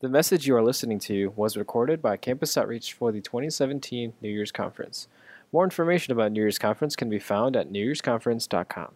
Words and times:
The 0.00 0.08
message 0.08 0.46
you 0.46 0.54
are 0.54 0.62
listening 0.62 1.00
to 1.00 1.32
was 1.34 1.56
recorded 1.56 2.00
by 2.00 2.16
Campus 2.16 2.56
Outreach 2.56 2.92
for 2.92 3.10
the 3.10 3.20
2017 3.20 4.12
New 4.20 4.28
Year's 4.28 4.52
Conference. 4.52 5.08
More 5.50 5.64
information 5.64 6.12
about 6.12 6.30
New 6.30 6.40
Year's 6.40 6.58
Conference 6.58 6.94
can 6.94 7.10
be 7.10 7.18
found 7.18 7.56
at 7.56 7.72
newyearsconference.com. 7.72 8.92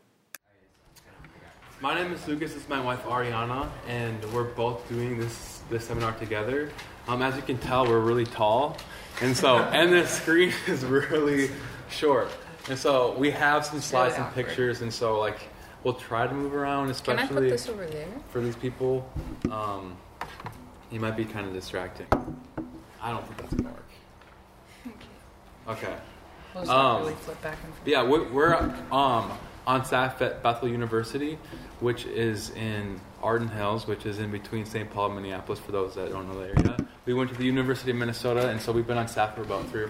My 1.81 1.95
name 1.97 2.13
is 2.13 2.29
Lucas. 2.29 2.55
This 2.55 2.63
is 2.63 2.69
my 2.69 2.81
wife 2.81 3.03
Ariana, 3.03 3.69
and 3.89 4.25
we're 4.33 4.45
both 4.45 4.89
doing 4.89 5.19
this 5.19 5.63
this 5.69 5.87
seminar 5.87 6.13
together. 6.13 6.71
Um, 7.09 7.21
as 7.21 7.35
you 7.35 7.43
can 7.43 7.59
tell, 7.59 7.85
we're 7.85 7.99
really 7.99 8.27
tall, 8.27 8.77
and 9.21 9.37
so 9.37 9.57
and 9.73 9.93
the 9.93 10.07
screen 10.07 10.53
is 10.69 10.85
really 10.85 11.51
short, 11.91 12.29
and 12.69 12.79
so 12.79 13.17
we 13.19 13.33
have 13.33 13.67
some 13.67 13.81
slides 13.81 14.15
and 14.15 14.23
awkward. 14.23 14.47
pictures, 14.47 14.83
and 14.83 14.93
so 14.95 15.19
like 15.19 15.41
we'll 15.83 15.95
try 15.95 16.29
to 16.29 16.33
move 16.33 16.55
around, 16.55 16.95
Can 17.03 17.19
I 17.19 17.27
put 17.27 17.39
especially 17.39 17.51
this 17.51 17.69
over 17.69 17.87
there? 17.87 18.07
for 18.29 18.41
these 18.41 18.55
people. 18.55 19.11
Um, 19.51 19.97
you 20.93 21.01
might 21.01 21.17
be 21.17 21.25
kind 21.25 21.47
of 21.47 21.53
distracting. 21.55 22.07
I 23.01 23.11
don't 23.11 23.25
think 23.27 23.39
that's 23.39 23.55
gonna 23.55 23.71
work. 23.71 23.85
Okay. 25.69 25.95
We'll 26.55 26.71
Um, 26.71 27.03
really 27.03 27.15
flip 27.15 27.41
back 27.43 27.57
and 27.65 27.75
forth. 27.75 27.89
Yeah, 27.89 28.03
we're, 28.03 28.29
we're 28.29 28.55
um, 28.93 29.33
on 29.67 29.85
staff 29.85 30.21
at 30.21 30.43
Bethel 30.43 30.69
University, 30.69 31.39
which 31.81 32.05
is 32.05 32.51
in 32.51 33.01
Arden 33.23 33.49
Hills, 33.49 33.87
which 33.87 34.05
is 34.05 34.19
in 34.19 34.31
between 34.31 34.67
St. 34.67 34.91
Paul 34.91 35.07
and 35.07 35.15
Minneapolis. 35.17 35.59
For 35.61 35.73
those 35.73 35.95
that 35.95 36.11
don't 36.11 36.29
know 36.29 36.39
the 36.41 36.49
area, 36.49 36.77
we 37.07 37.15
went 37.15 37.31
to 37.31 37.37
the 37.37 37.45
University 37.45 37.91
of 37.91 37.97
Minnesota, 37.97 38.51
and 38.51 38.61
so 38.61 38.71
we've 38.71 38.87
been 38.87 38.99
on 38.99 39.09
staff 39.09 39.35
for 39.35 39.43
about 39.43 39.67
three, 39.71 39.87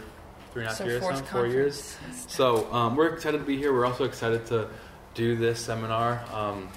three 0.52 0.62
and 0.62 0.66
a 0.66 0.68
half 0.68 0.78
So 0.78 0.84
years 0.84 1.02
now, 1.02 1.16
four 1.22 1.46
years. 1.46 1.96
So 2.28 2.72
um, 2.72 2.94
we're 2.94 3.08
excited 3.12 3.38
to 3.38 3.44
be 3.44 3.56
here. 3.56 3.72
We're 3.72 3.86
also 3.86 4.04
excited 4.04 4.46
to 4.46 4.68
do 5.14 5.36
this 5.36 5.58
seminar. 5.58 6.22
Um, 6.32 6.68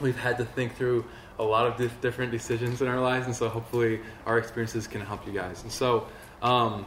we've 0.00 0.18
had 0.18 0.36
to 0.38 0.44
think 0.44 0.76
through 0.76 1.04
a 1.38 1.42
lot 1.42 1.66
of 1.66 1.76
dif- 1.76 2.00
different 2.00 2.32
decisions 2.32 2.82
in 2.82 2.88
our 2.88 3.00
lives, 3.00 3.26
and 3.26 3.34
so 3.34 3.48
hopefully 3.48 4.00
our 4.26 4.38
experiences 4.38 4.86
can 4.86 5.00
help 5.00 5.26
you 5.26 5.32
guys. 5.32 5.62
And 5.62 5.72
so 5.72 6.06
um, 6.42 6.86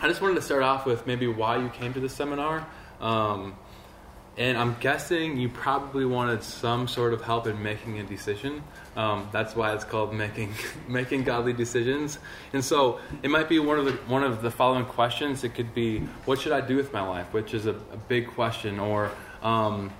I 0.00 0.08
just 0.08 0.20
wanted 0.20 0.36
to 0.36 0.42
start 0.42 0.62
off 0.62 0.86
with 0.86 1.06
maybe 1.06 1.26
why 1.26 1.58
you 1.58 1.68
came 1.68 1.92
to 1.94 2.00
this 2.00 2.14
seminar. 2.14 2.66
Um, 3.00 3.56
and 4.38 4.56
I'm 4.56 4.76
guessing 4.80 5.36
you 5.36 5.50
probably 5.50 6.06
wanted 6.06 6.42
some 6.42 6.88
sort 6.88 7.12
of 7.12 7.20
help 7.20 7.46
in 7.46 7.62
making 7.62 7.98
a 7.98 8.02
decision. 8.02 8.62
Um, 8.96 9.28
that's 9.30 9.54
why 9.54 9.74
it's 9.74 9.84
called 9.84 10.14
making 10.14 10.54
making 10.88 11.24
godly 11.24 11.52
decisions. 11.52 12.18
And 12.54 12.64
so 12.64 13.00
it 13.22 13.30
might 13.30 13.48
be 13.48 13.58
one 13.58 13.78
of 13.78 13.84
the 13.84 13.92
one 14.08 14.22
of 14.22 14.40
the 14.40 14.50
following 14.50 14.86
questions. 14.86 15.44
It 15.44 15.54
could 15.54 15.74
be, 15.74 15.98
"What 16.24 16.40
should 16.40 16.52
I 16.52 16.62
do 16.62 16.76
with 16.76 16.92
my 16.94 17.06
life?" 17.06 17.32
Which 17.32 17.52
is 17.52 17.66
a, 17.66 17.72
a 17.72 17.96
big 18.08 18.28
question. 18.28 18.80
Or 18.80 19.10
um, 19.42 19.92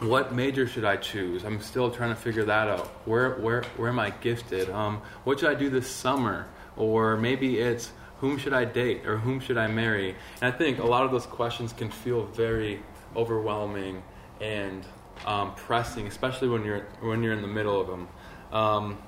what 0.00 0.34
major 0.34 0.66
should 0.66 0.84
I 0.84 0.96
choose? 0.96 1.44
I'm 1.44 1.60
still 1.60 1.90
trying 1.90 2.10
to 2.10 2.16
figure 2.16 2.44
that 2.44 2.68
out. 2.68 2.86
Where 3.06 3.34
where 3.36 3.62
where 3.76 3.88
am 3.88 3.98
I 3.98 4.10
gifted? 4.10 4.68
Um, 4.70 5.00
what 5.24 5.40
should 5.40 5.50
I 5.50 5.54
do 5.54 5.70
this 5.70 5.90
summer? 5.90 6.46
Or 6.76 7.16
maybe 7.16 7.58
it's 7.58 7.90
whom 8.20 8.38
should 8.38 8.52
I 8.52 8.64
date 8.64 9.06
or 9.06 9.16
whom 9.18 9.40
should 9.40 9.56
I 9.56 9.66
marry? 9.68 10.14
And 10.40 10.52
I 10.52 10.56
think 10.56 10.78
a 10.78 10.86
lot 10.86 11.04
of 11.04 11.10
those 11.10 11.26
questions 11.26 11.72
can 11.72 11.90
feel 11.90 12.26
very 12.26 12.82
overwhelming 13.14 14.02
and 14.40 14.84
um, 15.24 15.54
pressing, 15.54 16.06
especially 16.06 16.48
when 16.48 16.64
you're 16.64 16.86
when 17.00 17.22
you're 17.22 17.32
in 17.32 17.42
the 17.42 17.48
middle 17.48 17.80
of 17.80 17.86
them. 17.86 18.08
Um, 18.52 18.98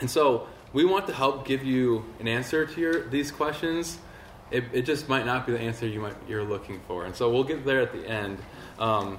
and 0.00 0.10
so 0.10 0.48
we 0.72 0.84
want 0.84 1.06
to 1.06 1.14
help 1.14 1.46
give 1.46 1.62
you 1.64 2.04
an 2.18 2.26
answer 2.26 2.66
to 2.66 2.80
your 2.80 3.08
these 3.08 3.30
questions. 3.30 3.98
It, 4.50 4.64
it 4.72 4.82
just 4.82 5.08
might 5.08 5.24
not 5.24 5.46
be 5.46 5.52
the 5.52 5.60
answer 5.60 5.86
you 5.86 6.00
might 6.00 6.16
you're 6.28 6.44
looking 6.44 6.80
for, 6.88 7.04
and 7.04 7.14
so 7.14 7.30
we'll 7.30 7.44
get 7.44 7.64
there 7.64 7.80
at 7.80 7.92
the 7.92 8.06
end. 8.06 8.38
Um, 8.78 9.18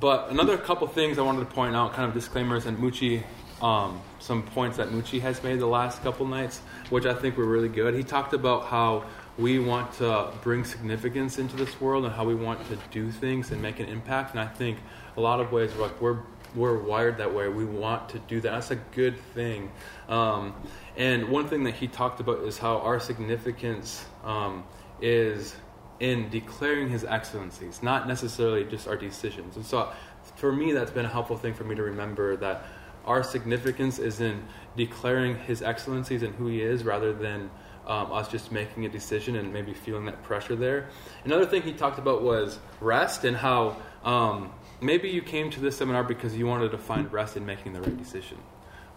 but 0.00 0.30
another 0.30 0.58
couple 0.58 0.86
things 0.86 1.18
I 1.18 1.22
wanted 1.22 1.40
to 1.40 1.54
point 1.54 1.74
out, 1.74 1.92
kind 1.92 2.08
of 2.08 2.14
disclaimers, 2.14 2.66
and 2.66 2.76
Mucci, 2.78 3.22
um, 3.62 4.00
some 4.18 4.42
points 4.42 4.76
that 4.76 4.88
Mucci 4.88 5.20
has 5.20 5.42
made 5.42 5.60
the 5.60 5.66
last 5.66 6.02
couple 6.02 6.26
nights, 6.26 6.60
which 6.90 7.06
I 7.06 7.14
think 7.14 7.36
were 7.36 7.46
really 7.46 7.68
good. 7.68 7.94
He 7.94 8.02
talked 8.02 8.34
about 8.34 8.66
how 8.66 9.04
we 9.38 9.58
want 9.58 9.92
to 9.94 10.32
bring 10.42 10.64
significance 10.64 11.38
into 11.38 11.56
this 11.56 11.80
world 11.80 12.04
and 12.04 12.14
how 12.14 12.24
we 12.24 12.34
want 12.34 12.66
to 12.68 12.78
do 12.90 13.10
things 13.10 13.50
and 13.50 13.60
make 13.60 13.80
an 13.80 13.86
impact. 13.86 14.32
And 14.32 14.40
I 14.40 14.46
think 14.46 14.78
a 15.16 15.20
lot 15.20 15.40
of 15.40 15.52
ways, 15.52 15.74
like 15.76 16.00
we're 16.00 16.20
we're 16.54 16.78
wired 16.78 17.18
that 17.18 17.34
way. 17.34 17.48
We 17.48 17.66
want 17.66 18.08
to 18.10 18.18
do 18.20 18.40
that. 18.40 18.50
That's 18.50 18.70
a 18.70 18.76
good 18.76 19.18
thing. 19.34 19.70
Um, 20.08 20.54
and 20.96 21.28
one 21.28 21.48
thing 21.48 21.64
that 21.64 21.74
he 21.74 21.86
talked 21.86 22.20
about 22.20 22.40
is 22.44 22.56
how 22.56 22.78
our 22.78 22.98
significance 22.98 24.06
um, 24.24 24.64
is 25.00 25.54
in 26.00 26.28
declaring 26.28 26.88
his 26.88 27.04
excellencies, 27.04 27.82
not 27.82 28.06
necessarily 28.06 28.64
just 28.64 28.86
our 28.86 28.96
decisions. 28.96 29.56
And 29.56 29.64
so, 29.64 29.90
for 30.36 30.52
me, 30.52 30.72
that's 30.72 30.90
been 30.90 31.06
a 31.06 31.08
helpful 31.08 31.36
thing 31.36 31.54
for 31.54 31.64
me 31.64 31.74
to 31.74 31.82
remember 31.82 32.36
that 32.36 32.64
our 33.06 33.22
significance 33.22 33.98
is 33.98 34.20
in 34.20 34.42
declaring 34.76 35.38
his 35.38 35.62
excellencies 35.62 36.22
and 36.22 36.34
who 36.34 36.48
he 36.48 36.60
is 36.60 36.84
rather 36.84 37.12
than 37.12 37.50
um, 37.86 38.12
us 38.12 38.28
just 38.28 38.50
making 38.50 38.84
a 38.84 38.88
decision 38.88 39.36
and 39.36 39.52
maybe 39.52 39.72
feeling 39.72 40.06
that 40.06 40.22
pressure 40.24 40.56
there. 40.56 40.88
Another 41.24 41.46
thing 41.46 41.62
he 41.62 41.72
talked 41.72 41.98
about 41.98 42.22
was 42.22 42.58
rest 42.80 43.24
and 43.24 43.36
how 43.36 43.76
um, 44.04 44.52
maybe 44.80 45.08
you 45.08 45.22
came 45.22 45.50
to 45.50 45.60
this 45.60 45.76
seminar 45.76 46.02
because 46.02 46.36
you 46.36 46.46
wanted 46.46 46.72
to 46.72 46.78
find 46.78 47.10
rest 47.12 47.36
in 47.36 47.46
making 47.46 47.72
the 47.72 47.80
right 47.80 47.96
decision. 47.96 48.38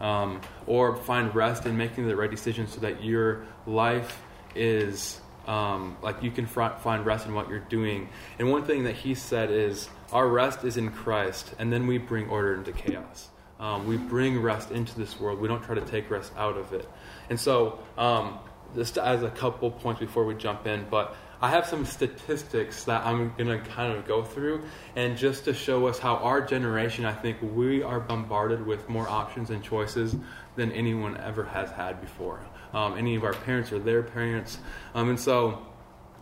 Um, 0.01 0.39
or 0.65 0.95
find 0.95 1.35
rest 1.35 1.65
in 1.65 1.75
making 1.75 2.07
the 2.07 2.15
right 2.15 2.31
decision 2.31 2.67
so 2.67 2.79
that 2.79 3.03
your 3.03 3.45
life 3.67 4.21
is 4.55 5.19
um, 5.49 5.97
like 6.03 6.21
you 6.21 6.29
can 6.29 6.45
fr- 6.45 6.77
find 6.79 7.03
rest 7.05 7.25
in 7.25 7.33
what 7.33 7.49
you're 7.49 7.59
doing. 7.59 8.07
And 8.37 8.51
one 8.51 8.63
thing 8.63 8.83
that 8.83 8.95
he 8.95 9.15
said 9.15 9.49
is, 9.49 9.89
our 10.13 10.27
rest 10.27 10.63
is 10.63 10.77
in 10.77 10.91
Christ, 10.91 11.55
and 11.57 11.73
then 11.73 11.87
we 11.87 11.97
bring 11.97 12.29
order 12.29 12.53
into 12.53 12.71
chaos. 12.71 13.29
Um, 13.59 13.87
we 13.87 13.97
bring 13.97 14.39
rest 14.41 14.71
into 14.71 14.95
this 14.95 15.19
world. 15.19 15.39
We 15.39 15.47
don't 15.47 15.63
try 15.63 15.75
to 15.75 15.81
take 15.81 16.09
rest 16.11 16.31
out 16.37 16.55
of 16.55 16.71
it. 16.71 16.87
And 17.31 17.39
so, 17.39 17.79
um, 17.97 18.37
just 18.75 18.99
as 18.99 19.23
a 19.23 19.29
couple 19.31 19.71
points 19.71 19.99
before 19.99 20.23
we 20.23 20.35
jump 20.35 20.67
in, 20.67 20.85
but 20.91 21.15
I 21.41 21.49
have 21.49 21.65
some 21.65 21.83
statistics 21.85 22.83
that 22.83 23.03
I'm 23.03 23.33
going 23.35 23.47
to 23.47 23.57
kind 23.71 23.91
of 23.91 24.05
go 24.05 24.23
through, 24.23 24.61
and 24.95 25.17
just 25.17 25.45
to 25.45 25.53
show 25.53 25.87
us 25.87 25.97
how 25.97 26.17
our 26.17 26.41
generation, 26.41 27.05
I 27.05 27.13
think, 27.13 27.37
we 27.41 27.81
are 27.81 27.99
bombarded 27.99 28.63
with 28.65 28.87
more 28.87 29.09
options 29.09 29.49
and 29.49 29.63
choices 29.63 30.15
than 30.55 30.71
anyone 30.73 31.17
ever 31.17 31.45
has 31.45 31.71
had 31.71 32.01
before. 32.01 32.39
Um, 32.73 32.97
any 32.97 33.15
of 33.15 33.23
our 33.23 33.33
parents 33.33 33.71
or 33.71 33.79
their 33.79 34.03
parents. 34.03 34.59
Um, 34.93 35.09
and 35.09 35.19
so 35.19 35.65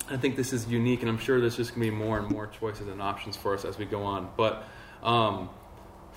I 0.09 0.15
think 0.15 0.37
this 0.37 0.53
is 0.53 0.67
unique, 0.67 1.01
and 1.01 1.09
I'm 1.09 1.17
sure 1.17 1.41
there's 1.41 1.57
just 1.57 1.75
going 1.75 1.85
to 1.85 1.91
be 1.91 1.97
more 1.97 2.17
and 2.17 2.29
more 2.29 2.47
choices 2.47 2.87
and 2.87 3.01
options 3.01 3.35
for 3.35 3.53
us 3.53 3.65
as 3.65 3.77
we 3.77 3.85
go 3.85 4.03
on. 4.03 4.29
But 4.37 4.63
um, 5.03 5.49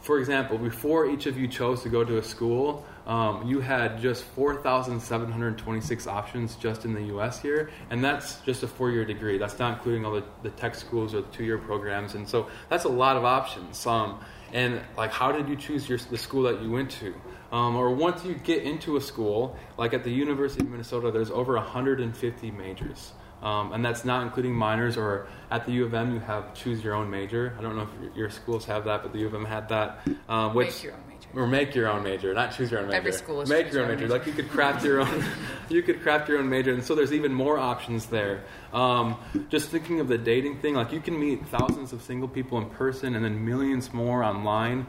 for 0.02 0.18
example, 0.18 0.56
before 0.56 1.06
each 1.06 1.26
of 1.26 1.36
you 1.36 1.46
chose 1.46 1.82
to 1.82 1.88
go 1.88 2.04
to 2.04 2.18
a 2.18 2.22
school, 2.22 2.86
um, 3.06 3.46
you 3.46 3.60
had 3.60 4.00
just 4.00 4.24
4,726 4.24 6.06
options 6.06 6.56
just 6.56 6.84
in 6.84 6.94
the 6.94 7.02
US 7.16 7.40
here, 7.40 7.70
and 7.90 8.02
that's 8.02 8.36
just 8.40 8.62
a 8.62 8.68
four 8.68 8.90
year 8.90 9.04
degree. 9.04 9.36
That's 9.36 9.58
not 9.58 9.74
including 9.74 10.04
all 10.04 10.12
the, 10.12 10.24
the 10.42 10.50
tech 10.50 10.74
schools 10.74 11.14
or 11.14 11.20
the 11.20 11.28
two 11.28 11.44
year 11.44 11.58
programs, 11.58 12.14
and 12.14 12.28
so 12.28 12.48
that's 12.68 12.84
a 12.84 12.88
lot 12.88 13.16
of 13.16 13.24
options. 13.24 13.86
Um, 13.86 14.20
and 14.52 14.80
like, 14.96 15.12
how 15.12 15.32
did 15.32 15.48
you 15.48 15.56
choose 15.56 15.88
your, 15.88 15.98
the 15.98 16.18
school 16.18 16.44
that 16.44 16.62
you 16.62 16.70
went 16.70 16.90
to? 16.92 17.14
Um, 17.52 17.76
or 17.76 17.90
once 17.90 18.24
you 18.24 18.34
get 18.34 18.62
into 18.62 18.96
a 18.96 19.00
school, 19.00 19.56
like 19.76 19.92
at 19.92 20.04
the 20.04 20.10
University 20.10 20.64
of 20.64 20.70
Minnesota, 20.70 21.10
there's 21.10 21.30
over 21.30 21.54
150 21.54 22.50
majors. 22.52 23.12
Um, 23.42 23.72
and 23.72 23.84
that's 23.84 24.04
not 24.04 24.22
including 24.22 24.54
minors. 24.54 24.96
Or 24.96 25.26
at 25.50 25.66
the 25.66 25.72
U 25.72 25.84
of 25.84 25.94
M, 25.94 26.12
you 26.12 26.20
have 26.20 26.54
choose 26.54 26.84
your 26.84 26.94
own 26.94 27.10
major. 27.10 27.54
I 27.58 27.62
don't 27.62 27.76
know 27.76 27.82
if 28.10 28.16
your, 28.16 28.30
schools 28.30 28.64
have 28.66 28.84
that, 28.84 29.02
but 29.02 29.12
the 29.12 29.20
U 29.20 29.26
of 29.26 29.34
M 29.34 29.44
had 29.44 29.68
that. 29.70 30.06
Um, 30.28 30.54
which, 30.54 30.68
Make 30.68 30.82
your 30.84 30.92
own 30.92 31.00
major. 31.08 31.16
Or 31.34 31.46
make 31.46 31.74
your 31.74 31.88
own 31.88 32.02
major, 32.02 32.34
not 32.34 32.56
choose 32.56 32.70
your 32.70 32.80
own 32.80 32.86
major. 32.86 32.98
Every 32.98 33.12
school 33.12 33.40
is 33.40 33.48
make 33.48 33.72
your 33.72 33.84
own 33.84 33.90
own 33.90 33.96
major. 33.96 34.08
Like 34.08 34.26
you 34.26 34.32
could 34.32 34.50
craft 34.50 34.84
your 34.84 35.00
own, 35.00 35.24
you 35.68 35.82
could 35.82 36.02
craft 36.02 36.28
your 36.28 36.38
own 36.38 36.48
major, 36.48 36.72
and 36.72 36.84
so 36.84 36.94
there's 36.94 37.12
even 37.12 37.32
more 37.32 37.56
options 37.56 38.06
there. 38.06 38.42
Um, 38.72 39.16
just 39.48 39.68
thinking 39.70 40.00
of 40.00 40.08
the 40.08 40.18
dating 40.18 40.58
thing, 40.58 40.74
like 40.74 40.92
you 40.92 41.00
can 41.00 41.18
meet 41.18 41.46
thousands 41.46 41.92
of 41.92 42.02
single 42.02 42.28
people 42.28 42.58
in 42.58 42.68
person, 42.70 43.14
and 43.14 43.24
then 43.24 43.44
millions 43.44 43.92
more 43.92 44.24
online. 44.24 44.86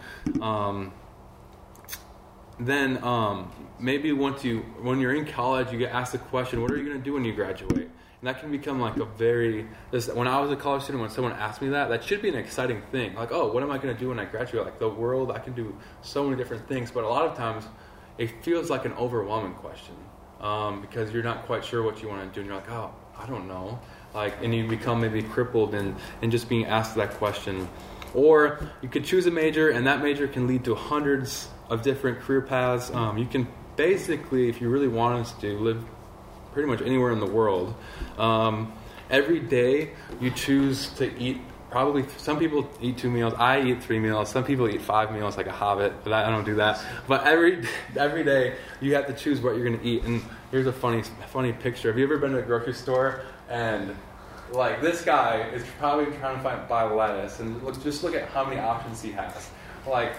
Then 2.61 3.03
um, 3.03 3.51
maybe 3.79 4.11
once 4.11 4.43
you 4.43 4.59
when 4.81 4.99
you're 4.99 5.15
in 5.15 5.25
college 5.25 5.71
you 5.71 5.79
get 5.79 5.91
asked 5.91 6.11
the 6.11 6.19
question 6.19 6.61
what 6.61 6.69
are 6.71 6.77
you 6.77 6.85
going 6.85 6.97
to 6.97 7.03
do 7.03 7.13
when 7.13 7.25
you 7.25 7.33
graduate? 7.33 7.89
And 8.19 8.27
that 8.27 8.39
can 8.39 8.51
become 8.51 8.79
like 8.79 8.97
a 8.97 9.05
very 9.05 9.67
this, 9.89 10.07
when 10.07 10.27
i 10.27 10.39
was 10.39 10.51
a 10.51 10.55
college 10.55 10.83
student 10.83 11.01
when 11.01 11.09
someone 11.09 11.33
asked 11.33 11.59
me 11.59 11.69
that 11.69 11.89
that 11.89 12.03
should 12.03 12.21
be 12.21 12.29
an 12.29 12.35
exciting 12.35 12.83
thing. 12.91 13.15
Like 13.15 13.31
oh 13.31 13.51
what 13.51 13.63
am 13.63 13.71
i 13.71 13.77
going 13.79 13.93
to 13.95 13.99
do 13.99 14.09
when 14.09 14.19
i 14.19 14.25
graduate? 14.25 14.63
Like 14.63 14.77
the 14.77 14.89
world 14.89 15.31
i 15.31 15.39
can 15.39 15.53
do 15.53 15.75
so 16.03 16.23
many 16.23 16.37
different 16.37 16.67
things 16.67 16.91
but 16.91 17.03
a 17.03 17.07
lot 17.09 17.25
of 17.25 17.35
times 17.35 17.65
it 18.19 18.43
feels 18.43 18.69
like 18.69 18.85
an 18.85 18.93
overwhelming 18.93 19.53
question 19.55 19.95
um, 20.39 20.81
because 20.81 21.11
you're 21.11 21.23
not 21.23 21.47
quite 21.47 21.65
sure 21.65 21.81
what 21.81 22.03
you 22.03 22.09
want 22.09 22.21
to 22.21 22.27
do 22.27 22.41
and 22.41 22.47
you're 22.47 22.59
like 22.59 22.69
oh 22.69 22.93
i 23.17 23.25
don't 23.25 23.47
know. 23.47 23.79
Like 24.13 24.35
and 24.43 24.53
you 24.53 24.67
become 24.67 25.01
maybe 25.01 25.23
crippled 25.23 25.73
and 25.73 25.95
and 26.21 26.31
just 26.31 26.47
being 26.47 26.65
asked 26.65 26.93
that 26.95 27.15
question. 27.15 27.67
Or 28.13 28.69
you 28.81 28.89
could 28.89 29.05
choose 29.05 29.25
a 29.25 29.31
major 29.31 29.69
and 29.69 29.87
that 29.87 30.03
major 30.03 30.27
can 30.27 30.45
lead 30.45 30.65
to 30.65 30.75
hundreds 30.75 31.47
of 31.71 31.81
different 31.81 32.19
career 32.19 32.41
paths 32.41 32.91
um, 32.91 33.17
you 33.17 33.25
can 33.25 33.47
basically 33.75 34.49
if 34.49 34.61
you 34.61 34.69
really 34.69 34.87
wanted 34.87 35.25
to 35.39 35.57
live 35.57 35.83
pretty 36.53 36.67
much 36.67 36.81
anywhere 36.81 37.11
in 37.11 37.19
the 37.19 37.25
world 37.25 37.73
um, 38.17 38.71
every 39.09 39.39
day 39.39 39.89
you 40.19 40.29
choose 40.31 40.89
to 40.91 41.11
eat 41.17 41.41
probably 41.71 42.05
some 42.17 42.37
people 42.37 42.69
eat 42.81 42.97
two 42.97 43.09
meals. 43.09 43.33
I 43.37 43.61
eat 43.61 43.81
three 43.81 43.97
meals. 43.97 44.29
Some 44.29 44.43
people 44.43 44.69
eat 44.69 44.81
five 44.81 45.11
meals 45.11 45.37
like 45.37 45.47
a 45.47 45.51
hobbit, 45.51 46.03
but 46.03 46.13
I 46.13 46.29
don't 46.29 46.43
do 46.43 46.55
that. 46.55 46.83
But 47.07 47.25
every 47.25 47.65
every 47.95 48.23
day 48.23 48.57
you 48.81 48.93
have 48.95 49.07
to 49.07 49.13
choose 49.13 49.39
what 49.41 49.55
you're 49.55 49.65
going 49.65 49.79
to 49.79 49.85
eat. 49.85 50.03
And 50.03 50.21
here's 50.51 50.67
a 50.67 50.73
funny 50.73 51.01
funny 51.31 51.53
picture. 51.53 51.89
Have 51.89 51.97
you 51.97 52.03
ever 52.03 52.17
been 52.17 52.33
to 52.33 52.39
a 52.39 52.43
grocery 52.43 52.73
store 52.73 53.21
and 53.49 53.95
like 54.51 54.81
this 54.81 55.01
guy 55.03 55.49
is 55.53 55.63
probably 55.79 56.13
trying 56.17 56.35
to 56.35 56.43
find 56.43 56.67
buy 56.67 56.83
lettuce 56.83 57.39
and 57.39 57.63
look 57.63 57.81
just 57.81 58.03
look 58.03 58.13
at 58.13 58.27
how 58.29 58.43
many 58.43 58.59
options 58.59 59.01
he 59.01 59.11
has. 59.13 59.49
Like 59.87 60.13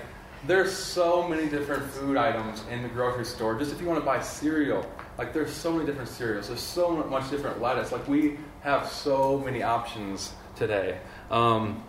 there's 0.47 0.77
so 0.77 1.29
many 1.29 1.49
different 1.49 1.85
food 1.85 2.17
items 2.17 2.63
in 2.71 2.83
the 2.83 2.89
grocery 2.89 3.25
store. 3.25 3.59
Just 3.59 3.73
if 3.73 3.81
you 3.81 3.87
want 3.87 4.01
to 4.01 4.05
buy 4.05 4.21
cereal, 4.21 4.85
like 5.19 5.33
there's 5.33 5.53
so 5.53 5.73
many 5.73 5.87
different 5.87 6.09
cereals. 6.09 6.49
There's 6.49 6.61
so 6.61 6.91
much 6.91 7.31
different 7.31 7.61
lettuce. 7.61 7.93
Like 7.93 8.07
we 8.09 8.39
have 8.63 8.89
so 8.89 9.39
many 9.39 9.63
options 9.63 10.33
today, 10.57 10.99
um, 11.31 11.83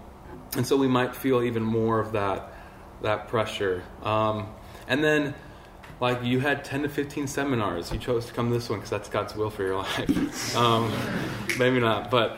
and 0.55 0.65
so 0.65 0.77
we 0.77 0.87
might 0.87 1.15
feel 1.15 1.41
even 1.41 1.63
more 1.63 1.99
of 1.99 2.11
that 2.13 2.53
that 3.01 3.27
pressure. 3.27 3.83
Um, 4.03 4.47
and 4.87 5.03
then, 5.03 5.33
like 5.99 6.23
you 6.23 6.39
had 6.39 6.63
10 6.63 6.83
to 6.83 6.89
15 6.89 7.27
seminars. 7.27 7.91
You 7.91 7.97
chose 7.97 8.27
to 8.27 8.33
come 8.33 8.49
to 8.49 8.53
this 8.53 8.69
one 8.69 8.79
because 8.79 8.91
that's 8.91 9.09
God's 9.09 9.35
will 9.35 9.49
for 9.49 9.63
your 9.63 9.75
life. 9.77 10.55
um, 10.55 10.91
maybe 11.57 11.79
not, 11.79 12.11
but. 12.11 12.37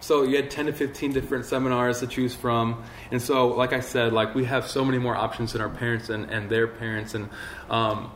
So 0.00 0.22
you 0.22 0.36
had 0.36 0.50
10 0.50 0.66
to 0.66 0.72
15 0.72 1.12
different 1.12 1.44
seminars 1.44 2.00
to 2.00 2.06
choose 2.06 2.34
from. 2.34 2.82
And 3.10 3.20
so 3.20 3.48
like 3.48 3.72
i 3.72 3.80
said 3.80 4.12
like 4.12 4.34
we 4.34 4.44
have 4.44 4.66
so 4.66 4.84
many 4.84 4.98
more 4.98 5.16
options 5.16 5.52
than 5.52 5.62
our 5.62 5.68
parents 5.68 6.08
and, 6.08 6.30
and 6.30 6.48
their 6.50 6.66
parents. 6.66 7.14
And 7.14 7.28
um, 7.68 8.12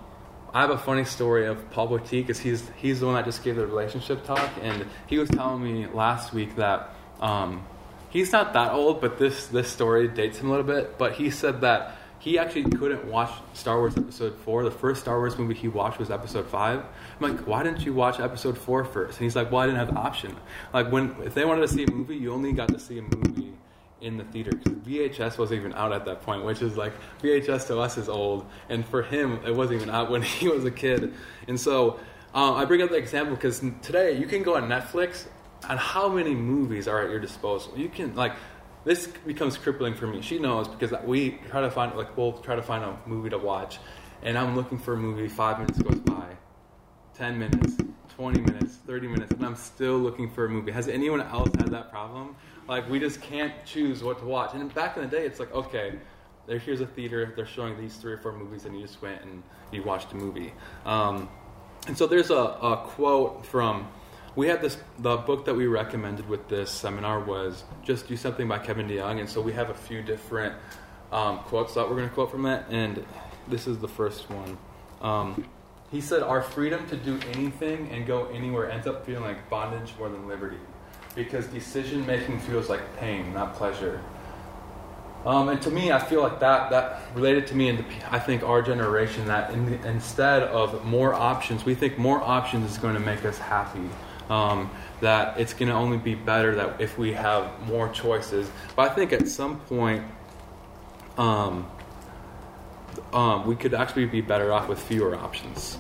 i 0.54 0.60
have 0.60 0.70
a 0.70 0.78
funny 0.78 1.04
story 1.04 1.46
of 1.46 1.70
paul 1.70 1.88
Botique 1.88 2.26
because 2.26 2.38
he's, 2.38 2.70
he's 2.76 3.00
the 3.00 3.06
one 3.06 3.14
that 3.14 3.24
just 3.24 3.42
gave 3.42 3.56
the 3.56 3.66
relationship 3.66 4.24
talk. 4.24 4.50
And 4.60 4.86
he 5.06 5.18
was 5.18 5.28
telling 5.28 5.62
me 5.62 5.86
last 5.86 6.32
week 6.32 6.56
that 6.56 6.94
um, 7.20 7.64
he's 8.10 8.32
not 8.32 8.52
that 8.52 8.72
old 8.72 9.00
but 9.00 9.18
this, 9.18 9.46
this 9.48 9.68
story 9.70 10.08
dates 10.08 10.38
him 10.38 10.48
a 10.48 10.50
little 10.50 10.66
bit. 10.66 10.98
But 10.98 11.14
he 11.14 11.30
said 11.30 11.62
that 11.62 11.96
he 12.22 12.38
actually 12.38 12.62
couldn't 12.62 13.04
watch 13.06 13.32
Star 13.52 13.78
Wars 13.78 13.96
Episode 13.96 14.38
4. 14.38 14.62
The 14.62 14.70
first 14.70 15.00
Star 15.00 15.18
Wars 15.18 15.36
movie 15.36 15.54
he 15.54 15.66
watched 15.66 15.98
was 15.98 16.08
Episode 16.08 16.46
5. 16.46 16.78
I'm 16.78 16.86
like, 17.20 17.48
why 17.48 17.64
didn't 17.64 17.84
you 17.84 17.92
watch 17.92 18.20
Episode 18.20 18.56
4 18.56 18.84
first? 18.84 19.18
And 19.18 19.24
he's 19.24 19.34
like, 19.34 19.50
well, 19.50 19.62
I 19.62 19.66
didn't 19.66 19.80
have 19.80 19.92
the 19.92 19.98
option. 19.98 20.36
Like, 20.72 20.92
when 20.92 21.16
if 21.24 21.34
they 21.34 21.44
wanted 21.44 21.62
to 21.62 21.68
see 21.68 21.82
a 21.82 21.90
movie, 21.90 22.14
you 22.14 22.32
only 22.32 22.52
got 22.52 22.68
to 22.68 22.78
see 22.78 22.98
a 22.98 23.02
movie 23.02 23.52
in 24.00 24.18
the 24.18 24.24
theater 24.26 24.52
because 24.52 24.72
VHS 24.72 25.36
wasn't 25.36 25.58
even 25.58 25.72
out 25.72 25.90
at 25.90 26.04
that 26.04 26.22
point, 26.22 26.44
which 26.44 26.62
is 26.62 26.76
like 26.76 26.92
VHS 27.24 27.66
to 27.66 27.80
us 27.80 27.98
is 27.98 28.08
old, 28.08 28.46
and 28.68 28.86
for 28.86 29.02
him 29.02 29.40
it 29.44 29.52
wasn't 29.52 29.82
even 29.82 29.92
out 29.92 30.08
when 30.12 30.22
he 30.22 30.46
was 30.46 30.64
a 30.64 30.70
kid. 30.70 31.12
And 31.48 31.58
so 31.58 31.98
uh, 32.36 32.54
I 32.54 32.64
bring 32.66 32.82
up 32.82 32.90
the 32.90 32.96
example 32.98 33.34
because 33.34 33.64
today 33.82 34.16
you 34.16 34.28
can 34.28 34.44
go 34.44 34.54
on 34.54 34.68
Netflix, 34.68 35.26
and 35.68 35.76
how 35.76 36.08
many 36.08 36.36
movies 36.36 36.86
are 36.86 37.02
at 37.02 37.10
your 37.10 37.18
disposal? 37.18 37.76
You 37.76 37.88
can 37.88 38.14
like 38.14 38.34
this 38.84 39.06
becomes 39.26 39.56
crippling 39.56 39.94
for 39.94 40.06
me. 40.06 40.22
She 40.22 40.38
knows 40.38 40.68
because 40.68 40.92
we 41.04 41.38
try 41.48 41.60
to 41.60 41.70
find 41.70 41.94
like 41.96 42.16
we'll 42.16 42.32
try 42.32 42.56
to 42.56 42.62
find 42.62 42.84
a 42.84 42.96
movie 43.06 43.30
to 43.30 43.38
watch, 43.38 43.78
and 44.22 44.36
I'm 44.36 44.56
looking 44.56 44.78
for 44.78 44.94
a 44.94 44.96
movie. 44.96 45.28
Five 45.28 45.58
minutes 45.58 45.80
goes 45.80 46.00
by, 46.00 46.26
ten 47.14 47.38
minutes, 47.38 47.76
twenty 48.08 48.40
minutes, 48.40 48.76
thirty 48.86 49.08
minutes, 49.08 49.32
and 49.32 49.44
I'm 49.44 49.56
still 49.56 49.98
looking 49.98 50.30
for 50.30 50.46
a 50.46 50.48
movie. 50.48 50.72
Has 50.72 50.88
anyone 50.88 51.20
else 51.20 51.50
had 51.56 51.68
that 51.68 51.90
problem? 51.90 52.36
Like 52.68 52.88
we 52.88 52.98
just 52.98 53.20
can't 53.20 53.52
choose 53.64 54.02
what 54.02 54.18
to 54.18 54.24
watch. 54.24 54.54
And 54.54 54.72
back 54.74 54.96
in 54.96 55.02
the 55.02 55.08
day, 55.08 55.24
it's 55.26 55.38
like 55.38 55.52
okay, 55.54 55.98
there 56.46 56.58
here's 56.58 56.80
a 56.80 56.86
theater. 56.86 57.32
They're 57.36 57.46
showing 57.46 57.78
these 57.80 57.96
three 57.96 58.12
or 58.12 58.18
four 58.18 58.32
movies, 58.32 58.64
and 58.64 58.74
you 58.74 58.82
just 58.86 59.00
went 59.00 59.22
and 59.22 59.42
you 59.70 59.82
watched 59.82 60.12
a 60.12 60.16
movie. 60.16 60.52
Um, 60.84 61.28
and 61.86 61.96
so 61.98 62.06
there's 62.06 62.30
a, 62.30 62.34
a 62.34 62.84
quote 62.88 63.44
from 63.44 63.88
we 64.34 64.48
had 64.48 64.60
this 64.60 64.78
the 64.98 65.16
book 65.16 65.44
that 65.44 65.54
we 65.54 65.66
recommended 65.66 66.28
with 66.28 66.48
this 66.48 66.70
seminar 66.70 67.20
was 67.20 67.64
just 67.84 68.08
do 68.08 68.16
something 68.16 68.48
by 68.48 68.58
kevin 68.58 68.88
deyoung 68.88 69.20
and 69.20 69.28
so 69.28 69.40
we 69.40 69.52
have 69.52 69.70
a 69.70 69.74
few 69.74 70.02
different 70.02 70.54
um, 71.12 71.38
quotes 71.40 71.74
that 71.74 71.88
we're 71.88 71.96
going 71.96 72.08
to 72.08 72.14
quote 72.14 72.30
from 72.30 72.42
that 72.42 72.64
and 72.70 73.04
this 73.48 73.66
is 73.66 73.78
the 73.78 73.88
first 73.88 74.28
one. 74.30 74.58
Um, 75.00 75.46
he 75.90 76.00
said 76.00 76.22
our 76.22 76.42
freedom 76.42 76.86
to 76.88 76.96
do 76.96 77.18
anything 77.34 77.90
and 77.90 78.06
go 78.06 78.26
anywhere 78.26 78.70
ends 78.70 78.86
up 78.86 79.04
feeling 79.04 79.24
like 79.24 79.50
bondage 79.50 79.92
more 79.98 80.08
than 80.08 80.26
liberty 80.26 80.58
because 81.14 81.46
decision 81.46 82.06
making 82.06 82.40
feels 82.40 82.68
like 82.68 82.96
pain 82.96 83.34
not 83.34 83.54
pleasure. 83.54 84.00
Um, 85.26 85.50
and 85.50 85.62
to 85.62 85.70
me, 85.70 85.92
I 85.92 86.00
feel 86.00 86.22
like 86.22 86.40
that 86.40 86.70
that 86.70 87.02
related 87.14 87.46
to 87.48 87.54
me 87.54 87.68
and 87.68 87.84
I 88.10 88.18
think 88.18 88.42
our 88.42 88.62
generation 88.62 89.26
that 89.26 89.52
in 89.52 89.66
the, 89.66 89.88
instead 89.88 90.42
of 90.44 90.84
more 90.84 91.14
options, 91.14 91.64
we 91.64 91.74
think 91.74 91.98
more 91.98 92.20
options 92.20 92.70
is 92.70 92.78
going 92.78 92.94
to 92.94 93.00
make 93.00 93.24
us 93.24 93.38
happy 93.38 93.88
um, 94.28 94.70
that 95.00 95.38
it's 95.38 95.54
going 95.54 95.68
to 95.68 95.74
only 95.74 95.98
be 95.98 96.14
better 96.14 96.54
that 96.56 96.80
if 96.80 96.98
we 96.98 97.12
have 97.12 97.66
more 97.66 97.88
choices. 97.88 98.50
But 98.76 98.90
I 98.90 98.94
think 98.94 99.12
at 99.12 99.28
some 99.28 99.60
point, 99.60 100.04
um, 101.18 101.70
um, 103.12 103.46
we 103.46 103.56
could 103.56 103.74
actually 103.74 104.06
be 104.06 104.20
better 104.20 104.52
off 104.52 104.68
with 104.68 104.80
fewer 104.80 105.14
options. 105.14 105.78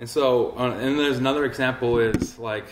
And 0.00 0.08
so, 0.08 0.56
uh, 0.58 0.72
and 0.72 0.98
there's 0.98 1.18
another 1.18 1.44
example 1.44 1.98
is 1.98 2.38
like 2.38 2.66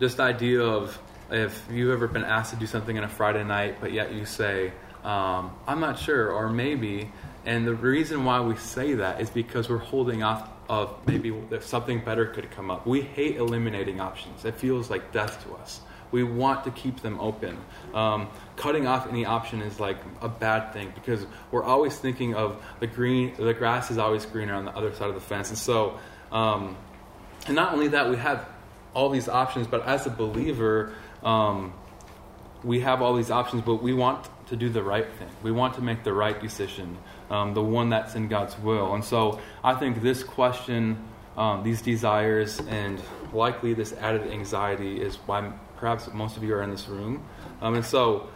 just 0.00 0.16
the 0.16 0.22
idea 0.22 0.62
of 0.62 0.98
if 1.30 1.66
you've 1.70 1.90
ever 1.90 2.08
been 2.08 2.24
asked 2.24 2.54
to 2.54 2.58
do 2.58 2.66
something 2.66 2.96
on 2.96 3.04
a 3.04 3.08
Friday 3.08 3.44
night, 3.44 3.76
but 3.80 3.92
yet 3.92 4.14
you 4.14 4.24
say, 4.24 4.72
um, 5.04 5.52
I'm 5.66 5.80
not 5.80 5.98
sure, 5.98 6.32
or 6.32 6.48
maybe. 6.48 7.10
And 7.44 7.66
the 7.66 7.74
reason 7.74 8.24
why 8.24 8.40
we 8.40 8.56
say 8.56 8.94
that 8.94 9.20
is 9.20 9.30
because 9.30 9.68
we're 9.68 9.78
holding 9.78 10.22
off 10.22 10.48
of 10.68 10.94
maybe 11.06 11.34
if 11.50 11.64
something 11.64 12.00
better 12.00 12.26
could 12.26 12.50
come 12.50 12.70
up. 12.70 12.86
We 12.86 13.00
hate 13.00 13.36
eliminating 13.36 14.00
options. 14.00 14.44
It 14.44 14.56
feels 14.56 14.90
like 14.90 15.12
death 15.12 15.44
to 15.44 15.54
us. 15.54 15.80
We 16.10 16.22
want 16.22 16.64
to 16.64 16.70
keep 16.70 17.00
them 17.00 17.20
open. 17.20 17.58
Um, 17.92 18.28
cutting 18.56 18.86
off 18.86 19.06
any 19.08 19.24
option 19.24 19.60
is 19.60 19.78
like 19.78 19.98
a 20.22 20.28
bad 20.28 20.72
thing 20.72 20.92
because 20.94 21.26
we're 21.50 21.64
always 21.64 21.96
thinking 21.98 22.34
of 22.34 22.62
the 22.80 22.86
green. 22.86 23.34
The 23.36 23.54
grass 23.54 23.90
is 23.90 23.98
always 23.98 24.24
greener 24.24 24.54
on 24.54 24.64
the 24.64 24.74
other 24.74 24.92
side 24.94 25.08
of 25.08 25.14
the 25.14 25.20
fence, 25.20 25.50
and 25.50 25.58
so, 25.58 25.98
um, 26.32 26.76
and 27.46 27.54
not 27.54 27.72
only 27.72 27.88
that, 27.88 28.08
we 28.08 28.16
have 28.16 28.48
all 28.94 29.10
these 29.10 29.28
options. 29.28 29.66
But 29.66 29.86
as 29.86 30.06
a 30.06 30.10
believer, 30.10 30.94
um, 31.22 31.74
we 32.64 32.80
have 32.80 33.02
all 33.02 33.14
these 33.14 33.30
options, 33.30 33.62
but 33.62 33.76
we 33.76 33.92
want 33.92 34.28
to 34.48 34.56
do 34.56 34.70
the 34.70 34.82
right 34.82 35.06
thing. 35.18 35.28
We 35.42 35.52
want 35.52 35.74
to 35.74 35.82
make 35.82 36.04
the 36.04 36.12
right 36.12 36.40
decision 36.40 36.96
um, 37.30 37.54
the 37.54 37.62
one 37.62 37.90
that's 37.90 38.14
in 38.14 38.28
God's 38.28 38.58
will. 38.58 38.94
And 38.94 39.04
so 39.04 39.40
I 39.62 39.74
think 39.74 40.02
this 40.02 40.22
question, 40.22 41.04
um, 41.36 41.62
these 41.62 41.82
desires, 41.82 42.60
and 42.68 43.00
likely 43.32 43.74
this 43.74 43.92
added 43.94 44.30
anxiety 44.30 45.00
is 45.00 45.16
why 45.26 45.52
perhaps 45.76 46.08
most 46.12 46.36
of 46.36 46.42
you 46.42 46.54
are 46.54 46.62
in 46.62 46.70
this 46.70 46.88
room. 46.88 47.24
Um, 47.60 47.74
and 47.74 47.84
so 47.84 48.28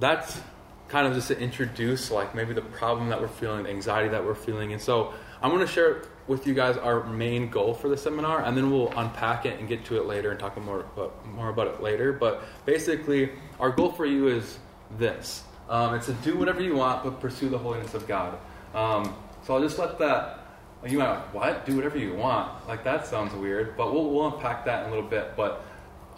that's 0.00 0.40
kind 0.88 1.06
of 1.06 1.14
just 1.14 1.28
to 1.28 1.38
introduce 1.38 2.10
like 2.10 2.34
maybe 2.34 2.52
the 2.52 2.62
problem 2.62 3.08
that 3.08 3.20
we're 3.20 3.28
feeling, 3.28 3.64
the 3.64 3.70
anxiety 3.70 4.08
that 4.10 4.24
we're 4.24 4.34
feeling. 4.34 4.72
And 4.72 4.80
so 4.80 5.12
I'm 5.42 5.50
going 5.50 5.66
to 5.66 5.72
share 5.72 6.02
with 6.26 6.46
you 6.46 6.54
guys 6.54 6.76
our 6.76 7.04
main 7.04 7.50
goal 7.50 7.74
for 7.74 7.88
the 7.88 7.96
seminar, 7.96 8.42
and 8.42 8.56
then 8.56 8.70
we'll 8.70 8.92
unpack 8.96 9.44
it 9.44 9.58
and 9.58 9.68
get 9.68 9.84
to 9.86 9.98
it 9.98 10.06
later 10.06 10.30
and 10.30 10.40
talk 10.40 10.56
more 10.62 10.80
about, 10.80 11.26
more 11.26 11.50
about 11.50 11.66
it 11.66 11.82
later. 11.82 12.12
But 12.12 12.42
basically, 12.64 13.30
our 13.60 13.70
goal 13.70 13.92
for 13.92 14.06
you 14.06 14.28
is 14.28 14.58
this 14.98 15.44
um, 15.68 15.94
it's 15.94 16.06
to 16.06 16.12
do 16.12 16.36
whatever 16.36 16.62
you 16.62 16.76
want, 16.76 17.04
but 17.04 17.20
pursue 17.20 17.48
the 17.48 17.58
holiness 17.58 17.94
of 17.94 18.06
God. 18.06 18.38
Um, 18.74 19.14
so 19.44 19.54
I'll 19.54 19.62
just 19.62 19.78
let 19.78 19.98
that. 19.98 20.40
You 20.86 20.98
might 20.98 21.10
like, 21.10 21.34
what? 21.34 21.66
Do 21.66 21.76
whatever 21.76 21.96
you 21.96 22.14
want. 22.14 22.68
Like 22.68 22.84
that 22.84 23.06
sounds 23.06 23.32
weird, 23.34 23.76
but 23.76 23.92
we'll, 23.92 24.10
we'll 24.10 24.34
unpack 24.34 24.66
that 24.66 24.82
in 24.82 24.92
a 24.92 24.94
little 24.94 25.08
bit. 25.08 25.34
But 25.36 25.64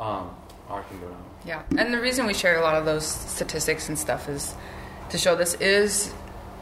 um, 0.01 0.35
I 0.69 0.83
can 0.83 1.01
go 1.01 1.09
down. 1.09 1.25
Yeah, 1.45 1.63
and 1.79 1.95
the 1.95 2.01
reason 2.01 2.27
we 2.27 2.35
share 2.35 2.59
a 2.59 2.63
lot 2.63 2.75
of 2.75 2.85
those 2.85 3.07
statistics 3.07 3.89
and 3.89 3.97
stuff 3.97 4.29
is 4.29 4.55
to 5.11 5.19
show 5.19 5.37
this 5.37 5.55
is 5.55 6.13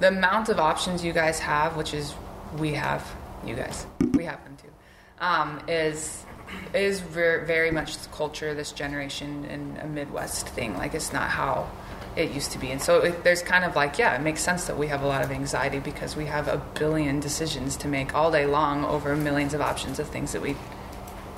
the 0.01 0.09
amount 0.09 0.51
of 0.51 0.59
options 0.59 1.03
you 1.03 1.15
guys 1.15 1.39
have, 1.39 1.77
which 1.77 1.95
is 1.95 2.15
we 2.59 2.75
have 2.75 3.11
you 3.47 3.55
guys, 3.55 3.87
we 4.13 4.25
have 4.25 4.43
them 4.45 4.57
too, 4.57 4.71
um, 5.21 5.63
is 5.69 6.25
is 6.75 7.01
very, 7.01 7.47
very 7.47 7.71
much 7.71 7.97
the 7.99 8.09
culture 8.11 8.55
this 8.55 8.73
generation 8.73 9.45
in 9.47 9.79
a 9.83 9.87
Midwest 9.87 10.49
thing. 10.49 10.77
Like 10.77 10.95
it's 10.95 11.13
not 11.13 11.31
how 11.31 11.71
it 12.17 12.31
used 12.31 12.53
to 12.53 12.59
be. 12.59 12.71
And 12.71 12.81
so 12.81 13.01
it, 13.01 13.25
there's 13.25 13.43
kind 13.43 13.65
of 13.65 13.75
like, 13.77 13.99
yeah, 13.99 14.15
it 14.15 14.23
makes 14.23 14.41
sense 14.41 14.67
that 14.67 14.79
we 14.79 14.87
have 14.89 15.03
a 15.03 15.07
lot 15.07 15.23
of 15.23 15.31
anxiety 15.31 15.81
because 15.81 16.17
we 16.17 16.27
have 16.27 16.49
a 16.49 16.59
billion 16.79 17.21
decisions 17.21 17.77
to 17.79 17.89
make 17.89 18.15
all 18.15 18.31
day 18.31 18.47
long 18.47 18.85
over 18.85 19.17
millions 19.17 19.55
of 19.55 19.61
options 19.61 19.99
of 19.99 20.09
things 20.09 20.33
that 20.33 20.43
we, 20.43 20.57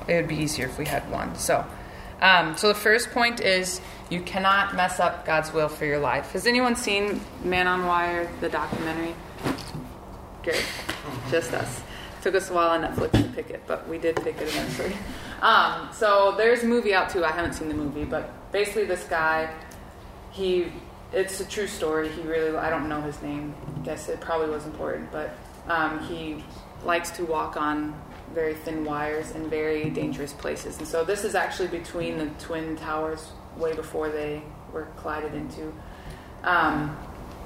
it 0.07 0.15
would 0.15 0.27
be 0.27 0.35
easier 0.35 0.67
if 0.67 0.77
we 0.77 0.85
had 0.85 1.09
one. 1.11 1.35
So, 1.35 1.65
um, 2.21 2.55
so 2.57 2.67
the 2.67 2.75
first 2.75 3.11
point 3.11 3.41
is 3.41 3.81
you 4.09 4.21
cannot 4.21 4.75
mess 4.75 4.99
up 4.99 5.25
God's 5.25 5.51
will 5.51 5.69
for 5.69 5.85
your 5.85 5.99
life. 5.99 6.31
Has 6.31 6.47
anyone 6.47 6.75
seen 6.75 7.21
Man 7.43 7.67
on 7.67 7.85
Wire, 7.85 8.29
the 8.39 8.49
documentary? 8.49 9.15
Good. 10.43 10.63
Just 11.29 11.53
us. 11.53 11.81
Took 12.21 12.35
us 12.35 12.49
a 12.49 12.53
while 12.53 12.69
on 12.69 12.81
Netflix 12.81 13.11
to 13.11 13.29
pick 13.29 13.49
it, 13.49 13.63
but 13.67 13.87
we 13.87 13.97
did 13.97 14.15
pick 14.17 14.37
it 14.37 14.47
eventually. 14.47 14.95
Um, 15.39 15.89
so 15.93 16.33
there's 16.35 16.63
a 16.63 16.65
movie 16.65 16.95
out 16.95 17.11
too. 17.11 17.23
I 17.23 17.29
haven't 17.29 17.53
seen 17.53 17.67
the 17.67 17.75
movie, 17.75 18.05
but 18.05 18.51
basically 18.51 18.85
this 18.85 19.03
guy 19.03 19.53
he 20.37 20.71
it's 21.13 21.39
a 21.39 21.45
true 21.45 21.67
story. 21.67 22.09
He 22.09 22.21
really 22.21 22.55
I 22.55 22.69
don't 22.69 22.87
know 22.87 23.01
his 23.01 23.21
name. 23.21 23.55
I 23.75 23.79
guess 23.79 24.09
it 24.09 24.21
probably 24.21 24.49
was 24.49 24.65
important, 24.65 25.11
but 25.11 25.31
um, 25.67 25.99
he 25.99 26.43
likes 26.83 27.09
to 27.11 27.25
walk 27.25 27.57
on 27.57 27.99
very 28.33 28.53
thin 28.53 28.85
wires 28.85 29.31
in 29.31 29.49
very 29.49 29.89
dangerous 29.89 30.33
places. 30.33 30.77
And 30.77 30.87
so 30.87 31.03
this 31.03 31.23
is 31.23 31.33
actually 31.33 31.69
between 31.69 32.17
the 32.17 32.27
twin 32.39 32.75
towers, 32.75 33.29
way 33.57 33.73
before 33.73 34.09
they 34.09 34.41
were 34.71 34.87
collided 34.97 35.33
into. 35.33 35.73
Um, 36.43 36.95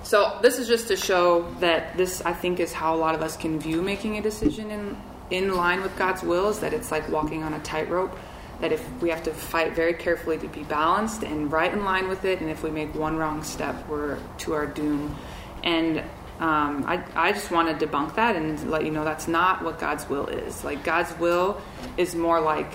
so 0.04 0.40
this 0.42 0.58
is 0.58 0.68
just 0.68 0.88
to 0.88 0.96
show 0.96 1.50
that 1.60 1.96
this, 1.96 2.22
I 2.22 2.34
think, 2.34 2.60
is 2.60 2.74
how 2.74 2.96
a 2.96 2.98
lot 2.98 3.14
of 3.16 3.22
us 3.22 3.38
can 3.38 3.60
view 3.60 3.82
making 3.82 4.18
a 4.18 4.22
decision 4.22 4.72
in 4.72 4.98
in 5.30 5.56
line 5.56 5.82
with 5.82 5.96
God's 5.98 6.24
will. 6.24 6.50
Is 6.50 6.60
that 6.60 6.74
it's 6.74 6.92
like 6.92 7.08
walking 7.10 7.44
on 7.44 7.54
a 7.54 7.60
tightrope. 7.60 8.18
That 8.62 8.72
if 8.72 9.02
we 9.02 9.10
have 9.10 9.24
to 9.24 9.34
fight 9.34 9.74
very 9.74 9.94
carefully 9.94 10.38
to 10.38 10.48
be 10.48 10.64
balanced 10.64 11.24
and 11.24 11.52
right 11.52 11.72
in 11.72 11.84
line 11.84 12.08
with 12.08 12.26
it, 12.26 12.42
and 12.42 12.50
if 12.50 12.64
we 12.64 12.70
make 12.70 12.94
one 12.96 13.18
wrong 13.18 13.44
step, 13.44 13.88
we're 13.88 14.20
to 14.40 14.54
our 14.54 14.68
doom. 14.68 15.16
And 15.64 16.00
um, 16.40 16.86
I, 16.88 17.04
I 17.16 17.32
just 17.34 17.52
want 17.52 17.80
to 17.80 17.88
debunk 17.88 18.16
that 18.16 18.36
and 18.36 18.72
let 18.72 18.84
you 18.84 18.92
know 18.92 19.04
that's 19.04 19.28
not 19.28 19.64
what 19.64 19.80
God's 19.80 20.08
will 20.10 20.28
is. 20.28 20.64
Like 20.64 20.84
God's 20.84 21.16
will 21.20 21.62
is 21.98 22.16
more 22.16 22.40
like 22.40 22.72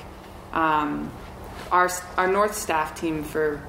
um, 0.52 1.12
our 1.72 1.90
our 2.16 2.28
North 2.28 2.56
staff 2.56 2.98
team 2.98 3.24
for 3.24 3.60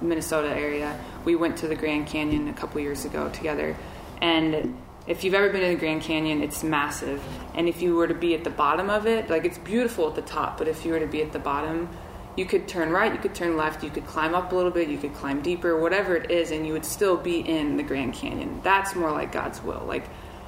Minnesota 0.00 0.50
area. 0.50 0.98
We 1.24 1.34
went 1.34 1.58
to 1.58 1.68
the 1.68 1.74
Grand 1.74 2.06
Canyon 2.06 2.48
a 2.48 2.52
couple 2.52 2.80
years 2.80 3.04
ago 3.04 3.28
together, 3.30 3.76
and 4.20 4.76
if 5.08 5.24
you've 5.24 5.34
ever 5.34 5.48
been 5.48 5.62
in 5.62 5.72
the 5.72 5.80
Grand 5.80 6.02
Canyon, 6.02 6.42
it's 6.42 6.62
massive. 6.62 7.22
And 7.54 7.66
if 7.66 7.80
you 7.80 7.96
were 7.96 8.06
to 8.06 8.14
be 8.14 8.34
at 8.34 8.44
the 8.44 8.50
bottom 8.50 8.90
of 8.90 9.06
it, 9.06 9.30
like 9.30 9.46
it's 9.46 9.56
beautiful 9.56 10.06
at 10.08 10.14
the 10.14 10.22
top, 10.22 10.58
but 10.58 10.68
if 10.68 10.84
you 10.84 10.92
were 10.92 11.00
to 11.00 11.06
be 11.06 11.22
at 11.22 11.32
the 11.32 11.38
bottom, 11.38 11.88
you 12.36 12.44
could 12.44 12.68
turn 12.68 12.90
right, 12.90 13.12
you 13.12 13.18
could 13.18 13.34
turn 13.34 13.56
left, 13.56 13.82
you 13.82 13.90
could 13.90 14.06
climb 14.06 14.34
up 14.34 14.52
a 14.52 14.54
little 14.54 14.70
bit, 14.70 14.88
you 14.88 14.98
could 14.98 15.14
climb 15.14 15.40
deeper, 15.40 15.80
whatever 15.80 16.14
it 16.14 16.30
is, 16.30 16.50
and 16.50 16.66
you 16.66 16.74
would 16.74 16.84
still 16.84 17.16
be 17.16 17.40
in 17.40 17.78
the 17.78 17.82
Grand 17.82 18.12
Canyon. 18.12 18.60
That's 18.62 18.94
more 18.94 19.10
like 19.10 19.32
God's 19.32 19.62
will. 19.62 19.82
Like 19.88 20.04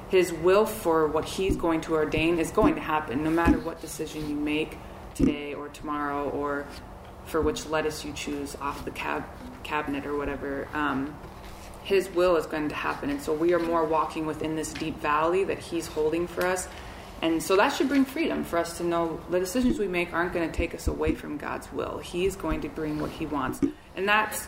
his 0.09 0.31
will 0.31 0.67
for 0.67 1.07
what 1.07 1.25
he's 1.25 1.55
going 1.55 1.81
to 1.81 1.95
ordain 1.95 2.37
is 2.37 2.51
going 2.51 2.75
to 2.75 2.81
happen 2.81 3.23
no 3.23 3.31
matter 3.31 3.57
what 3.57 3.81
decision 3.81 4.29
you 4.29 4.35
make 4.35 4.77
today 5.15 5.55
or 5.55 5.69
tomorrow 5.69 6.29
or 6.29 6.67
for 7.25 7.41
which 7.41 7.65
lettuce 7.65 8.05
you 8.05 8.13
choose 8.13 8.55
off 8.61 8.85
the 8.85 8.91
cab 8.91 9.25
cabinet 9.63 10.05
or 10.05 10.15
whatever. 10.17 10.67
Um, 10.73 11.15
his 11.83 12.09
will 12.09 12.35
is 12.35 12.45
going 12.45 12.69
to 12.69 12.75
happen. 12.75 13.09
And 13.09 13.21
so 13.21 13.33
we 13.33 13.53
are 13.53 13.59
more 13.59 13.83
walking 13.85 14.25
within 14.25 14.55
this 14.55 14.73
deep 14.73 14.99
valley 14.99 15.43
that 15.45 15.59
He's 15.59 15.87
holding 15.87 16.27
for 16.27 16.45
us. 16.45 16.67
And 17.21 17.41
so 17.41 17.55
that 17.55 17.69
should 17.69 17.87
bring 17.87 18.05
freedom 18.05 18.43
for 18.43 18.57
us 18.57 18.77
to 18.77 18.83
know 18.83 19.19
the 19.29 19.39
decisions 19.39 19.77
we 19.77 19.87
make 19.87 20.13
aren't 20.13 20.33
going 20.33 20.49
to 20.49 20.55
take 20.55 20.73
us 20.73 20.87
away 20.87 21.13
from 21.13 21.37
God's 21.37 21.71
will. 21.71 21.99
He's 21.99 22.35
going 22.35 22.61
to 22.61 22.69
bring 22.69 22.99
what 22.99 23.11
He 23.11 23.25
wants. 23.25 23.61
And 23.95 24.07
that's, 24.07 24.47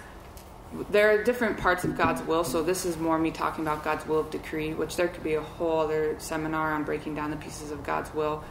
there 0.90 1.12
are 1.12 1.24
different 1.24 1.58
parts 1.58 1.84
of 1.84 1.96
God's 1.96 2.22
will. 2.24 2.44
So 2.44 2.64
this 2.64 2.86
is 2.86 2.98
more 2.98 3.20
me 3.20 3.30
talking 3.30 3.64
about 3.64 3.84
God's 3.84 4.08
will 4.08 4.20
of 4.20 4.32
decree, 4.32 4.74
which 4.74 4.96
there 4.96 5.08
could 5.08 5.24
be 5.24 5.36
a 5.36 5.42
whole 5.42 5.82
other 5.82 6.16
seminar 6.20 6.74
on 6.74 6.84
breaking 6.84 7.14
down 7.14 7.30
the 7.30 7.38
pieces 7.38 7.70
of 7.70 7.84
God's 7.84 8.14
will. 8.14 8.44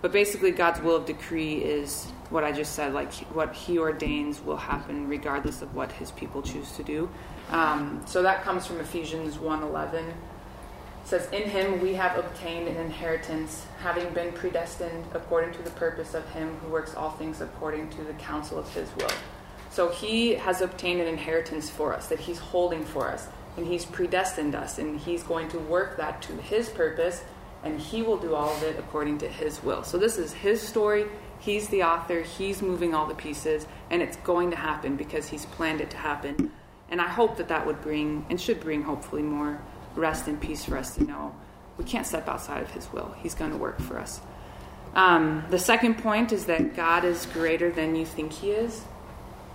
But 0.00 0.12
basically, 0.12 0.52
God's 0.52 0.80
will 0.80 0.94
of 0.94 1.06
decree 1.06 1.56
is 1.56 2.04
what 2.30 2.44
I 2.44 2.52
just 2.52 2.74
said, 2.74 2.94
like 2.94 3.12
what 3.34 3.52
He 3.52 3.78
ordains 3.78 4.40
will 4.40 4.56
happen 4.56 5.08
regardless 5.08 5.60
of 5.60 5.74
what 5.74 5.90
His 5.90 6.12
people 6.12 6.40
choose 6.40 6.70
to 6.72 6.84
do. 6.84 7.08
Um, 7.50 8.02
so 8.06 8.22
that 8.22 8.42
comes 8.42 8.66
from 8.66 8.80
Ephesians 8.80 9.36
1.11. 9.36 10.12
Says, 11.04 11.28
In 11.32 11.48
him 11.48 11.80
we 11.80 11.94
have 11.94 12.18
obtained 12.18 12.68
an 12.68 12.76
inheritance, 12.76 13.64
having 13.80 14.12
been 14.12 14.32
predestined 14.32 15.04
according 15.14 15.54
to 15.54 15.62
the 15.62 15.70
purpose 15.70 16.12
of 16.12 16.28
him 16.30 16.56
who 16.56 16.68
works 16.68 16.94
all 16.94 17.12
things 17.12 17.40
according 17.40 17.88
to 17.90 18.02
the 18.02 18.12
counsel 18.14 18.58
of 18.58 18.72
his 18.74 18.94
will. 18.96 19.10
So 19.70 19.88
he 19.88 20.34
has 20.34 20.60
obtained 20.60 21.00
an 21.00 21.06
inheritance 21.06 21.70
for 21.70 21.94
us 21.94 22.08
that 22.08 22.20
he's 22.20 22.38
holding 22.38 22.84
for 22.84 23.08
us, 23.08 23.28
and 23.56 23.66
he's 23.66 23.86
predestined 23.86 24.54
us, 24.54 24.78
and 24.78 25.00
he's 25.00 25.22
going 25.22 25.48
to 25.48 25.58
work 25.58 25.96
that 25.96 26.20
to 26.22 26.32
his 26.34 26.68
purpose, 26.68 27.22
and 27.64 27.80
he 27.80 28.02
will 28.02 28.18
do 28.18 28.34
all 28.34 28.54
of 28.54 28.62
it 28.62 28.78
according 28.78 29.18
to 29.18 29.28
his 29.28 29.62
will. 29.62 29.82
So 29.82 29.98
this 29.98 30.18
is 30.18 30.32
his 30.32 30.60
story. 30.60 31.06
He's 31.40 31.68
the 31.68 31.84
author, 31.84 32.22
he's 32.22 32.60
moving 32.60 32.94
all 32.94 33.06
the 33.06 33.14
pieces, 33.14 33.66
and 33.90 34.02
it's 34.02 34.16
going 34.18 34.50
to 34.50 34.56
happen 34.56 34.96
because 34.96 35.28
he's 35.28 35.46
planned 35.46 35.80
it 35.80 35.90
to 35.90 35.96
happen. 35.96 36.50
And 36.90 37.00
I 37.00 37.08
hope 37.08 37.36
that 37.36 37.48
that 37.48 37.66
would 37.66 37.82
bring, 37.82 38.24
and 38.30 38.40
should 38.40 38.60
bring, 38.60 38.82
hopefully, 38.82 39.22
more 39.22 39.60
rest 39.94 40.26
and 40.28 40.40
peace 40.40 40.64
for 40.64 40.76
us 40.78 40.94
to 40.96 41.04
know 41.04 41.34
we 41.76 41.84
can't 41.84 42.06
step 42.06 42.28
outside 42.28 42.62
of 42.62 42.70
His 42.70 42.92
will. 42.92 43.14
He's 43.22 43.34
going 43.34 43.50
to 43.52 43.56
work 43.56 43.80
for 43.80 43.98
us. 43.98 44.20
Um, 44.94 45.44
the 45.50 45.58
second 45.58 45.98
point 45.98 46.32
is 46.32 46.46
that 46.46 46.74
God 46.74 47.04
is 47.04 47.26
greater 47.26 47.70
than 47.70 47.94
you 47.94 48.04
think 48.06 48.32
He 48.32 48.50
is. 48.50 48.82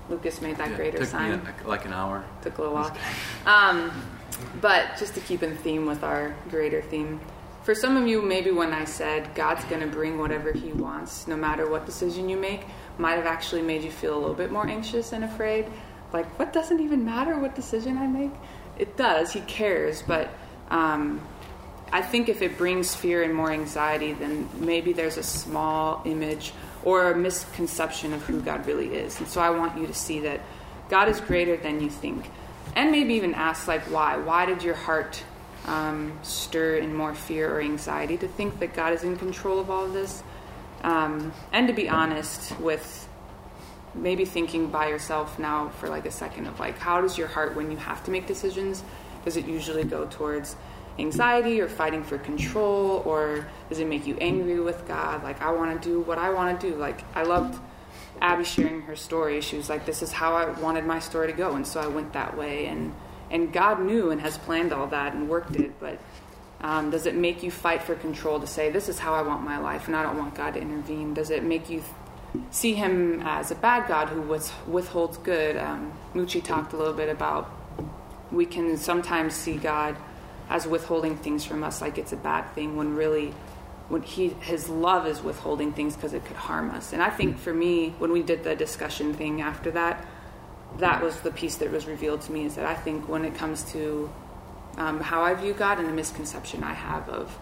Lucas 0.10 0.42
made 0.42 0.58
that 0.58 0.72
Yeah, 0.72 0.76
greater 0.78 0.98
took 1.00 1.08
sign. 1.08 1.32
me 1.32 1.46
like, 1.46 1.66
like 1.66 1.86
an 1.86 1.94
hour. 1.94 2.24
Took 2.42 2.58
a 2.58 2.62
little 2.62 2.76
while. 2.76 2.96
Um, 3.46 3.92
but 4.62 4.98
just 4.98 5.14
to 5.16 5.20
keep 5.22 5.44
in 5.44 5.56
theme 5.58 5.86
with 5.86 6.04
our 6.04 6.36
greater 6.50 6.82
theme, 6.82 7.20
for 7.64 7.76
some 7.76 7.96
of 7.98 8.08
you, 8.08 8.22
maybe 8.22 8.52
when 8.52 8.74
I 8.74 8.84
said 8.86 9.34
God's 9.36 9.64
going 9.66 9.82
to 9.82 9.88
bring 9.88 10.18
whatever 10.18 10.52
He 10.52 10.72
wants, 10.74 11.28
no 11.28 11.36
matter 11.36 11.70
what 11.70 11.86
decision 11.86 12.30
you 12.30 12.38
make, 12.38 12.62
might 12.98 13.16
have 13.16 13.26
actually 13.26 13.62
made 13.62 13.84
you 13.84 13.92
feel 13.92 14.16
a 14.16 14.20
little 14.20 14.36
bit 14.36 14.52
more 14.52 14.68
anxious 14.68 15.14
and 15.14 15.24
afraid 15.24 15.66
like 16.14 16.28
what 16.40 16.54
doesn't 16.54 16.80
even 16.80 17.04
matter 17.04 17.38
what 17.38 17.56
decision 17.56 17.98
I 17.98 18.08
make? 18.08 18.32
It 18.78 18.96
does. 18.96 19.34
He 19.34 19.42
cares, 19.42 20.02
but 20.02 20.30
um, 20.70 21.22
I 21.92 22.02
think 22.02 22.30
if 22.30 22.42
it 22.42 22.58
brings 22.58 22.96
fear 22.96 23.24
and 23.24 23.34
more 23.34 23.52
anxiety, 23.52 24.14
then 24.14 24.50
maybe 24.56 24.94
there's 24.94 25.18
a 25.18 25.24
small 25.24 26.02
image 26.06 26.54
or 26.84 27.12
a 27.12 27.16
misconception 27.16 28.14
of 28.14 28.24
who 28.24 28.42
God 28.42 28.66
really 28.66 28.88
is. 28.88 29.20
And 29.20 29.28
so 29.28 29.42
I 29.42 29.50
want 29.52 29.78
you 29.78 29.88
to 29.88 29.94
see 29.94 30.20
that 30.22 30.42
God 30.90 31.08
is 31.08 31.20
greater 31.22 31.56
than 31.58 31.82
you 31.82 31.90
think, 31.90 32.30
and 32.76 32.92
maybe 32.92 33.14
even 33.14 33.34
ask 33.34 33.68
like 33.68 33.84
why? 33.84 34.18
Why 34.18 34.46
did 34.46 34.64
your 34.64 34.76
heart 34.76 35.24
um, 35.66 36.20
stir 36.24 36.76
in 36.76 36.94
more 36.94 37.16
fear 37.16 37.56
or 37.56 37.62
anxiety 37.62 38.18
to 38.18 38.28
think 38.28 38.60
that 38.60 38.74
God 38.74 38.94
is 38.94 39.04
in 39.04 39.18
control 39.18 39.60
of 39.60 39.70
all 39.70 39.86
of 39.86 39.94
this? 39.94 40.24
Um, 40.84 41.32
and 41.52 41.68
to 41.68 41.74
be 41.74 41.88
honest 41.88 42.60
with 42.60 43.08
maybe 43.96 44.26
thinking 44.26 44.68
by 44.68 44.88
yourself 44.88 45.38
now 45.38 45.70
for 45.70 45.88
like 45.90 46.06
a 46.06 46.12
second 46.12 46.48
of 46.48 46.60
like 46.60 46.78
how 46.80 47.00
does 47.02 47.18
your 47.18 47.28
heart 47.28 47.56
when 47.56 47.70
you 47.70 47.78
have 47.78 48.04
to 48.04 48.12
make 48.12 48.26
decisions 48.26 48.84
does 49.24 49.38
it 49.38 49.46
usually 49.46 49.84
go 49.84 50.06
towards 50.06 50.56
anxiety 51.00 51.60
or 51.60 51.68
fighting 51.68 52.04
for 52.04 52.18
control 52.18 53.02
or 53.06 53.48
does 53.70 53.80
it 53.80 53.88
make 53.88 54.06
you 54.06 54.16
angry 54.18 54.60
with 54.60 54.88
god? 54.88 55.24
Like 55.24 55.42
i 55.42 55.52
want 55.52 55.82
to 55.82 55.90
do 55.90 56.02
what 56.02 56.18
i 56.18 56.30
want 56.30 56.60
to 56.60 56.70
do. 56.70 56.76
Like 56.76 57.04
i 57.16 57.24
loved 57.24 57.60
abby 58.22 58.44
sharing 58.44 58.82
her 58.82 58.96
story. 58.96 59.42
She 59.42 59.58
was 59.58 59.70
like 59.70 59.86
this 59.86 60.02
is 60.02 60.12
how 60.12 60.36
i 60.36 60.50
wanted 60.60 60.86
my 60.86 61.00
story 61.00 61.28
to 61.28 61.34
go 61.34 61.56
and 61.56 61.66
so 61.66 61.80
i 61.80 61.88
went 61.88 62.14
that 62.14 62.38
way 62.38 62.68
and 62.68 62.94
and 63.32 63.52
god 63.52 63.82
knew 63.82 64.12
and 64.12 64.22
has 64.22 64.38
planned 64.38 64.72
all 64.72 64.88
that 64.88 65.14
and 65.14 65.30
worked 65.30 65.56
it 65.56 65.80
but 65.80 66.00
um, 66.62 66.92
does 66.92 67.06
it 67.06 67.16
make 67.16 67.44
you 67.44 67.52
fight 67.52 67.84
for 67.84 67.96
control 67.96 68.40
to 68.40 68.48
say 68.48 68.70
this 68.70 68.88
is 68.88 69.00
how 69.00 69.14
i 69.14 69.22
want 69.22 69.44
my 69.44 69.58
life 69.58 69.88
and 69.88 69.96
i 69.96 70.04
don't 70.04 70.18
want 70.18 70.36
god 70.36 70.54
to 70.54 70.62
intervene? 70.62 71.14
Does 71.14 71.30
it 71.32 71.44
make 71.44 71.70
you 71.70 71.84
see 72.52 72.74
him 72.74 73.22
as 73.24 73.52
a 73.52 73.56
bad 73.56 73.88
God 73.88 74.10
who 74.10 74.22
withholds 74.68 75.18
good. 75.18 75.58
Um, 75.58 75.94
Mucci 76.14 76.44
talked 76.44 76.74
a 76.74 76.78
little 76.78 76.94
bit 76.94 77.10
about 77.10 77.52
we 78.32 78.46
can 78.46 78.78
sometimes 78.78 79.36
see 79.36 79.58
God 79.58 79.96
as 80.50 80.68
withholding 80.68 81.18
things 81.18 81.46
from 81.46 81.64
us 81.64 81.82
like 81.82 81.98
it's 81.98 82.12
a 82.12 82.18
bad 82.18 82.50
thing 82.54 82.76
when 82.76 82.96
really 82.96 83.34
when 83.90 84.02
he 84.02 84.30
his 84.42 84.70
love 84.70 85.08
is 85.08 85.22
withholding 85.22 85.72
things 85.72 85.96
because 85.96 86.14
it 86.14 86.26
could 86.26 86.38
harm 86.38 86.72
us. 86.72 86.94
And 86.94 87.02
I 87.02 87.10
think 87.10 87.38
for 87.38 87.54
me 87.54 87.90
when 88.00 88.12
we 88.12 88.24
did 88.24 88.44
the 88.44 88.56
discussion 88.56 89.14
thing 89.14 89.42
after 89.42 89.72
that 89.72 90.06
that 90.78 91.04
was 91.04 91.20
the 91.22 91.32
piece 91.32 91.56
that 91.58 91.72
was 91.72 91.86
revealed 91.86 92.22
to 92.22 92.32
me 92.32 92.46
is 92.46 92.56
that 92.56 92.66
I 92.66 92.74
think 92.74 93.08
when 93.08 93.26
it 93.26 93.36
comes 93.36 93.64
to 93.74 94.12
um, 94.78 95.00
how 95.00 95.22
I 95.22 95.36
view 95.36 95.54
God 95.54 95.78
and 95.78 95.88
the 95.88 95.94
misconception 95.94 96.64
I 96.64 96.74
have 96.74 97.08
of 97.10 97.38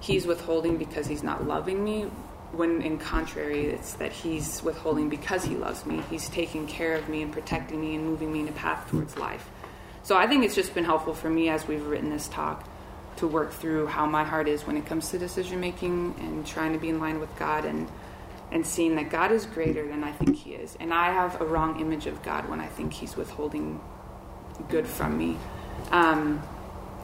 he's 0.00 0.26
withholding 0.26 0.76
because 0.76 1.06
he's 1.06 1.22
not 1.22 1.46
loving 1.46 1.82
me 1.82 2.10
when 2.52 2.82
in 2.82 2.98
contrary 2.98 3.66
it's 3.66 3.94
that 3.94 4.12
he's 4.12 4.62
withholding 4.62 5.08
because 5.08 5.44
he 5.44 5.56
loves 5.56 5.84
me. 5.86 6.02
He's 6.10 6.28
taking 6.28 6.66
care 6.66 6.94
of 6.94 7.08
me 7.08 7.22
and 7.22 7.32
protecting 7.32 7.80
me 7.80 7.94
and 7.94 8.04
moving 8.04 8.32
me 8.32 8.40
in 8.40 8.48
a 8.48 8.52
path 8.52 8.88
towards 8.90 9.16
life. 9.16 9.48
So 10.06 10.16
i 10.16 10.28
think 10.28 10.44
it's 10.44 10.54
just 10.54 10.72
been 10.72 10.84
helpful 10.84 11.14
for 11.14 11.28
me 11.28 11.48
as 11.48 11.66
we've 11.66 11.84
written 11.84 12.10
this 12.10 12.28
talk 12.28 12.64
to 13.16 13.26
work 13.26 13.52
through 13.52 13.86
how 13.86 14.06
my 14.06 14.22
heart 14.22 14.46
is 14.46 14.64
when 14.64 14.76
it 14.76 14.86
comes 14.86 15.08
to 15.10 15.18
decision 15.18 15.58
making 15.58 16.14
and 16.20 16.46
trying 16.46 16.72
to 16.74 16.78
be 16.78 16.88
in 16.88 17.00
line 17.00 17.18
with 17.18 17.34
god 17.36 17.64
and 17.64 17.88
and 18.52 18.64
seeing 18.64 18.94
that 18.94 19.10
god 19.10 19.32
is 19.32 19.46
greater 19.46 19.88
than 19.88 20.04
i 20.04 20.12
think 20.12 20.36
he 20.36 20.52
is. 20.52 20.76
And 20.78 20.94
i 20.94 21.06
have 21.10 21.40
a 21.40 21.44
wrong 21.44 21.80
image 21.80 22.06
of 22.06 22.22
god 22.22 22.48
when 22.48 22.60
i 22.60 22.66
think 22.66 22.92
he's 22.92 23.16
withholding 23.16 23.80
good 24.68 24.86
from 24.86 25.18
me. 25.18 25.36
Um, 25.90 26.40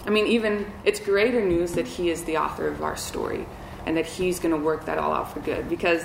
i 0.07 0.11
mean 0.11 0.29
even 0.29 0.71
it's 0.85 1.01
greater 1.01 1.45
news 1.45 1.73
that 1.73 1.89
he 1.89 2.09
is 2.09 2.23
the 2.23 2.37
author 2.37 2.69
of 2.69 2.85
our 2.85 2.97
story 2.97 3.47
and 3.87 3.97
that 3.97 4.07
he's 4.07 4.39
going 4.39 4.55
to 4.55 4.61
work 4.61 4.87
that 4.87 4.99
all 4.99 5.12
out 5.12 5.33
for 5.33 5.41
good. 5.41 5.69
Because 5.69 6.03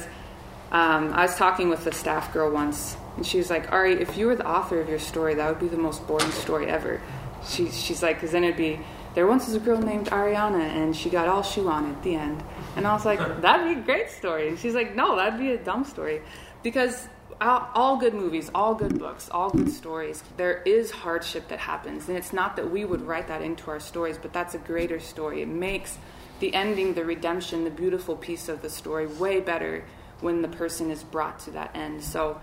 um, 0.71 1.13
I 1.13 1.23
was 1.23 1.35
talking 1.35 1.69
with 1.69 1.85
a 1.87 1.93
staff 1.93 2.33
girl 2.33 2.51
once, 2.51 2.97
and 3.15 3.25
she 3.25 3.37
was 3.37 3.49
like, 3.49 3.71
Ari, 3.71 4.01
if 4.01 4.17
you 4.17 4.27
were 4.27 4.35
the 4.35 4.47
author 4.47 4.79
of 4.79 4.89
your 4.89 4.99
story, 4.99 5.35
that 5.35 5.49
would 5.49 5.59
be 5.59 5.67
the 5.67 5.81
most 5.81 6.05
boring 6.07 6.31
story 6.31 6.67
ever. 6.67 7.01
She, 7.47 7.69
she's 7.69 8.03
like, 8.03 8.17
because 8.17 8.31
then 8.31 8.43
it'd 8.43 8.57
be, 8.57 8.79
there 9.15 9.25
once 9.25 9.45
was 9.45 9.55
a 9.55 9.59
girl 9.59 9.81
named 9.81 10.07
Ariana, 10.07 10.61
and 10.61 10.95
she 10.95 11.09
got 11.09 11.27
all 11.27 11.41
she 11.41 11.61
wanted 11.61 11.95
at 11.95 12.03
the 12.03 12.15
end. 12.15 12.43
And 12.75 12.85
I 12.85 12.93
was 12.93 13.05
like, 13.05 13.19
that'd 13.41 13.75
be 13.75 13.79
a 13.79 13.83
great 13.83 14.09
story. 14.09 14.49
And 14.49 14.59
she's 14.59 14.75
like, 14.75 14.95
no, 14.95 15.15
that'd 15.15 15.39
be 15.39 15.51
a 15.51 15.57
dumb 15.57 15.85
story. 15.85 16.21
Because 16.63 17.07
all, 17.39 17.69
all 17.73 17.97
good 17.97 18.13
movies, 18.13 18.49
all 18.53 18.75
good 18.75 18.99
books, 18.99 19.29
all 19.29 19.49
good 19.49 19.71
stories, 19.71 20.23
there 20.37 20.61
is 20.63 20.91
hardship 20.91 21.47
that 21.47 21.59
happens. 21.59 22.09
And 22.09 22.17
it's 22.17 22.33
not 22.33 22.55
that 22.57 22.69
we 22.69 22.85
would 22.85 23.01
write 23.01 23.27
that 23.27 23.41
into 23.41 23.71
our 23.71 23.79
stories, 23.79 24.17
but 24.17 24.33
that's 24.33 24.55
a 24.55 24.59
greater 24.59 24.99
story. 24.99 25.41
It 25.41 25.47
makes 25.47 25.97
the 26.39 26.53
ending, 26.53 26.93
the 26.93 27.05
redemption, 27.05 27.63
the 27.63 27.69
beautiful 27.69 28.15
piece 28.15 28.49
of 28.49 28.61
the 28.61 28.69
story 28.69 29.07
way 29.07 29.39
better 29.39 29.83
when 30.21 30.41
the 30.41 30.47
person 30.47 30.91
is 30.91 31.03
brought 31.03 31.39
to 31.39 31.51
that 31.51 31.75
end. 31.75 32.03
So 32.03 32.39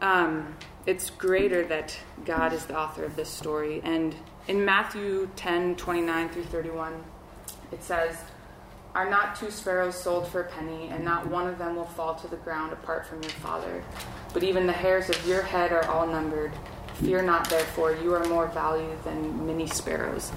um, 0.00 0.56
it's 0.84 1.10
greater 1.10 1.64
that 1.66 1.96
God 2.24 2.52
is 2.52 2.66
the 2.66 2.78
author 2.78 3.04
of 3.04 3.16
this 3.16 3.28
story. 3.28 3.80
And 3.84 4.14
in 4.48 4.64
Matthew 4.64 5.28
10 5.36 5.76
29 5.76 6.28
through 6.28 6.44
31, 6.44 7.04
it 7.72 7.82
says, 7.82 8.16
Are 8.94 9.08
not 9.08 9.36
two 9.36 9.50
sparrows 9.50 9.96
sold 9.96 10.28
for 10.28 10.42
a 10.42 10.48
penny, 10.48 10.88
and 10.88 11.04
not 11.04 11.26
one 11.26 11.48
of 11.48 11.58
them 11.58 11.76
will 11.76 11.84
fall 11.84 12.14
to 12.16 12.28
the 12.28 12.36
ground 12.36 12.72
apart 12.72 13.06
from 13.06 13.22
your 13.22 13.32
Father? 13.32 13.82
But 14.32 14.42
even 14.42 14.66
the 14.66 14.72
hairs 14.72 15.08
of 15.10 15.26
your 15.26 15.42
head 15.42 15.72
are 15.72 15.86
all 15.86 16.06
numbered. 16.06 16.52
Fear 16.94 17.22
not, 17.22 17.50
therefore, 17.50 17.92
you 17.92 18.14
are 18.14 18.24
more 18.24 18.46
valued 18.46 19.02
than 19.04 19.46
many 19.46 19.66
sparrows. 19.66 20.32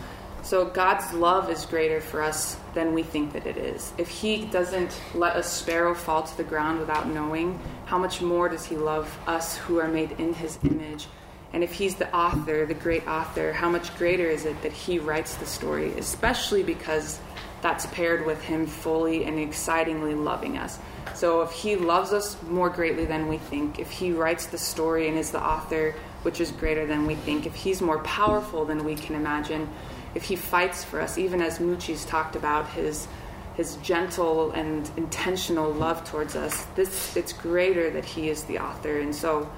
So 0.50 0.66
God's 0.66 1.14
love 1.14 1.52
is 1.52 1.64
greater 1.68 2.02
for 2.02 2.24
us 2.24 2.58
than 2.74 2.96
we 2.96 3.04
think 3.04 3.34
that 3.34 3.46
it 3.46 3.56
is. 3.56 3.94
If 4.00 4.08
He 4.08 4.46
doesn't 4.46 5.00
let 5.14 5.38
a 5.38 5.44
sparrow 5.44 5.94
fall 5.94 6.24
to 6.24 6.38
the 6.38 6.44
ground 6.44 6.80
without 6.80 7.08
knowing, 7.08 7.60
how 7.86 8.00
much 8.00 8.20
more 8.20 8.50
does 8.50 8.66
He 8.66 8.76
love 8.76 9.16
us 9.28 9.58
who 9.58 9.78
are 9.78 9.88
made 9.88 10.14
in 10.14 10.34
His 10.34 10.58
image? 10.64 11.06
And 11.54 11.64
if 11.64 11.74
He's 11.74 11.94
the 11.98 12.12
author, 12.16 12.66
the 12.66 12.74
great 12.74 13.08
author, 13.08 13.54
how 13.54 13.70
much 13.70 13.96
greater 14.00 14.26
is 14.26 14.46
it 14.46 14.60
that 14.64 14.72
He 14.72 14.98
writes 14.98 15.36
the 15.36 15.46
story, 15.46 15.94
especially 16.00 16.64
because 16.64 17.20
that's 17.62 17.86
paired 17.86 18.26
with 18.26 18.42
Him 18.42 18.66
fully 18.66 19.26
and 19.26 19.38
excitingly 19.38 20.16
loving 20.16 20.58
us. 20.58 20.80
So 21.14 21.44
if 21.44 21.52
He 21.52 21.76
loves 21.76 22.12
us 22.12 22.42
more 22.42 22.72
greatly 22.72 23.06
than 23.06 23.28
we 23.28 23.38
think, 23.38 23.78
if 23.78 23.92
He 23.92 24.14
writes 24.14 24.48
the 24.48 24.58
story 24.58 25.10
and 25.10 25.16
is 25.16 25.30
the 25.30 25.46
author, 25.46 25.94
which 26.24 26.42
is 26.42 26.50
greater 26.50 26.88
than 26.88 27.06
we 27.06 27.14
think, 27.14 27.46
if 27.46 27.54
He's 27.54 27.84
more 27.84 28.00
powerful 28.00 28.66
than 28.66 28.84
we 28.84 28.96
can 28.96 29.14
imagine, 29.14 29.70
if 30.20 30.26
he 30.26 30.36
fights 30.36 30.84
for 30.84 31.00
us, 31.00 31.18
even 31.18 31.42
as 31.42 31.60
Mucci's 31.60 32.04
talked 32.04 32.36
about 32.36 32.68
his 32.72 33.08
his 33.56 33.78
gentle 33.78 34.52
and 34.52 34.90
intentional 34.98 35.72
love 35.72 36.04
towards 36.04 36.36
us, 36.36 36.66
this 36.76 37.16
it's 37.16 37.32
greater 37.32 37.90
that 37.90 38.04
he 38.04 38.30
is 38.30 38.44
the 38.44 38.60
author. 38.60 39.00
And 39.00 39.16
so 39.16 39.50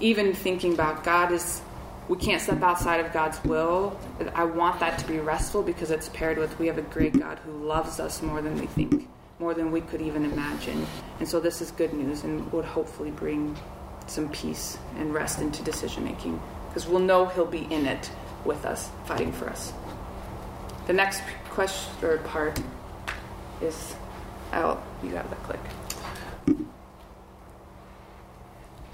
even 0.00 0.32
thinking 0.32 0.72
about 0.72 1.04
God 1.04 1.32
is 1.32 1.60
we 2.08 2.16
can't 2.16 2.40
step 2.40 2.62
outside 2.62 3.00
of 3.00 3.12
God's 3.12 3.42
will. 3.44 3.98
I 4.34 4.44
want 4.44 4.80
that 4.80 4.98
to 5.00 5.06
be 5.06 5.18
restful 5.18 5.62
because 5.62 5.90
it's 5.90 6.08
paired 6.08 6.38
with 6.38 6.58
we 6.58 6.66
have 6.68 6.78
a 6.78 6.88
great 6.96 7.18
God 7.18 7.38
who 7.40 7.52
loves 7.52 8.00
us 8.00 8.22
more 8.22 8.40
than 8.40 8.58
we 8.58 8.66
think, 8.68 9.06
more 9.38 9.52
than 9.52 9.70
we 9.70 9.82
could 9.82 10.00
even 10.00 10.24
imagine. 10.24 10.86
And 11.18 11.28
so 11.28 11.40
this 11.40 11.60
is 11.60 11.72
good 11.72 11.92
news 11.92 12.24
and 12.24 12.50
would 12.52 12.64
hopefully 12.64 13.10
bring 13.10 13.54
some 14.06 14.30
peace 14.30 14.78
and 14.96 15.12
rest 15.12 15.42
into 15.42 15.62
decision 15.62 16.04
making 16.04 16.40
because 16.68 16.88
we'll 16.88 17.00
know 17.00 17.26
he'll 17.26 17.44
be 17.44 17.66
in 17.70 17.84
it 17.84 18.10
with 18.46 18.64
us, 18.64 18.88
fighting 19.04 19.32
for 19.32 19.50
us. 19.50 19.74
The 20.86 20.92
next 20.92 21.22
question 21.50 21.92
or 22.04 22.18
part 22.18 22.60
is, 23.60 23.96
oh, 24.52 24.80
you 25.02 25.10
got 25.10 25.28
the 25.28 25.36
click. 25.36 25.60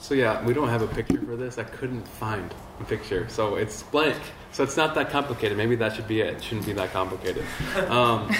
So 0.02 0.14
yeah, 0.14 0.44
we 0.44 0.52
don't 0.52 0.68
have 0.68 0.82
a 0.82 0.88
picture 0.88 1.20
for 1.20 1.36
this. 1.36 1.58
I 1.58 1.62
couldn't 1.62 2.06
find 2.08 2.52
a 2.80 2.84
picture, 2.84 3.28
so 3.28 3.54
it's 3.54 3.84
blank. 3.84 4.20
So 4.50 4.64
it's 4.64 4.76
not 4.76 4.96
that 4.96 5.10
complicated. 5.10 5.56
Maybe 5.56 5.76
that 5.76 5.94
should 5.94 6.08
be 6.08 6.20
it. 6.20 6.34
It 6.34 6.42
shouldn't 6.42 6.66
be 6.66 6.72
that 6.72 6.92
complicated. 6.92 7.44
Um, 7.88 8.34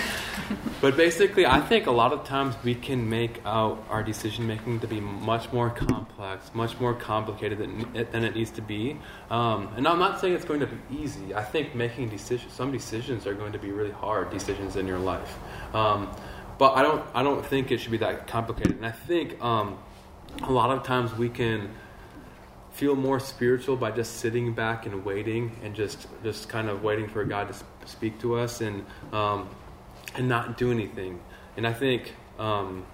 but 0.80 0.96
basically, 0.96 1.46
I 1.46 1.60
think 1.60 1.86
a 1.86 1.90
lot 1.90 2.12
of 2.12 2.24
times 2.24 2.56
we 2.64 2.74
can 2.74 3.08
make 3.08 3.40
out 3.44 3.84
our 3.88 4.02
decision 4.02 4.46
making 4.46 4.80
to 4.80 4.88
be 4.88 4.98
much 5.00 5.52
more 5.52 5.70
complex, 5.70 6.50
much 6.52 6.80
more 6.80 6.94
complicated 6.94 7.58
than 7.58 7.86
it, 7.94 8.10
than 8.10 8.24
it 8.24 8.34
needs 8.34 8.50
to 8.52 8.62
be. 8.62 8.98
Um, 9.30 9.68
and 9.76 9.86
I'm 9.86 10.00
not 10.00 10.20
saying 10.20 10.34
it's 10.34 10.44
going 10.44 10.60
to 10.60 10.66
be 10.66 10.78
easy. 11.00 11.32
I 11.34 11.44
think 11.44 11.74
making 11.76 12.08
decisions, 12.08 12.52
some 12.52 12.72
decisions 12.72 13.26
are 13.26 13.34
going 13.34 13.52
to 13.52 13.58
be 13.58 13.70
really 13.70 13.92
hard 13.92 14.30
decisions 14.30 14.74
in 14.76 14.86
your 14.86 14.98
life. 14.98 15.38
Um, 15.74 16.10
but 16.58 16.72
I 16.72 16.82
don't, 16.82 17.04
I 17.14 17.22
don't 17.22 17.44
think 17.44 17.70
it 17.70 17.78
should 17.78 17.92
be 17.92 17.98
that 17.98 18.26
complicated. 18.26 18.76
And 18.76 18.86
I 18.86 18.90
think 18.90 19.40
um, 19.42 19.78
a 20.42 20.52
lot 20.52 20.70
of 20.70 20.82
times 20.82 21.14
we 21.14 21.28
can 21.28 21.70
feel 22.72 22.96
more 22.96 23.20
spiritual 23.20 23.76
by 23.76 23.90
just 23.90 24.16
sitting 24.16 24.52
back 24.54 24.86
and 24.86 25.04
waiting 25.04 25.52
and 25.62 25.74
just 25.74 26.08
just 26.22 26.48
kind 26.48 26.68
of 26.68 26.82
waiting 26.82 27.08
for 27.08 27.24
God 27.24 27.52
to 27.52 27.86
speak 27.86 28.18
to 28.20 28.38
us 28.38 28.60
and 28.60 28.84
um, 29.12 29.48
and 30.14 30.28
not 30.28 30.56
do 30.56 30.70
anything. 30.70 31.20
And 31.56 31.66
I 31.66 31.72
think, 31.72 32.14
um, 32.38 32.86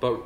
but 0.00 0.20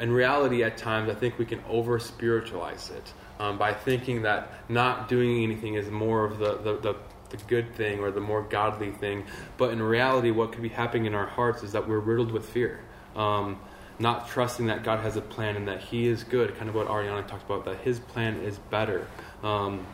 in 0.00 0.10
reality, 0.10 0.64
at 0.64 0.78
times, 0.78 1.10
I 1.10 1.14
think 1.14 1.38
we 1.38 1.44
can 1.44 1.62
over 1.68 1.98
spiritualize 1.98 2.90
it 2.90 3.12
um, 3.38 3.58
by 3.58 3.74
thinking 3.74 4.22
that 4.22 4.50
not 4.68 5.08
doing 5.08 5.42
anything 5.42 5.74
is 5.74 5.90
more 5.90 6.24
of 6.24 6.38
the, 6.38 6.56
the, 6.58 6.78
the 6.78 6.96
the 7.30 7.36
good 7.46 7.74
thing 7.74 8.00
or 8.00 8.10
the 8.10 8.20
more 8.20 8.42
godly 8.42 8.90
thing. 8.90 9.24
But 9.56 9.72
in 9.72 9.82
reality, 9.82 10.30
what 10.30 10.52
could 10.52 10.62
be 10.62 10.68
happening 10.68 11.06
in 11.06 11.14
our 11.14 11.26
hearts 11.26 11.62
is 11.62 11.72
that 11.72 11.88
we're 11.88 11.98
riddled 11.98 12.30
with 12.30 12.48
fear. 12.48 12.80
Um, 13.16 13.58
not 13.98 14.28
trusting 14.28 14.66
that 14.66 14.82
God 14.82 15.00
has 15.00 15.16
a 15.16 15.20
plan 15.20 15.56
and 15.56 15.68
that 15.68 15.80
He 15.80 16.06
is 16.06 16.24
good, 16.24 16.56
kind 16.56 16.68
of 16.68 16.74
what 16.74 16.88
Ariana 16.88 17.26
talked 17.26 17.44
about, 17.44 17.64
that 17.64 17.78
His 17.78 17.98
plan 17.98 18.40
is 18.40 18.58
better. 18.58 19.06
Um, 19.42 19.86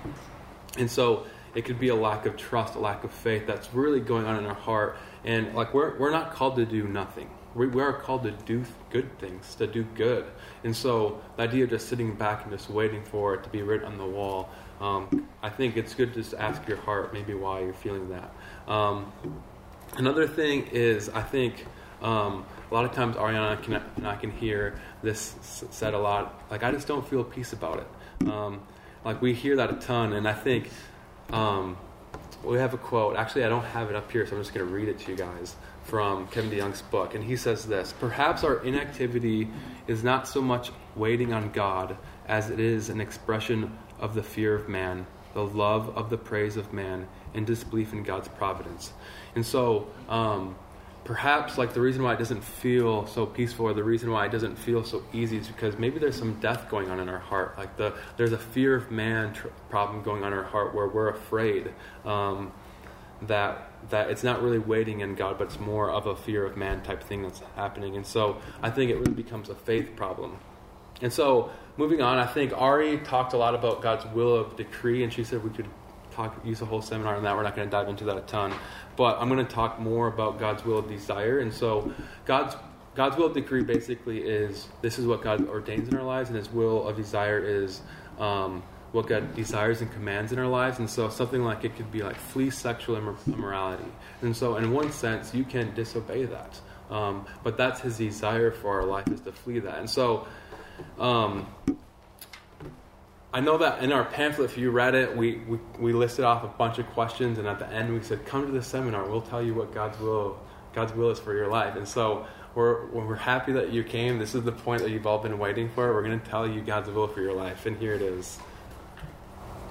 and 0.76 0.90
so 0.90 1.26
it 1.54 1.64
could 1.64 1.78
be 1.78 1.88
a 1.88 1.94
lack 1.94 2.26
of 2.26 2.36
trust, 2.36 2.74
a 2.74 2.78
lack 2.78 3.04
of 3.04 3.12
faith 3.12 3.46
that's 3.46 3.72
really 3.74 4.00
going 4.00 4.26
on 4.26 4.36
in 4.36 4.46
our 4.46 4.54
heart. 4.54 4.96
And 5.24 5.54
like 5.54 5.74
we're, 5.74 5.98
we're 5.98 6.10
not 6.10 6.32
called 6.32 6.56
to 6.56 6.66
do 6.66 6.86
nothing. 6.86 7.28
We, 7.54 7.66
we 7.66 7.82
are 7.82 7.92
called 7.92 8.24
to 8.24 8.30
do 8.30 8.64
good 8.90 9.18
things, 9.18 9.54
to 9.56 9.66
do 9.66 9.82
good. 9.94 10.26
And 10.64 10.76
so 10.76 11.20
the 11.36 11.42
idea 11.42 11.64
of 11.64 11.70
just 11.70 11.88
sitting 11.88 12.14
back 12.14 12.42
and 12.42 12.52
just 12.52 12.70
waiting 12.70 13.02
for 13.02 13.34
it 13.34 13.42
to 13.44 13.48
be 13.48 13.62
written 13.62 13.86
on 13.86 13.98
the 13.98 14.06
wall, 14.06 14.50
um, 14.80 15.26
I 15.42 15.50
think 15.50 15.76
it's 15.76 15.94
good 15.94 16.14
to 16.14 16.22
just 16.22 16.34
ask 16.34 16.66
your 16.68 16.76
heart 16.78 17.12
maybe 17.12 17.34
why 17.34 17.60
you're 17.60 17.72
feeling 17.72 18.10
that. 18.10 18.32
Um, 18.72 19.12
another 19.96 20.28
thing 20.28 20.68
is, 20.68 21.08
I 21.08 21.22
think 21.22 21.66
um, 22.02 22.44
a 22.70 22.74
lot 22.74 22.84
of 22.84 22.92
times 22.92 23.16
Ariana 23.16 23.62
can, 23.62 23.74
and 23.96 24.06
I 24.06 24.16
can 24.16 24.30
hear 24.30 24.78
this 25.02 25.34
said 25.70 25.94
a 25.94 25.98
lot. 25.98 26.42
Like 26.50 26.62
I 26.62 26.70
just 26.70 26.86
don't 26.86 27.06
feel 27.06 27.24
peace 27.24 27.52
about 27.52 27.78
it. 27.78 28.28
Um, 28.28 28.60
like 29.04 29.22
we 29.22 29.32
hear 29.32 29.56
that 29.56 29.70
a 29.70 29.74
ton, 29.74 30.12
and 30.12 30.28
I 30.28 30.34
think 30.34 30.70
um, 31.30 31.76
we 32.44 32.58
have 32.58 32.74
a 32.74 32.78
quote. 32.78 33.16
Actually, 33.16 33.44
I 33.44 33.48
don't 33.48 33.64
have 33.64 33.90
it 33.90 33.96
up 33.96 34.10
here, 34.10 34.26
so 34.26 34.36
I'm 34.36 34.42
just 34.42 34.54
going 34.54 34.66
to 34.66 34.72
read 34.72 34.88
it 34.88 34.98
to 35.00 35.10
you 35.10 35.16
guys 35.16 35.56
from 35.84 36.26
Kevin 36.28 36.50
DeYoung's 36.50 36.82
book, 36.82 37.14
and 37.14 37.24
he 37.24 37.36
says 37.36 37.64
this: 37.66 37.94
Perhaps 37.98 38.44
our 38.44 38.62
inactivity 38.64 39.48
is 39.86 40.04
not 40.04 40.28
so 40.28 40.42
much 40.42 40.70
waiting 40.94 41.32
on 41.32 41.50
God 41.52 41.96
as 42.26 42.50
it 42.50 42.60
is 42.60 42.90
an 42.90 43.00
expression 43.00 43.78
of 43.98 44.14
the 44.14 44.22
fear 44.22 44.54
of 44.54 44.68
man, 44.68 45.06
the 45.32 45.44
love 45.44 45.96
of 45.96 46.10
the 46.10 46.18
praise 46.18 46.56
of 46.56 46.72
man, 46.72 47.08
and 47.32 47.46
disbelief 47.46 47.92
in 47.92 48.02
God's 48.02 48.28
providence. 48.28 48.92
And 49.34 49.46
so. 49.46 49.88
Um, 50.08 50.56
perhaps 51.08 51.56
like 51.56 51.72
the 51.72 51.80
reason 51.80 52.02
why 52.02 52.12
it 52.12 52.18
doesn't 52.18 52.44
feel 52.44 53.06
so 53.06 53.24
peaceful 53.24 53.64
or 53.64 53.72
the 53.72 53.82
reason 53.82 54.10
why 54.10 54.26
it 54.26 54.30
doesn't 54.30 54.56
feel 54.56 54.84
so 54.84 55.02
easy 55.14 55.38
is 55.38 55.48
because 55.48 55.78
maybe 55.78 55.98
there's 55.98 56.14
some 56.14 56.34
death 56.38 56.68
going 56.68 56.90
on 56.90 57.00
in 57.00 57.08
our 57.08 57.18
heart. 57.18 57.56
Like 57.56 57.78
the 57.78 57.94
there's 58.18 58.32
a 58.32 58.38
fear 58.38 58.74
of 58.74 58.90
man 58.90 59.32
tr- 59.32 59.46
problem 59.70 60.02
going 60.02 60.22
on 60.22 60.34
in 60.34 60.38
our 60.38 60.44
heart 60.44 60.74
where 60.74 60.86
we're 60.86 61.08
afraid 61.08 61.72
um, 62.04 62.52
that 63.22 63.70
that 63.88 64.10
it's 64.10 64.22
not 64.22 64.42
really 64.42 64.58
waiting 64.58 65.00
in 65.00 65.14
God 65.14 65.38
but 65.38 65.44
it's 65.44 65.58
more 65.58 65.90
of 65.90 66.06
a 66.06 66.14
fear 66.14 66.44
of 66.44 66.58
man 66.58 66.82
type 66.82 67.02
thing 67.02 67.22
that's 67.22 67.40
happening. 67.56 67.96
And 67.96 68.06
so 68.06 68.36
I 68.60 68.68
think 68.68 68.90
it 68.90 68.98
really 68.98 69.14
becomes 69.14 69.48
a 69.48 69.54
faith 69.54 69.96
problem. 69.96 70.36
And 71.00 71.10
so 71.10 71.50
moving 71.78 72.02
on 72.02 72.18
I 72.18 72.26
think 72.26 72.52
Ari 72.54 72.98
talked 72.98 73.32
a 73.32 73.38
lot 73.38 73.54
about 73.54 73.80
God's 73.80 74.04
will 74.14 74.36
of 74.36 74.56
decree 74.56 75.04
and 75.04 75.10
she 75.10 75.24
said 75.24 75.42
we 75.42 75.48
could 75.48 75.70
talk 76.18 76.44
use 76.44 76.60
a 76.60 76.66
whole 76.66 76.82
seminar 76.82 77.16
on 77.16 77.22
that 77.22 77.36
we're 77.36 77.42
not 77.42 77.54
going 77.56 77.68
to 77.68 77.70
dive 77.70 77.88
into 77.88 78.04
that 78.04 78.16
a 78.16 78.22
ton 78.22 78.52
but 78.98 79.16
I'm 79.20 79.28
going 79.28 79.46
to 79.46 79.50
talk 79.50 79.78
more 79.78 80.08
about 80.08 80.40
God's 80.40 80.64
will 80.64 80.78
of 80.78 80.88
desire. 80.88 81.38
And 81.38 81.54
so, 81.54 81.94
God's 82.26 82.56
God's 82.96 83.16
will 83.16 83.26
of 83.26 83.34
decree 83.34 83.62
basically 83.62 84.18
is 84.18 84.66
this 84.82 84.98
is 84.98 85.06
what 85.06 85.22
God 85.22 85.48
ordains 85.48 85.88
in 85.88 85.96
our 85.96 86.02
lives, 86.02 86.28
and 86.30 86.36
His 86.36 86.50
will 86.50 86.86
of 86.86 86.96
desire 86.96 87.38
is 87.38 87.80
um, 88.18 88.60
what 88.90 89.06
God 89.06 89.36
desires 89.36 89.80
and 89.82 89.92
commands 89.92 90.32
in 90.32 90.38
our 90.40 90.48
lives. 90.48 90.80
And 90.80 90.90
so, 90.90 91.08
something 91.08 91.44
like 91.44 91.64
it 91.64 91.76
could 91.76 91.92
be 91.92 92.02
like 92.02 92.16
flee 92.16 92.50
sexual 92.50 92.96
immorality. 92.96 93.88
And 94.20 94.36
so, 94.36 94.56
in 94.56 94.72
one 94.72 94.90
sense, 94.90 95.32
you 95.32 95.44
can 95.44 95.72
disobey 95.76 96.24
that, 96.24 96.60
um, 96.90 97.24
but 97.44 97.56
that's 97.56 97.80
His 97.80 97.98
desire 97.98 98.50
for 98.50 98.80
our 98.80 98.84
life 98.84 99.06
is 99.12 99.20
to 99.20 99.32
flee 99.32 99.60
that. 99.60 99.78
And 99.78 99.88
so, 99.88 100.26
um, 100.98 101.46
I 103.32 103.40
know 103.40 103.58
that 103.58 103.82
in 103.82 103.92
our 103.92 104.04
pamphlet, 104.04 104.50
if 104.50 104.56
you 104.56 104.70
read 104.70 104.94
it, 104.94 105.14
we, 105.14 105.36
we, 105.46 105.58
we 105.78 105.92
listed 105.92 106.24
off 106.24 106.44
a 106.44 106.48
bunch 106.48 106.78
of 106.78 106.86
questions, 106.88 107.38
and 107.38 107.46
at 107.46 107.58
the 107.58 107.70
end 107.70 107.92
we 107.92 108.02
said, 108.02 108.24
"Come 108.24 108.46
to 108.46 108.52
the 108.52 108.62
seminar. 108.62 109.06
We'll 109.06 109.20
tell 109.20 109.42
you 109.42 109.54
what 109.54 109.74
God's 109.74 109.98
will 110.00 110.38
God's 110.72 110.94
will 110.94 111.10
is 111.10 111.18
for 111.18 111.34
your 111.34 111.48
life." 111.48 111.76
And 111.76 111.86
so 111.86 112.26
we're 112.54 112.86
we're 112.86 113.16
happy 113.16 113.52
that 113.52 113.70
you 113.70 113.84
came. 113.84 114.18
This 114.18 114.34
is 114.34 114.44
the 114.44 114.52
point 114.52 114.80
that 114.82 114.90
you've 114.90 115.06
all 115.06 115.18
been 115.18 115.38
waiting 115.38 115.68
for. 115.68 115.92
We're 115.92 116.02
going 116.02 116.18
to 116.18 116.26
tell 116.26 116.48
you 116.48 116.62
God's 116.62 116.88
will 116.88 117.06
for 117.06 117.20
your 117.20 117.34
life, 117.34 117.66
and 117.66 117.76
here 117.76 117.92
it 117.92 118.02
is. 118.02 118.38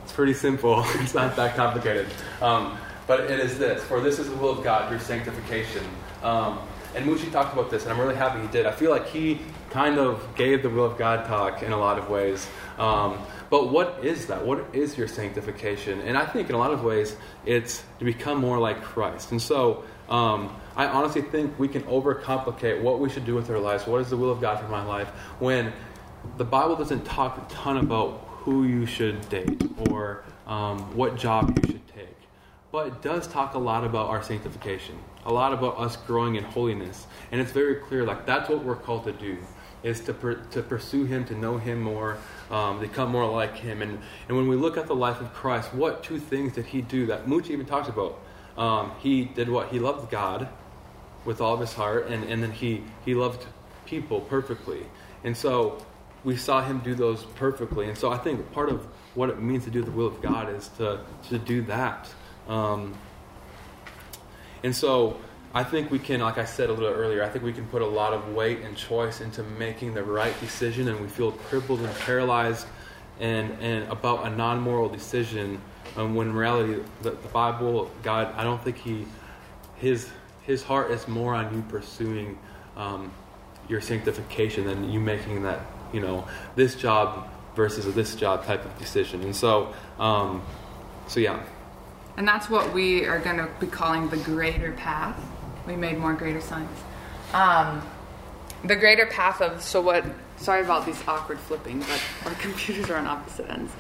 It's 0.04 0.14
pretty 0.14 0.36
simple. 0.36 0.84
it's 0.88 1.16
not 1.16 1.36
that 1.36 1.56
complicated, 1.56 2.06
um, 2.44 2.78
but 3.08 3.22
it 3.22 3.40
is 3.40 3.58
this: 3.58 3.84
For 3.84 4.02
this 4.02 4.20
is 4.20 4.30
the 4.30 4.36
will 4.36 4.52
of 4.52 4.64
God, 4.64 4.92
your 4.92 5.00
sanctification. 5.00 5.84
Um, 6.22 6.60
and 6.94 7.06
Mucci 7.06 7.32
talked 7.32 7.54
about 7.54 7.72
this, 7.72 7.84
and 7.84 7.92
I'm 7.92 8.00
really 8.00 8.16
happy 8.16 8.40
he 8.40 8.48
did. 8.48 8.68
I 8.68 8.72
feel 8.72 8.92
like 8.92 9.08
he 9.08 9.40
kind 9.70 9.98
of 9.98 10.36
gave 10.36 10.64
the 10.64 10.70
will 10.70 10.86
of 10.86 10.98
God 10.98 11.26
talk 11.26 11.64
in 11.64 11.72
a 11.72 11.78
lot 11.78 11.98
of 11.98 12.10
ways. 12.10 12.48
Um, 12.78 13.20
but 13.50 13.72
what 13.72 14.04
is 14.04 14.28
that? 14.28 14.46
What 14.46 14.76
is 14.76 14.98
your 14.98 15.08
sanctification? 15.08 16.02
And 16.02 16.18
I 16.18 16.26
think 16.26 16.50
in 16.50 16.56
a 16.56 16.58
lot 16.58 16.72
of 16.72 16.84
ways 16.84 17.16
it's 17.46 17.84
to 18.00 18.06
become 18.06 18.40
more 18.40 18.60
like 18.60 18.82
Christ. 18.82 19.32
And 19.32 19.42
so 19.42 19.84
um, 20.10 20.56
I 20.76 20.88
honestly 20.88 21.22
think 21.22 21.58
we 21.58 21.68
can 21.68 21.84
overcomplicate 21.84 22.82
what 22.82 23.00
we 23.00 23.10
should 23.10 23.26
do 23.26 23.36
with 23.36 23.50
our 23.50 23.60
lives. 23.60 23.88
What 23.88 24.02
is 24.02 24.10
the 24.10 24.18
will 24.18 24.32
of 24.32 24.42
God 24.42 24.60
for 24.60 24.68
my 24.68 24.84
life? 24.84 25.10
When 25.40 25.74
the 26.38 26.46
Bible 26.46 26.76
doesn't 26.76 27.06
talk 27.06 27.38
a 27.38 27.54
ton 27.54 27.78
about 27.78 28.26
who 28.30 28.64
you 28.66 28.86
should 28.86 29.28
date 29.30 29.62
or 29.90 30.24
um, 30.46 30.96
what 30.96 31.16
job 31.18 31.58
you 31.58 31.72
should 31.72 31.88
take. 31.88 32.16
But 32.72 32.88
it 32.88 33.02
does 33.02 33.28
talk 33.28 33.54
a 33.56 33.60
lot 33.60 33.84
about 33.84 34.08
our 34.08 34.22
sanctification, 34.22 34.98
a 35.26 35.32
lot 35.32 35.54
about 35.54 35.78
us 35.80 35.96
growing 35.96 36.36
in 36.36 36.44
holiness. 36.44 37.08
And 37.32 37.40
it's 37.42 37.52
very 37.52 37.76
clear, 37.76 38.06
like, 38.06 38.26
that's 38.26 38.50
what 38.50 38.64
we're 38.64 38.76
called 38.76 39.06
to 39.06 39.14
do, 39.14 39.38
is 39.88 40.02
to, 40.02 40.14
per, 40.14 40.36
to 40.36 40.62
pursue 40.62 41.06
Him, 41.06 41.26
to 41.26 41.36
know 41.36 41.58
Him 41.58 41.82
more, 41.82 42.18
um, 42.52 42.80
become 42.80 43.10
more 43.10 43.30
like 43.30 43.56
Him. 43.56 43.82
And, 43.82 44.00
and 44.28 44.38
when 44.38 44.48
we 44.48 44.56
look 44.56 44.78
at 44.78 44.88
the 44.88 44.96
life 44.96 45.22
of 45.22 45.34
Christ, 45.34 45.74
what 45.74 46.04
two 46.04 46.20
things 46.20 46.54
did 46.54 46.66
He 46.66 46.82
do 46.82 47.06
that 47.08 47.28
Mooch 47.28 47.50
even 47.50 47.66
talks 47.66 47.88
about? 47.88 48.20
Um, 48.58 48.92
he 49.00 49.26
did 49.26 49.50
what? 49.50 49.70
He 49.70 49.80
loved 49.80 50.10
God 50.10 50.50
with 51.26 51.42
all 51.42 51.54
of 51.54 51.60
his 51.60 51.74
heart, 51.74 52.08
and, 52.08 52.24
and 52.24 52.42
then 52.42 52.52
he, 52.52 52.84
he 53.06 53.14
loved 53.14 53.46
people 53.86 54.22
perfectly. 54.22 54.86
And 55.24 55.38
so 55.38 55.86
we 56.24 56.36
saw 56.36 56.64
him 56.64 56.80
do 56.80 56.96
those 56.96 57.24
perfectly. 57.36 57.88
And 57.88 57.98
so 57.98 58.12
I 58.12 58.18
think 58.18 58.52
part 58.54 58.70
of 58.70 58.86
what 59.14 59.30
it 59.30 59.42
means 59.42 59.66
to 59.66 59.70
do 59.70 59.84
the 59.84 59.92
will 59.92 60.08
of 60.08 60.22
God 60.22 60.54
is 60.54 60.70
to, 60.78 61.02
to 61.30 61.38
do 61.38 61.62
that. 61.64 62.10
Um, 62.48 62.96
and 64.64 64.76
so 64.76 65.20
I 65.54 65.64
think 65.64 65.90
we 65.90 66.00
can, 66.00 66.20
like 66.20 66.38
I 66.38 66.46
said 66.46 66.70
a 66.70 66.74
little 66.74 66.94
earlier, 66.94 67.24
I 67.24 67.30
think 67.30 67.44
we 67.44 67.54
can 67.54 67.66
put 67.68 67.82
a 67.82 67.86
lot 67.86 68.14
of 68.14 68.34
weight 68.34 68.62
and 68.62 68.76
choice 68.76 69.22
into 69.22 69.44
making 69.44 69.94
the 69.94 70.04
right 70.04 70.38
decision, 70.40 70.88
and 70.88 71.00
we 71.00 71.08
feel 71.08 71.32
crippled 71.32 71.80
and 71.80 71.96
paralyzed 72.00 72.68
and, 73.20 73.52
and 73.62 73.90
about 73.92 74.26
a 74.28 74.30
non 74.30 74.60
moral 74.60 74.90
decision. 74.90 75.62
Um, 75.96 76.16
when 76.16 76.28
in 76.28 76.36
reality, 76.36 76.84
the, 77.02 77.12
the 77.12 77.28
Bible, 77.30 77.90
God, 78.04 78.34
I 78.36 78.44
don't 78.44 78.64
think 78.64 78.78
He, 78.78 79.06
His, 79.78 80.10
His 80.44 80.62
heart 80.62 80.92
is 80.92 81.08
more 81.08 81.34
on 81.34 81.54
you 81.56 81.64
pursuing 81.70 82.38
um, 82.76 83.12
your 83.68 83.82
sanctification 83.82 84.66
than 84.66 84.90
you 84.92 85.00
making 85.00 85.44
that, 85.44 85.62
you 85.94 86.02
know, 86.02 86.28
this 86.56 86.76
job 86.76 87.30
versus 87.56 87.92
this 87.96 88.16
job 88.16 88.46
type 88.46 88.64
of 88.64 88.78
decision. 88.78 89.24
And 89.24 89.36
so, 89.36 89.74
um, 90.00 90.44
so 91.08 91.20
yeah. 91.20 91.44
And 92.18 92.28
that's 92.28 92.50
what 92.50 92.74
we 92.74 93.06
are 93.06 93.20
going 93.20 93.38
to 93.38 93.50
be 93.60 93.68
calling 93.68 94.10
the 94.10 94.18
greater 94.18 94.72
path. 94.74 95.20
We 95.68 95.76
made 95.76 95.98
more 95.98 96.14
greater 96.14 96.42
signs. 96.42 96.80
Um, 97.34 97.82
the 98.64 98.76
greater 98.76 99.06
path 99.06 99.42
of, 99.42 99.62
so 99.62 99.82
what, 99.82 100.06
sorry 100.38 100.64
about 100.64 100.86
these 100.86 101.02
awkward 101.08 101.40
flipping, 101.40 101.82
but 101.82 102.02
our 102.26 102.34
computers 102.40 102.90
are 102.90 102.98
on 102.98 103.06
opposite 103.06 103.50
ends. 103.50 103.72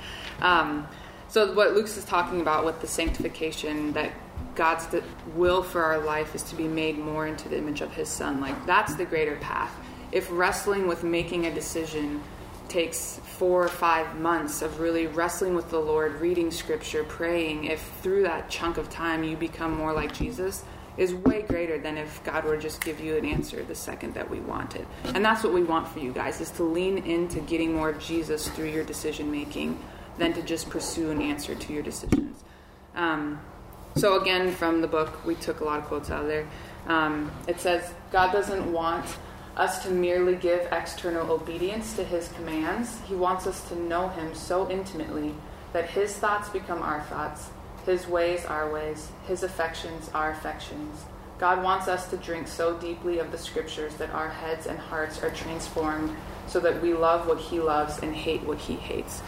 Um, 0.41 0.88
so 1.30 1.54
what 1.54 1.73
Luke's 1.73 1.97
is 1.97 2.06
talking 2.06 2.41
about 2.41 2.65
with 2.65 2.80
the 2.82 2.88
sanctification 2.88 3.93
that 3.93 4.12
God's 4.56 4.88
will 5.36 5.62
for 5.62 5.84
our 5.84 6.00
life 6.00 6.36
is 6.36 6.43
to 6.43 6.56
be 6.56 6.67
made 6.67 6.97
more 6.97 7.28
into 7.28 7.50
the 7.50 7.58
image 7.58 7.82
of 7.82 7.93
his 7.93 8.10
son. 8.10 8.39
Like 8.39 8.65
that's 8.65 8.95
the 8.95 9.06
greater 9.06 9.36
path. 9.38 9.73
If 10.12 10.28
wrestling 10.32 10.88
with 10.88 11.04
making 11.04 11.45
a 11.45 11.54
decision 11.54 12.23
takes 12.69 13.19
four 13.23 13.63
or 13.63 13.69
five 13.69 14.17
months 14.19 14.62
of 14.62 14.80
really 14.80 15.08
wrestling 15.08 15.56
with 15.56 15.69
the 15.69 15.80
Lord, 15.80 16.19
reading 16.19 16.52
scripture, 16.52 17.04
praying, 17.04 17.65
if 17.65 17.82
through 18.02 18.23
that 18.23 18.50
chunk 18.50 18.78
of 18.78 18.89
time 18.89 19.23
you 19.23 19.38
become 19.38 19.76
more 19.76 19.93
like 19.93 20.13
Jesus, 20.13 20.63
is 20.97 21.13
way 21.13 21.43
greater 21.43 21.77
than 21.77 21.97
if 21.97 22.23
God 22.23 22.43
were 22.43 22.57
just 22.57 22.83
give 22.83 22.99
you 22.99 23.17
an 23.17 23.25
answer 23.25 23.63
the 23.63 23.75
second 23.75 24.13
that 24.15 24.29
we 24.29 24.39
want 24.39 24.75
it. 24.75 24.88
And 25.05 25.23
that's 25.23 25.43
what 25.43 25.53
we 25.53 25.63
want 25.63 25.88
for 25.88 25.99
you 25.99 26.12
guys 26.12 26.41
is 26.41 26.51
to 26.51 26.63
lean 26.63 26.97
into 26.99 27.39
getting 27.41 27.73
more 27.73 27.89
of 27.89 27.99
Jesus 27.99 28.47
through 28.49 28.69
your 28.69 28.83
decision 28.83 29.31
making 29.31 29.79
than 30.17 30.33
to 30.33 30.41
just 30.41 30.69
pursue 30.69 31.12
an 31.12 31.21
answer 31.21 31.53
to 31.53 31.73
your 31.73 31.83
decisions. 31.83 32.43
Um, 32.95 33.39
so 33.95 34.19
again, 34.21 34.51
from 34.51 34.81
the 34.81 34.88
book, 34.88 35.25
we 35.25 35.36
took 35.36 35.60
a 35.60 35.63
lot 35.63 35.79
of 35.79 35.86
quotes 35.86 36.10
out 36.10 36.21
of 36.21 36.27
there. 36.27 36.47
Um, 36.88 37.31
it 37.47 37.60
says, 37.60 37.93
God 38.12 38.31
doesn't 38.31 38.71
want 38.71 39.05
us 39.55 39.83
to 39.83 39.89
merely 39.89 40.36
give 40.36 40.67
external 40.71 41.31
obedience 41.31 41.95
to 41.95 42.03
his 42.03 42.29
commands. 42.29 42.99
He 43.07 43.15
wants 43.15 43.47
us 43.47 43.67
to 43.69 43.75
know 43.75 44.10
him 44.10 44.36
so 44.36 44.69
intimately 44.69 45.33
that 45.73 45.89
his 45.89 46.15
thoughts 46.15 46.49
become 46.49 46.81
our 46.81 47.01
thoughts, 47.01 47.49
his 47.88 48.06
ways 48.06 48.45
our 48.45 48.71
ways, 48.71 49.10
his 49.26 49.43
affections 49.43 50.12
our 50.13 50.32
affections. 50.32 51.06
God 51.39 51.63
wants 51.63 51.88
us 51.88 52.10
to 52.10 52.17
drink 52.17 52.47
so 52.47 52.78
deeply 52.78 53.19
of 53.19 53.32
the 53.32 53.38
scriptures 53.38 53.93
that 53.95 54.10
our 54.12 54.30
heads 54.30 54.67
and 54.67 54.78
hearts 54.78 55.23
are 55.23 55.30
transformed 55.30 56.15
so 56.47 56.60
that 56.60 56.82
we 56.82 56.93
love 56.93 57.28
what 57.28 57.39
he 57.39 57.60
loves 57.60 58.00
and 58.00 58.13
hate 58.15 58.43
what 58.43 58.58
he 58.58 58.76
hates. 58.76 59.21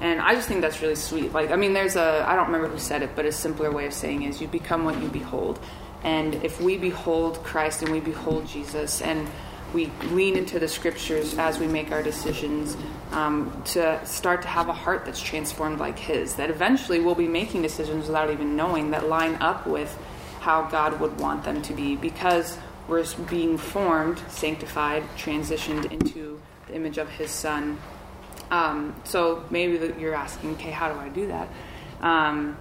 And 0.00 0.20
I 0.20 0.34
just 0.34 0.48
think 0.48 0.60
that's 0.60 0.82
really 0.82 0.96
sweet. 0.96 1.32
Like, 1.32 1.50
I 1.50 1.56
mean, 1.56 1.72
there's 1.72 1.96
a, 1.96 2.24
I 2.28 2.36
don't 2.36 2.46
remember 2.46 2.68
who 2.68 2.78
said 2.78 3.02
it, 3.02 3.10
but 3.16 3.24
a 3.24 3.32
simpler 3.32 3.70
way 3.70 3.86
of 3.86 3.92
saying 3.92 4.24
is 4.24 4.40
you 4.40 4.48
become 4.48 4.84
what 4.84 5.00
you 5.00 5.08
behold. 5.08 5.58
And 6.02 6.34
if 6.36 6.60
we 6.60 6.76
behold 6.76 7.42
Christ 7.44 7.82
and 7.82 7.92
we 7.92 8.00
behold 8.00 8.46
Jesus 8.46 9.00
and 9.00 9.28
we 9.72 9.90
lean 10.10 10.36
into 10.36 10.58
the 10.58 10.68
scriptures 10.68 11.36
as 11.38 11.58
we 11.58 11.66
make 11.66 11.92
our 11.92 12.02
decisions 12.02 12.76
um, 13.12 13.62
to 13.66 14.04
start 14.04 14.42
to 14.42 14.48
have 14.48 14.68
a 14.68 14.72
heart 14.72 15.04
that's 15.04 15.20
transformed 15.20 15.78
like 15.78 15.98
His. 15.98 16.34
That 16.34 16.50
eventually 16.50 17.00
we'll 17.00 17.14
be 17.14 17.28
making 17.28 17.62
decisions 17.62 18.06
without 18.06 18.30
even 18.30 18.56
knowing 18.56 18.90
that 18.90 19.08
line 19.08 19.36
up 19.36 19.66
with 19.66 19.96
how 20.40 20.62
God 20.62 21.00
would 21.00 21.20
want 21.20 21.44
them 21.44 21.62
to 21.62 21.72
be 21.72 21.96
because 21.96 22.58
we're 22.88 23.04
being 23.30 23.58
formed, 23.58 24.20
sanctified, 24.28 25.04
transitioned 25.16 25.90
into 25.92 26.40
the 26.66 26.74
image 26.74 26.98
of 26.98 27.08
His 27.10 27.30
Son. 27.30 27.78
Um, 28.50 28.94
so 29.04 29.44
maybe 29.50 29.94
you're 29.98 30.14
asking, 30.14 30.54
okay, 30.54 30.70
how 30.70 30.92
do 30.92 30.98
I 30.98 31.08
do 31.08 31.28
that? 31.28 31.48
Um, 32.00 32.56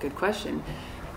good 0.00 0.14
question. 0.14 0.62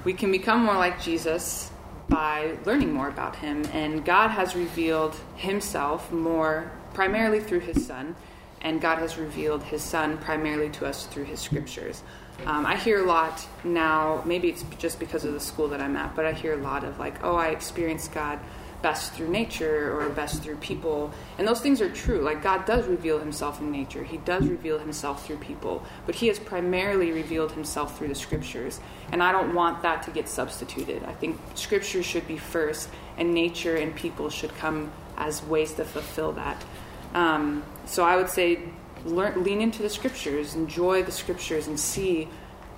We 0.04 0.14
can 0.14 0.32
become 0.32 0.64
more 0.64 0.76
like 0.76 1.02
Jesus 1.02 1.72
by 2.10 2.58
learning 2.66 2.94
more 2.94 3.08
about 3.08 3.36
him. 3.36 3.66
And 3.74 4.06
God 4.06 4.30
has 4.30 4.56
revealed 4.56 5.16
himself 5.36 6.12
more 6.12 6.72
primarily 6.94 7.40
through 7.40 7.60
his 7.60 7.86
son, 7.86 8.16
and 8.62 8.82
God 8.82 8.98
has 9.00 9.18
revealed 9.18 9.64
his 9.64 9.84
son 9.84 10.18
primarily 10.18 10.70
to 10.72 10.86
us 10.86 11.06
through 11.06 11.26
his 11.26 11.40
scriptures. 11.40 12.02
Um, 12.46 12.66
I 12.66 12.76
hear 12.76 13.04
a 13.04 13.06
lot 13.06 13.48
now, 13.64 14.22
maybe 14.26 14.50
it's 14.50 14.64
just 14.78 15.00
because 15.00 15.26
of 15.26 15.34
the 15.34 15.40
school 15.40 15.68
that 15.70 15.82
I'm 15.82 15.96
at, 15.96 16.16
but 16.16 16.26
I 16.26 16.34
hear 16.34 16.54
a 16.54 16.58
lot 16.62 16.84
of 16.84 17.00
like, 17.00 17.24
oh, 17.24 17.36
I 17.36 17.48
experienced 17.48 18.14
God 18.14 18.40
best 18.88 19.12
through 19.12 19.28
nature 19.28 20.00
or 20.00 20.08
best 20.08 20.42
through 20.42 20.56
people. 20.56 21.12
And 21.38 21.46
those 21.46 21.60
things 21.60 21.82
are 21.82 21.90
true. 21.90 22.22
Like 22.22 22.42
God 22.42 22.66
does 22.66 22.88
reveal 22.88 23.20
himself 23.20 23.60
in 23.60 23.70
nature, 23.70 24.02
he 24.02 24.16
does 24.16 24.48
reveal 24.48 24.80
himself 24.80 25.26
through 25.26 25.40
people, 25.40 25.84
but 26.06 26.16
he 26.16 26.28
has 26.28 26.40
primarily 26.40 27.12
revealed 27.12 27.52
himself 27.52 27.98
through 27.98 28.08
the 28.08 28.16
scriptures. 28.16 28.80
And 29.12 29.22
I 29.22 29.34
don't 29.34 29.54
want 29.54 29.82
that 29.82 30.04
to 30.04 30.12
get 30.12 30.30
substituted. 30.30 31.04
I 31.04 31.12
think 31.12 31.38
scripture 31.56 32.02
should 32.02 32.26
be 32.30 32.38
first, 32.38 32.88
and 33.18 33.34
nature 33.34 33.76
and 33.76 33.94
people 33.94 34.30
should 34.30 34.56
come 34.56 34.90
as 35.18 35.44
ways 35.44 35.74
to 35.74 35.84
fulfill 35.84 36.32
that. 36.44 36.64
Um, 37.14 37.64
so 37.86 38.06
I 38.06 38.16
would 38.16 38.30
say 38.30 38.60
learn, 39.04 39.44
lean 39.44 39.60
into 39.60 39.82
the 39.82 39.90
scriptures, 39.90 40.56
enjoy 40.56 41.04
the 41.04 41.12
scriptures, 41.12 41.68
and 41.68 41.78
see 41.78 42.30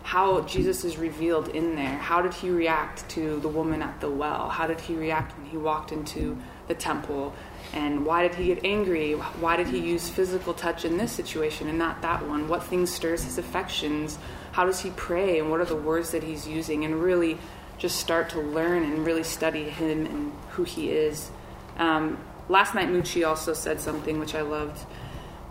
how 0.09 0.41
Jesus 0.41 0.83
is 0.83 0.97
revealed 0.97 1.49
in 1.49 1.75
there. 1.75 1.95
How 1.99 2.19
did 2.19 2.33
he 2.33 2.49
react 2.49 3.07
to 3.09 3.39
the 3.41 3.47
woman 3.47 3.83
at 3.83 4.01
the 4.01 4.09
well? 4.09 4.49
How 4.49 4.65
did 4.65 4.79
he 4.79 4.95
react 4.95 5.37
when 5.37 5.45
he 5.45 5.55
walked 5.55 5.91
into 5.91 6.35
the 6.67 6.73
temple? 6.73 7.31
And 7.73 8.03
why 8.07 8.27
did 8.27 8.33
he 8.33 8.47
get 8.47 8.65
angry? 8.65 9.13
Why 9.13 9.55
did 9.55 9.67
he 9.67 9.77
use 9.77 10.09
physical 10.09 10.55
touch 10.55 10.83
in 10.83 10.97
this 10.97 11.11
situation 11.11 11.67
and 11.67 11.77
not 11.77 12.01
that 12.01 12.27
one? 12.27 12.47
What 12.47 12.63
things 12.63 12.91
stirs 12.91 13.23
his 13.23 13.37
affections? 13.37 14.17
How 14.51 14.65
does 14.65 14.79
he 14.79 14.89
pray? 14.89 15.37
And 15.37 15.51
what 15.51 15.59
are 15.59 15.65
the 15.65 15.75
words 15.75 16.09
that 16.09 16.23
he's 16.23 16.47
using? 16.47 16.85
And 16.85 17.03
really 17.03 17.37
just 17.77 17.99
start 17.99 18.29
to 18.29 18.39
learn 18.39 18.81
and 18.81 19.05
really 19.05 19.23
study 19.23 19.65
him 19.69 20.07
and 20.07 20.33
who 20.53 20.63
he 20.63 20.89
is. 20.89 21.29
Um, 21.77 22.17
last 22.47 22.73
night, 22.73 22.89
Mucci 22.89 23.27
also 23.27 23.53
said 23.53 23.79
something 23.79 24.17
which 24.17 24.33
I 24.33 24.41
loved 24.41 24.83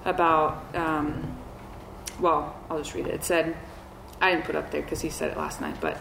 about, 0.05 0.75
um, 0.75 1.39
well, 2.19 2.57
I'll 2.69 2.79
just 2.79 2.93
read 2.95 3.07
it. 3.07 3.15
It 3.15 3.23
said, 3.23 3.57
I 4.21 4.33
didn't 4.33 4.45
put 4.45 4.57
up 4.57 4.71
there 4.71 4.83
because 4.83 5.01
he 5.01 5.11
said 5.11 5.31
it 5.31 5.37
last 5.37 5.61
night, 5.61 5.77
but 5.81 5.99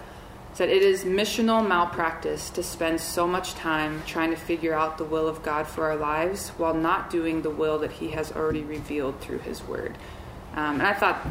said 0.53 0.69
it 0.69 0.81
is 0.81 1.03
missional 1.03 1.65
malpractice 1.67 2.49
to 2.51 2.63
spend 2.63 2.99
so 2.99 3.27
much 3.27 3.53
time 3.53 4.01
trying 4.07 4.31
to 4.31 4.35
figure 4.35 4.73
out 4.73 4.97
the 4.97 5.03
will 5.03 5.27
of 5.27 5.43
God 5.43 5.67
for 5.67 5.85
our 5.85 5.95
lives 5.95 6.49
while 6.57 6.73
not 6.73 7.11
doing 7.11 7.43
the 7.43 7.49
will 7.49 7.77
that 7.79 7.91
He 7.91 8.09
has 8.09 8.31
already 8.31 8.63
revealed 8.63 9.19
through 9.19 9.39
His 9.39 9.63
Word. 9.63 9.95
Um, 10.55 10.79
and 10.79 10.83
I 10.83 10.93
thought 10.93 11.23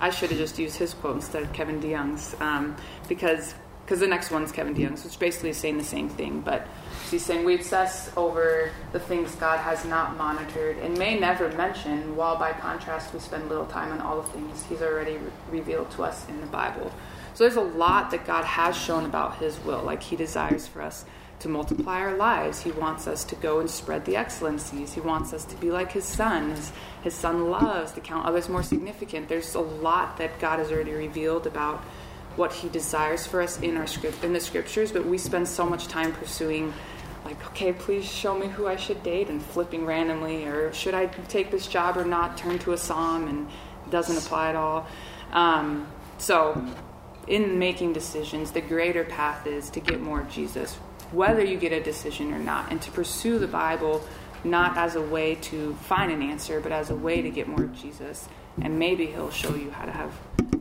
I 0.00 0.10
should 0.10 0.30
have 0.30 0.38
just 0.38 0.58
used 0.58 0.76
his 0.76 0.94
quote 0.94 1.16
instead 1.16 1.42
of 1.42 1.52
Kevin 1.52 1.80
DeYoung's 1.80 2.34
um, 2.40 2.76
because 3.08 3.54
because 3.84 4.00
the 4.00 4.06
next 4.06 4.30
one's 4.30 4.50
Kevin 4.50 4.74
DeYoung's, 4.74 5.04
which 5.04 5.18
basically 5.18 5.50
is 5.50 5.58
saying 5.58 5.76
the 5.76 5.84
same 5.84 6.08
thing, 6.08 6.40
but 6.40 6.66
he's 7.10 7.24
saying 7.24 7.44
we 7.44 7.54
obsess 7.54 8.10
over 8.16 8.70
the 8.92 8.98
things 8.98 9.34
God 9.34 9.58
has 9.58 9.84
not 9.84 10.16
monitored 10.16 10.78
and 10.78 10.96
may 10.96 11.18
never 11.18 11.50
mention, 11.50 12.16
while 12.16 12.38
by 12.38 12.52
contrast 12.52 13.12
we 13.12 13.20
spend 13.20 13.48
little 13.48 13.66
time 13.66 13.92
on 13.92 14.00
all 14.00 14.22
the 14.22 14.28
things 14.28 14.64
He's 14.68 14.80
already 14.80 15.18
re- 15.18 15.30
revealed 15.50 15.90
to 15.92 16.02
us 16.02 16.26
in 16.28 16.40
the 16.40 16.46
Bible. 16.46 16.90
So 17.34 17.44
there's 17.44 17.56
a 17.56 17.60
lot 17.60 18.10
that 18.12 18.26
God 18.26 18.44
has 18.44 18.76
shown 18.76 19.04
about 19.04 19.38
His 19.38 19.58
will, 19.60 19.82
like 19.82 20.02
He 20.02 20.16
desires 20.16 20.66
for 20.66 20.80
us 20.80 21.04
to 21.40 21.48
multiply 21.48 22.00
our 22.00 22.16
lives. 22.16 22.62
He 22.62 22.70
wants 22.70 23.06
us 23.06 23.22
to 23.24 23.34
go 23.36 23.60
and 23.60 23.68
spread 23.68 24.06
the 24.06 24.16
excellencies. 24.16 24.94
He 24.94 25.00
wants 25.00 25.34
us 25.34 25.44
to 25.44 25.56
be 25.56 25.70
like 25.70 25.92
his 25.92 26.04
son. 26.04 26.50
His, 26.50 26.72
his 27.02 27.14
son 27.14 27.50
loves 27.50 27.92
to 27.92 28.00
count 28.00 28.24
others 28.24 28.48
more 28.48 28.62
significant. 28.62 29.28
There's 29.28 29.54
a 29.54 29.60
lot 29.60 30.16
that 30.16 30.38
God 30.38 30.58
has 30.58 30.72
already 30.72 30.92
revealed 30.92 31.46
about 31.46 31.84
what 32.36 32.52
he 32.52 32.68
desires 32.68 33.26
for 33.26 33.40
us 33.40 33.60
in 33.60 33.76
our 33.76 33.86
script 33.86 34.24
in 34.24 34.32
the 34.32 34.40
scriptures, 34.40 34.92
but 34.92 35.06
we 35.06 35.18
spend 35.18 35.46
so 35.46 35.64
much 35.66 35.86
time 35.86 36.12
pursuing 36.12 36.72
like, 37.24 37.44
okay, 37.46 37.72
please 37.72 38.04
show 38.04 38.36
me 38.36 38.48
who 38.48 38.66
I 38.66 38.76
should 38.76 39.02
date 39.02 39.28
and 39.28 39.42
flipping 39.42 39.86
randomly, 39.86 40.44
or 40.44 40.72
should 40.72 40.94
I 40.94 41.06
take 41.06 41.50
this 41.50 41.66
job 41.66 41.96
or 41.96 42.04
not, 42.04 42.36
turn 42.36 42.58
to 42.60 42.72
a 42.72 42.78
psalm 42.78 43.28
and 43.28 43.48
it 43.86 43.90
doesn't 43.90 44.16
apply 44.16 44.50
at 44.50 44.56
all. 44.56 44.86
Um, 45.32 45.86
so, 46.18 46.64
in 47.26 47.58
making 47.58 47.94
decisions, 47.94 48.50
the 48.50 48.60
greater 48.60 49.04
path 49.04 49.46
is 49.46 49.70
to 49.70 49.80
get 49.80 50.00
more 50.00 50.22
Jesus, 50.30 50.74
whether 51.12 51.42
you 51.42 51.56
get 51.56 51.72
a 51.72 51.82
decision 51.82 52.32
or 52.34 52.38
not, 52.38 52.70
and 52.70 52.80
to 52.82 52.90
pursue 52.90 53.38
the 53.38 53.46
Bible 53.46 54.02
not 54.44 54.76
as 54.76 54.94
a 54.94 55.00
way 55.00 55.36
to 55.36 55.74
find 55.74 56.12
an 56.12 56.20
answer, 56.20 56.60
but 56.60 56.70
as 56.70 56.90
a 56.90 56.94
way 56.94 57.22
to 57.22 57.30
get 57.30 57.48
more 57.48 57.64
Jesus. 57.68 58.28
And 58.60 58.78
maybe 58.78 59.06
he'll 59.06 59.30
show 59.30 59.54
you 59.54 59.70
how 59.70 59.84
to 59.84 59.92
have 59.92 60.12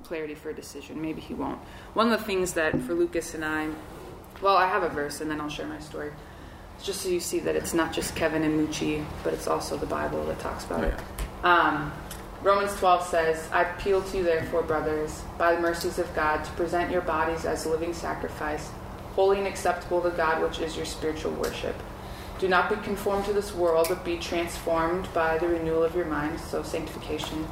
clarity 0.04 0.36
for 0.36 0.50
a 0.50 0.54
decision. 0.54 1.02
Maybe 1.02 1.22
he 1.22 1.34
won't. 1.34 1.60
One 1.94 2.12
of 2.12 2.20
the 2.20 2.26
things 2.26 2.54
that 2.54 2.80
for 2.82 2.94
Lucas 2.94 3.34
and 3.34 3.46
I, 3.46 3.70
well, 4.42 4.58
I 4.58 4.68
have 4.68 4.84
a 4.84 4.90
verse 4.90 5.22
and 5.22 5.30
then 5.30 5.40
I'll 5.40 5.50
share 5.50 5.68
my 5.68 5.80
story 5.80 6.12
just 6.82 7.02
so 7.02 7.10
you 7.10 7.20
see 7.20 7.40
that 7.40 7.56
it's 7.56 7.74
not 7.74 7.94
just 7.94 8.16
Kevin 8.16 8.44
and 8.44 8.68
Mucci, 8.68 9.06
but 9.24 9.34
it's 9.34 9.48
also 9.48 9.78
the 9.78 9.86
Bible 9.86 10.26
that 10.26 10.40
talks 10.40 10.66
about 10.66 10.84
it. 10.84 10.94
Um, 11.44 11.94
Romans 12.42 12.76
12 12.76 13.08
says, 13.08 13.50
I 13.54 13.62
appeal 13.62 14.02
to 14.02 14.18
you, 14.18 14.24
therefore, 14.24 14.64
brothers, 14.64 15.22
by 15.38 15.56
the 15.56 15.62
mercies 15.62 15.98
of 15.98 16.14
God, 16.14 16.44
to 16.44 16.52
present 16.52 16.92
your 16.92 17.02
bodies 17.02 17.46
as 17.46 17.66
a 17.66 17.70
living 17.70 17.94
sacrifice, 17.94 18.70
holy 19.16 19.38
and 19.38 19.48
acceptable 19.48 20.02
to 20.02 20.10
God, 20.10 20.42
which 20.42 20.60
is 20.60 20.76
your 20.76 20.86
spiritual 20.86 21.32
worship. 21.34 21.76
Do 22.40 22.50
not 22.50 22.70
be 22.70 22.76
conformed 22.84 23.26
to 23.26 23.34
this 23.34 23.54
world, 23.54 23.88
but 23.88 24.04
be 24.04 24.18
transformed 24.18 25.08
by 25.14 25.38
the 25.38 25.48
renewal 25.48 25.84
of 25.84 25.96
your 25.96 26.06
mind, 26.06 26.38
so 26.38 26.64
sanctification, 26.64 27.48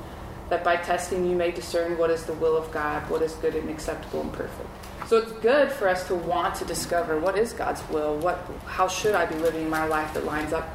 that 0.52 0.66
by 0.66 0.76
testing 0.76 1.26
you 1.26 1.34
may 1.34 1.50
discern 1.50 1.98
what 1.98 2.10
is 2.10 2.26
the 2.26 2.34
will 2.34 2.58
of 2.58 2.70
God, 2.74 3.10
what 3.10 3.22
is 3.22 3.32
good 3.36 3.56
and 3.56 3.70
acceptable 3.70 4.20
and 4.20 4.34
perfect. 4.34 4.68
So 5.08 5.18
it's 5.18 5.32
good 5.32 5.72
for 5.72 5.88
us 5.88 6.06
to 6.08 6.16
want 6.16 6.56
to 6.56 6.66
discover 6.66 7.18
what 7.18 7.38
is 7.38 7.54
God's 7.54 7.82
will, 7.90 8.18
what, 8.18 8.38
how 8.66 8.90
should 8.90 9.16
I 9.16 9.26
be 9.26 9.36
living 9.36 9.70
my 9.70 9.88
life 9.88 10.14
that 10.14 10.26
lines 10.26 10.52
up 10.52 10.68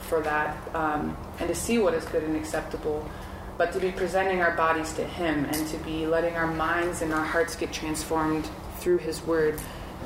for 0.00 0.20
that, 0.22 0.56
um, 0.74 1.16
and 1.38 1.48
to 1.48 1.54
see 1.54 1.78
what 1.78 1.94
is 1.94 2.04
good 2.06 2.24
and 2.24 2.34
acceptable. 2.34 3.08
But 3.56 3.72
to 3.74 3.78
be 3.78 3.92
presenting 3.92 4.40
our 4.40 4.56
bodies 4.56 4.92
to 4.94 5.04
Him 5.04 5.44
and 5.44 5.68
to 5.68 5.76
be 5.78 6.08
letting 6.08 6.34
our 6.34 6.48
minds 6.48 7.00
and 7.00 7.12
our 7.12 7.24
hearts 7.24 7.54
get 7.54 7.72
transformed 7.72 8.50
through 8.78 8.98
His 8.98 9.22
Word. 9.22 9.60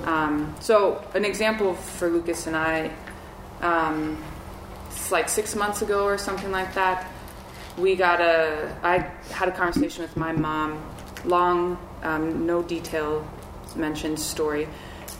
Um, 0.05 0.55
so 0.61 1.03
an 1.15 1.25
example 1.25 1.73
for 1.73 2.11
Lucas 2.11 2.47
and 2.47 2.55
I, 2.55 2.91
um, 3.63 4.23
it's 4.89 5.11
like 5.11 5.31
six 5.31 5.57
months 5.57 5.81
ago 5.81 6.05
or 6.05 6.19
something 6.19 6.53
like 6.53 6.75
that. 6.75 7.11
We 7.77 7.97
got 7.97 8.21
a. 8.21 8.77
I 8.83 8.99
had 9.33 9.49
a 9.49 9.53
conversation 9.53 10.03
with 10.03 10.17
my 10.17 10.33
mom, 10.33 10.83
long, 11.25 11.79
um, 12.03 12.47
no 12.47 12.63
detail 12.63 13.27
mentioned 13.75 14.21
story 14.21 14.69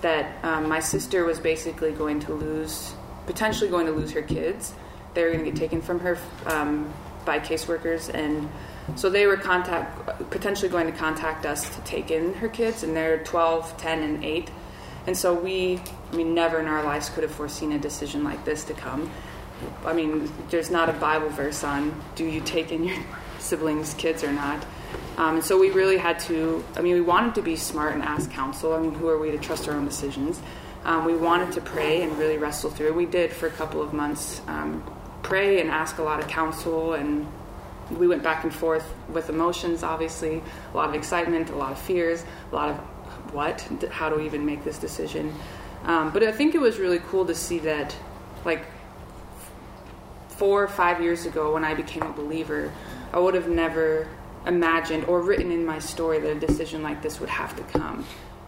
that 0.03 0.45
um, 0.45 0.69
my 0.69 0.81
sister 0.81 1.25
was 1.25 1.41
basically 1.41 1.91
going 1.91 2.21
to 2.21 2.35
lose, 2.35 2.95
potentially 3.27 3.71
going 3.71 3.87
to 3.87 3.93
lose 3.93 4.13
her 4.13 4.23
kids. 4.23 4.75
They 5.15 5.25
were 5.25 5.33
going 5.33 5.45
to 5.45 5.51
get 5.51 5.59
taken 5.59 5.81
from 5.81 6.01
her 6.01 6.19
um, 6.47 6.93
by 7.25 7.41
caseworkers, 7.41 8.13
and 8.15 8.49
so 8.97 9.09
they 9.09 9.27
were 9.27 9.37
contact 9.37 10.31
potentially 10.31 10.69
going 10.69 10.87
to 10.87 10.97
contact 10.97 11.47
us 11.47 11.75
to 11.75 11.81
take 11.83 12.11
in 12.11 12.35
her 12.35 12.49
kids, 12.49 12.83
and 12.83 12.95
they're 12.95 13.25
12, 13.25 13.77
10, 13.79 14.03
and 14.03 14.25
8. 14.25 14.51
And 15.07 15.17
so 15.17 15.35
we, 15.35 15.81
I 16.13 16.17
mean, 16.17 16.35
never 16.35 16.61
in 16.61 16.67
our 16.67 16.83
lives 16.83 17.09
could 17.09 17.23
have 17.23 17.33
foreseen 17.33 17.73
a 17.73 17.79
decision 17.79 18.25
like 18.25 18.45
this 18.45 18.65
to 18.65 18.75
come. 18.75 19.11
I 19.85 19.93
mean, 19.93 20.31
there's 20.51 20.71
not 20.71 20.89
a 20.89 20.93
Bible 20.95 21.29
verse 21.29 21.65
on 21.65 22.01
do 22.15 22.25
you 22.25 22.41
take 22.41 22.73
in 22.73 22.85
your 22.85 22.97
siblings' 23.39 23.95
kids 23.95 24.25
or 24.25 24.33
not. 24.33 24.65
Um, 25.17 25.37
and 25.37 25.45
so 25.45 25.59
we 25.59 25.71
really 25.71 25.97
had 25.97 26.19
to, 26.21 26.65
I 26.77 26.81
mean, 26.81 26.95
we 26.95 27.01
wanted 27.01 27.37
to 27.37 27.43
be 27.43 27.57
smart 27.57 27.95
and 27.95 28.03
ask 28.03 28.31
counsel. 28.31 28.75
I 28.75 28.81
mean, 28.81 28.95
who 28.95 29.09
are 29.09 29.19
we 29.19 29.31
to 29.31 29.39
trust 29.39 29.69
our 29.69 29.75
own 29.75 29.85
decisions? 29.85 30.41
Um, 30.85 31.05
we 31.05 31.17
wanted 31.17 31.53
to 31.53 31.61
pray 31.61 32.03
and 32.03 32.19
really 32.19 32.37
wrestle 32.37 32.71
through. 32.71 32.93
We 32.93 33.07
did 33.07 33.33
for 33.33 33.47
a 33.47 33.51
couple 33.51 33.81
of 33.81 33.93
months 33.93 34.43
um, 34.49 34.83
pray 35.23 35.61
and 35.61 35.71
ask 35.71 35.99
a 35.99 36.03
lot 36.03 36.21
of 36.21 36.29
counsel, 36.29 36.95
and 36.95 37.27
we 37.91 38.07
went 38.07 38.23
back 38.23 38.45
and 38.45 38.53
forth 38.53 38.93
with 39.09 39.31
emotions, 39.31 39.83
obviously, 39.83 40.43
a 40.73 40.77
lot 40.77 40.89
of 40.89 40.95
excitement, 40.95 41.51
a 41.51 41.57
lot 41.57 41.73
of 41.73 41.79
fears, 41.79 42.25
a 42.51 42.55
lot 42.55 42.71
of 42.71 42.77
what? 43.33 43.61
How 43.91 44.11
do 44.11 44.17
we 44.17 44.27
even 44.27 44.45
make 44.45 44.65
this 44.65 44.79
decision? 44.79 45.35
Um, 45.85 46.11
but 46.11 46.23
I 46.23 46.33
think 46.33 46.55
it 46.55 46.61
was 46.61 46.79
really 46.79 46.99
cool 46.99 47.25
to 47.27 47.35
see 47.35 47.59
that, 47.61 47.97
like, 48.45 48.67
four 50.37 50.63
or 50.63 50.69
five 50.69 51.03
years 51.03 51.27
ago 51.27 51.55
when 51.55 51.65
I 51.65 51.75
became 51.75 52.03
a 52.03 52.13
believer, 52.13 52.73
I 53.13 53.19
would 53.19 53.35
have 53.35 53.49
never 53.49 54.09
imagined 54.47 55.05
or 55.05 55.21
written 55.21 55.51
in 55.51 55.65
my 55.65 55.79
story 55.79 56.19
that 56.21 56.37
a 56.37 56.41
decision 56.41 56.83
like 56.83 57.03
this 57.03 57.21
would 57.21 57.29
have 57.29 57.57
to 57.57 57.63
come. 57.79 58.05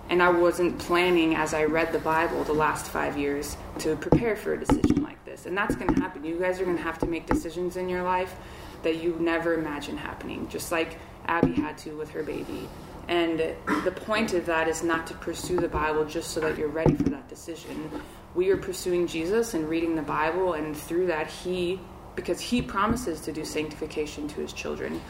And 0.09 0.23
I 0.23 0.29
wasn't 0.29 0.79
planning 0.79 1.35
as 1.35 1.53
I 1.53 1.65
read 1.65 1.93
the 1.93 1.99
Bible 1.99 2.45
the 2.45 2.53
last 2.53 2.87
five 2.87 3.17
years 3.19 3.57
to 3.81 3.97
prepare 3.97 4.37
for 4.37 4.55
a 4.55 4.59
decision 4.59 5.03
like 5.03 5.25
this. 5.25 5.47
And 5.47 5.57
that's 5.57 5.75
going 5.75 5.93
to 5.93 6.01
happen. 6.01 6.25
You 6.25 6.39
guys 6.39 6.61
are 6.61 6.65
going 6.65 6.77
to 6.77 6.83
have 6.83 6.99
to 7.01 7.07
make 7.07 7.27
decisions 7.27 7.77
in 7.77 7.89
your 7.89 8.03
life 8.03 8.35
that 8.83 9.03
you 9.03 9.17
never 9.19 9.55
imagined 9.55 9.99
happening, 9.99 10.49
just 10.49 10.71
like 10.71 10.99
Abby 11.27 11.53
had 11.55 11.77
to 11.79 11.97
with 11.97 12.11
her 12.11 12.23
baby. 12.23 12.69
And 13.09 13.39
the 13.85 13.93
point 13.93 14.33
of 14.35 14.47
that 14.47 14.69
is 14.69 14.83
not 14.83 15.07
to 15.09 15.15
pursue 15.15 15.57
the 15.57 15.69
Bible 15.69 16.05
just 16.05 16.33
so 16.33 16.41
that 16.41 16.59
you're 16.59 16.69
ready 16.69 16.95
for 16.95 17.09
that 17.11 17.29
decision. 17.29 17.91
We 18.37 18.51
are 18.51 18.57
pursuing 18.57 19.09
Jesus 19.09 19.55
and 19.55 19.69
reading 19.69 19.97
the 19.97 20.03
Bible, 20.03 20.53
and 20.53 20.77
through 20.77 21.07
that, 21.07 21.27
He, 21.27 21.81
because 22.15 22.39
He 22.39 22.63
promises 22.63 23.21
to 23.23 23.33
do 23.33 23.45
sanctification 23.45 24.29
to 24.29 24.41
His 24.43 24.53
children. 24.53 25.01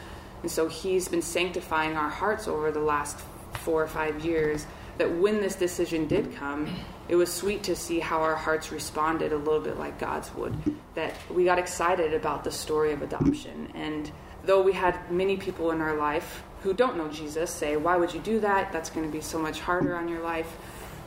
And 0.41 0.51
so 0.51 0.67
he's 0.67 1.07
been 1.07 1.21
sanctifying 1.21 1.97
our 1.97 2.09
hearts 2.09 2.47
over 2.47 2.71
the 2.71 2.79
last 2.79 3.19
four 3.53 3.81
or 3.81 3.87
five 3.87 4.23
years. 4.23 4.65
That 4.97 5.13
when 5.15 5.41
this 5.41 5.55
decision 5.55 6.07
did 6.07 6.35
come, 6.35 6.67
it 7.07 7.15
was 7.15 7.31
sweet 7.31 7.63
to 7.63 7.75
see 7.75 7.99
how 7.99 8.21
our 8.21 8.35
hearts 8.35 8.71
responded 8.71 9.31
a 9.31 9.37
little 9.37 9.59
bit 9.59 9.77
like 9.77 9.99
God's 9.99 10.33
would. 10.35 10.55
That 10.95 11.13
we 11.29 11.43
got 11.43 11.59
excited 11.59 12.13
about 12.13 12.43
the 12.43 12.51
story 12.51 12.93
of 12.93 13.01
adoption. 13.01 13.71
And 13.75 14.11
though 14.43 14.61
we 14.61 14.73
had 14.73 15.11
many 15.11 15.37
people 15.37 15.71
in 15.71 15.81
our 15.81 15.95
life 15.95 16.43
who 16.63 16.73
don't 16.73 16.97
know 16.97 17.09
Jesus 17.09 17.51
say, 17.51 17.77
Why 17.77 17.97
would 17.97 18.13
you 18.13 18.19
do 18.21 18.39
that? 18.39 18.71
That's 18.71 18.89
going 18.89 19.05
to 19.05 19.11
be 19.11 19.21
so 19.21 19.37
much 19.37 19.59
harder 19.59 19.95
on 19.95 20.07
your 20.07 20.21
life. 20.21 20.57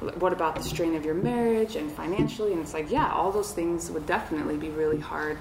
What 0.00 0.32
about 0.32 0.56
the 0.56 0.62
strain 0.62 0.94
of 0.94 1.04
your 1.04 1.14
marriage 1.14 1.76
and 1.76 1.92
financially? 1.92 2.52
And 2.52 2.62
it's 2.62 2.74
like, 2.74 2.90
yeah, 2.90 3.12
all 3.12 3.30
those 3.30 3.52
things 3.52 3.90
would 3.90 4.06
definitely 4.06 4.56
be 4.56 4.70
really 4.70 4.98
hard. 4.98 5.38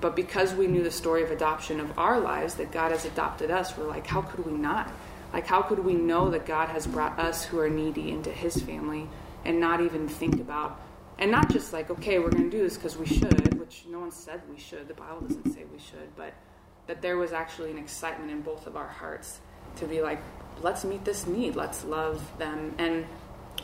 But 0.00 0.14
because 0.14 0.54
we 0.54 0.66
knew 0.66 0.82
the 0.82 0.90
story 0.90 1.22
of 1.22 1.30
adoption 1.30 1.80
of 1.80 1.98
our 1.98 2.20
lives, 2.20 2.54
that 2.54 2.70
God 2.70 2.92
has 2.92 3.04
adopted 3.04 3.50
us, 3.50 3.76
we're 3.76 3.88
like, 3.88 4.06
how 4.06 4.22
could 4.22 4.46
we 4.46 4.52
not? 4.52 4.92
Like, 5.32 5.46
how 5.46 5.62
could 5.62 5.80
we 5.80 5.94
know 5.94 6.30
that 6.30 6.46
God 6.46 6.68
has 6.68 6.86
brought 6.86 7.18
us 7.18 7.44
who 7.44 7.58
are 7.58 7.68
needy 7.68 8.10
into 8.10 8.30
his 8.30 8.60
family 8.62 9.08
and 9.44 9.58
not 9.60 9.80
even 9.80 10.08
think 10.08 10.40
about, 10.40 10.80
and 11.18 11.30
not 11.30 11.50
just 11.50 11.72
like, 11.72 11.90
okay, 11.90 12.18
we're 12.18 12.30
going 12.30 12.50
to 12.50 12.56
do 12.56 12.62
this 12.62 12.76
because 12.76 12.96
we 12.96 13.06
should, 13.06 13.58
which 13.58 13.84
no 13.88 14.00
one 14.00 14.10
said 14.10 14.42
we 14.50 14.58
should. 14.58 14.86
The 14.86 14.94
Bible 14.94 15.22
doesn't 15.22 15.52
say 15.52 15.64
we 15.72 15.78
should, 15.78 16.14
but 16.16 16.34
that 16.86 17.00
there 17.02 17.16
was 17.16 17.32
actually 17.32 17.70
an 17.70 17.78
excitement 17.78 18.30
in 18.30 18.42
both 18.42 18.66
of 18.66 18.76
our 18.76 18.88
hearts 18.88 19.40
to 19.76 19.86
be 19.86 20.02
like, 20.02 20.20
let's 20.62 20.84
meet 20.84 21.04
this 21.04 21.26
need, 21.26 21.56
let's 21.56 21.84
love 21.84 22.22
them. 22.38 22.74
And 22.78 23.06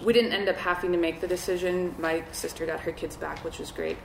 we 0.05 0.13
didn't 0.13 0.33
end 0.33 0.49
up 0.49 0.57
having 0.57 0.93
to 0.93 0.99
make 0.99 1.21
the 1.21 1.29
decision. 1.29 1.95
My 1.99 2.25
sister 2.33 2.67
got 2.67 2.81
her 2.81 2.93
kids 2.93 3.17
back, 3.17 3.45
which 3.45 3.59
was 3.59 3.71
great. 3.71 3.99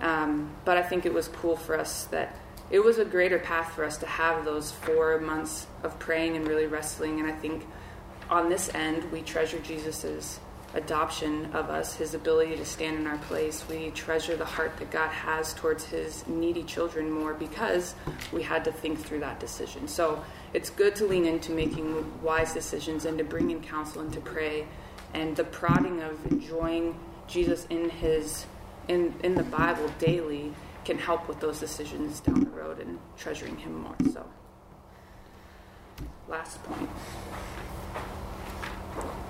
Um, 0.00 0.50
but 0.64 0.76
I 0.76 0.82
think 0.82 1.06
it 1.06 1.12
was 1.12 1.28
cool 1.28 1.56
for 1.56 1.78
us 1.78 2.04
that 2.06 2.36
it 2.70 2.80
was 2.80 2.98
a 2.98 3.04
greater 3.04 3.38
path 3.38 3.72
for 3.72 3.84
us 3.84 3.96
to 3.98 4.06
have 4.06 4.44
those 4.44 4.72
four 4.72 5.20
months 5.20 5.66
of 5.82 5.98
praying 5.98 6.36
and 6.36 6.46
really 6.46 6.66
wrestling. 6.66 7.20
And 7.20 7.28
I 7.30 7.32
think 7.32 7.64
on 8.28 8.48
this 8.48 8.74
end, 8.74 9.10
we 9.12 9.22
treasure 9.22 9.58
Jesus's 9.60 10.40
adoption 10.74 11.46
of 11.54 11.70
us, 11.70 11.94
his 11.94 12.14
ability 12.14 12.56
to 12.56 12.64
stand 12.64 12.98
in 12.98 13.06
our 13.06 13.18
place. 13.18 13.64
We 13.68 13.90
treasure 13.90 14.36
the 14.36 14.44
heart 14.44 14.76
that 14.78 14.90
God 14.90 15.08
has 15.08 15.54
towards 15.54 15.84
his 15.84 16.26
needy 16.26 16.64
children 16.64 17.10
more 17.10 17.34
because 17.34 17.94
we 18.32 18.42
had 18.42 18.64
to 18.64 18.72
think 18.72 18.98
through 18.98 19.20
that 19.20 19.40
decision. 19.40 19.88
So 19.88 20.22
it's 20.52 20.68
good 20.68 20.94
to 20.96 21.06
lean 21.06 21.24
into 21.24 21.52
making 21.52 22.22
wise 22.22 22.52
decisions 22.52 23.04
and 23.04 23.16
to 23.18 23.24
bring 23.24 23.50
in 23.50 23.62
counsel 23.62 24.02
and 24.02 24.12
to 24.12 24.20
pray. 24.20 24.66
And 25.16 25.34
the 25.34 25.44
prodding 25.44 26.02
of 26.02 26.14
enjoying 26.30 26.98
Jesus 27.26 27.66
in 27.70 27.90
his 27.90 28.46
in, 28.88 29.14
in 29.22 29.34
the 29.34 29.42
Bible 29.42 29.90
daily 29.98 30.52
can 30.84 30.98
help 30.98 31.28
with 31.28 31.40
those 31.40 31.58
decisions 31.58 32.20
down 32.20 32.44
the 32.44 32.50
road 32.50 32.78
and 32.78 32.98
treasuring 33.16 33.56
Him 33.56 33.80
more. 33.80 33.96
So, 34.12 34.24
last 36.28 36.62
point. 36.62 36.88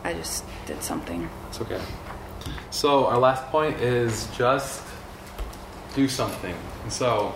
I 0.05 0.13
just 0.13 0.45
did 0.67 0.83
something. 0.83 1.29
It's 1.49 1.61
okay. 1.61 1.81
So, 2.71 3.07
our 3.07 3.19
last 3.19 3.45
point 3.47 3.81
is 3.81 4.29
just 4.37 4.83
do 5.95 6.09
something. 6.09 6.55
And 6.83 6.93
so, 6.93 7.35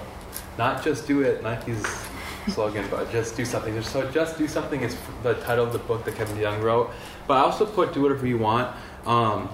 not 0.58 0.84
just 0.84 1.06
do 1.06 1.22
it, 1.22 1.42
like 1.42 1.66
Nike's 1.66 2.09
slogan, 2.48 2.86
but 2.90 3.10
just 3.10 3.36
do 3.36 3.44
something. 3.44 3.80
So, 3.82 4.10
just 4.10 4.38
do 4.38 4.48
something 4.48 4.82
is 4.82 4.96
the 5.22 5.34
title 5.34 5.64
of 5.64 5.72
the 5.72 5.78
book 5.78 6.04
that 6.04 6.16
Kevin 6.16 6.36
DeYoung 6.36 6.62
wrote. 6.62 6.90
But 7.26 7.38
I 7.38 7.40
also 7.40 7.66
put 7.66 7.92
do 7.92 8.02
whatever 8.02 8.26
you 8.26 8.38
want. 8.38 8.74
Um, 9.06 9.48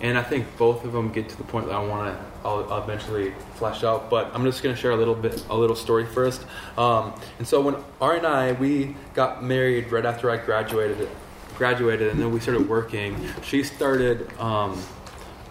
and 0.00 0.18
I 0.18 0.22
think 0.22 0.44
both 0.58 0.84
of 0.84 0.92
them 0.92 1.10
get 1.10 1.28
to 1.30 1.36
the 1.38 1.44
point 1.44 1.66
that 1.66 1.74
I 1.74 1.82
want 1.82 2.14
to 2.14 2.24
I'll, 2.46 2.72
I'll 2.72 2.82
eventually 2.82 3.32
flesh 3.54 3.82
out. 3.82 4.10
But 4.10 4.30
I'm 4.34 4.44
just 4.44 4.62
going 4.62 4.74
to 4.74 4.80
share 4.80 4.92
a 4.92 4.96
little 4.96 5.14
bit 5.14 5.44
a 5.48 5.56
little 5.56 5.76
story 5.76 6.06
first. 6.06 6.44
Um, 6.78 7.18
and 7.38 7.46
so 7.46 7.60
when 7.60 7.76
Ari 8.00 8.18
and 8.18 8.26
I 8.26 8.52
we 8.52 8.96
got 9.14 9.42
married 9.42 9.90
right 9.90 10.06
after 10.06 10.30
I 10.30 10.36
graduated 10.36 11.08
graduated, 11.56 12.08
and 12.10 12.20
then 12.20 12.30
we 12.30 12.40
started 12.40 12.68
working. 12.68 13.16
She 13.42 13.62
started. 13.62 14.30
Um, 14.38 14.80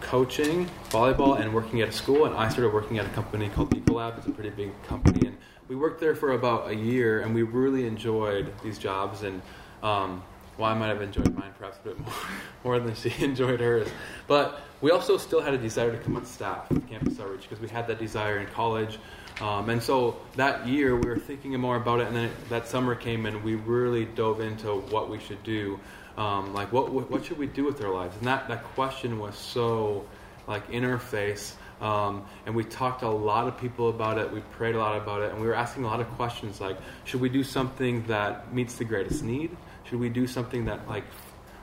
coaching 0.01 0.69
volleyball 0.89 1.39
and 1.39 1.51
working 1.51 1.81
at 1.81 1.89
a 1.89 1.91
school, 1.91 2.25
and 2.25 2.35
I 2.35 2.47
started 2.49 2.71
working 2.71 2.99
at 2.99 3.07
a 3.07 3.09
company 3.09 3.49
called 3.49 3.71
Ecolab. 3.71 4.19
It's 4.19 4.27
a 4.27 4.29
pretty 4.29 4.51
big 4.51 4.71
company, 4.83 5.27
and 5.27 5.37
we 5.67 5.75
worked 5.75 5.99
there 5.99 6.15
for 6.15 6.31
about 6.31 6.69
a 6.69 6.75
year, 6.75 7.21
and 7.21 7.33
we 7.33 7.43
really 7.43 7.87
enjoyed 7.87 8.51
these 8.63 8.77
jobs. 8.77 9.23
And 9.23 9.41
um, 9.81 10.23
well, 10.57 10.69
I 10.69 10.73
might 10.73 10.87
have 10.87 11.01
enjoyed 11.01 11.35
mine 11.35 11.53
perhaps 11.57 11.77
a 11.83 11.89
bit 11.89 11.99
more, 11.99 12.13
more 12.63 12.79
than 12.79 12.95
she 12.95 13.13
enjoyed 13.23 13.59
hers. 13.59 13.87
But 14.27 14.61
we 14.81 14.91
also 14.91 15.17
still 15.17 15.41
had 15.41 15.53
a 15.53 15.57
desire 15.57 15.91
to 15.91 15.97
come 15.97 16.15
on 16.15 16.25
staff 16.25 16.71
at 16.71 16.87
Campus 16.87 17.19
Outreach 17.19 17.41
because 17.41 17.59
we 17.59 17.67
had 17.67 17.87
that 17.87 17.99
desire 17.99 18.39
in 18.39 18.47
college. 18.47 18.99
Um, 19.41 19.69
and 19.69 19.83
so 19.83 20.17
that 20.35 20.65
year 20.65 20.95
we 20.95 21.09
were 21.09 21.19
thinking 21.19 21.51
more 21.59 21.75
about 21.75 21.99
it, 21.99 22.07
and 22.07 22.15
then 22.15 22.31
that 22.49 22.67
summer 22.67 22.95
came, 22.95 23.25
and 23.25 23.43
we 23.43 23.55
really 23.55 24.05
dove 24.05 24.39
into 24.39 24.75
what 24.91 25.09
we 25.09 25.19
should 25.19 25.43
do. 25.43 25.79
Um, 26.17 26.53
like, 26.53 26.71
what, 26.71 26.91
what, 26.93 27.11
what 27.11 27.25
should 27.25 27.37
we 27.37 27.47
do 27.47 27.65
with 27.65 27.83
our 27.83 27.93
lives? 27.93 28.15
And 28.15 28.25
that, 28.25 28.47
that 28.47 28.63
question 28.63 29.19
was 29.19 29.35
so 29.35 30.05
like 30.47 30.69
in 30.69 30.85
our 30.85 30.99
face. 30.99 31.57
Um, 31.81 32.25
and 32.45 32.55
we 32.55 32.63
talked 32.63 33.01
to 33.01 33.07
a 33.07 33.09
lot 33.09 33.47
of 33.47 33.57
people 33.59 33.89
about 33.89 34.17
it. 34.17 34.31
We 34.31 34.39
prayed 34.51 34.75
a 34.75 34.79
lot 34.79 34.95
about 34.95 35.21
it, 35.21 35.31
and 35.31 35.41
we 35.41 35.47
were 35.47 35.55
asking 35.55 35.83
a 35.83 35.87
lot 35.87 35.99
of 35.99 36.07
questions 36.11 36.61
like, 36.61 36.77
should 37.03 37.21
we 37.21 37.29
do 37.29 37.43
something 37.43 38.03
that 38.07 38.53
meets 38.53 38.75
the 38.75 38.85
greatest 38.85 39.23
need? 39.23 39.55
Should 39.83 39.99
we 39.99 40.09
do 40.09 40.25
something 40.25 40.65
that 40.65 40.87
like 40.87 41.03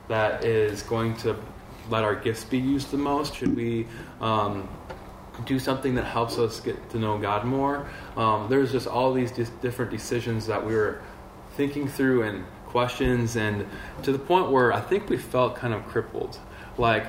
that 0.08 0.44
is 0.44 0.82
going 0.82 1.16
to 1.18 1.36
let 1.90 2.04
our 2.04 2.14
gifts 2.14 2.44
be 2.44 2.58
used 2.58 2.90
the 2.90 2.98
most? 2.98 3.34
Should 3.34 3.56
we 3.56 3.86
um, 4.20 4.68
do 5.46 5.58
something 5.58 5.94
that 5.94 6.04
helps 6.04 6.38
us 6.38 6.60
get 6.60 6.90
to 6.90 6.98
know 6.98 7.18
God 7.18 7.44
more? 7.44 7.88
Um, 8.16 8.48
there's 8.48 8.70
just 8.70 8.86
all 8.86 9.12
these 9.12 9.32
different 9.32 9.90
decisions 9.90 10.46
that 10.46 10.64
we 10.64 10.74
were 10.74 11.00
thinking 11.56 11.88
through 11.88 12.22
and 12.22 12.44
questions, 12.66 13.36
and 13.36 13.66
to 14.02 14.12
the 14.12 14.18
point 14.18 14.50
where 14.50 14.72
I 14.72 14.80
think 14.80 15.08
we 15.08 15.16
felt 15.16 15.56
kind 15.56 15.74
of 15.74 15.84
crippled. 15.86 16.38
Like 16.78 17.06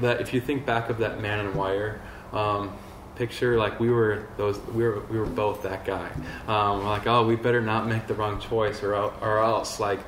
that, 0.00 0.20
if 0.20 0.34
you 0.34 0.40
think 0.40 0.66
back 0.66 0.90
of 0.90 0.98
that 0.98 1.20
man 1.20 1.40
and 1.40 1.54
wire. 1.54 2.00
Um, 2.32 2.76
picture 3.14 3.56
like 3.56 3.80
we 3.80 3.88
were 3.88 4.28
those 4.36 4.58
we 4.74 4.84
were 4.84 5.00
we 5.08 5.18
were 5.18 5.24
both 5.24 5.62
that 5.62 5.86
guy 5.86 6.10
um, 6.48 6.84
like 6.84 7.06
oh 7.06 7.26
we 7.26 7.34
better 7.34 7.62
not 7.62 7.88
make 7.88 8.06
the 8.06 8.12
wrong 8.12 8.38
choice 8.38 8.82
or 8.82 8.94
or 8.94 9.38
else 9.38 9.80
like 9.80 10.00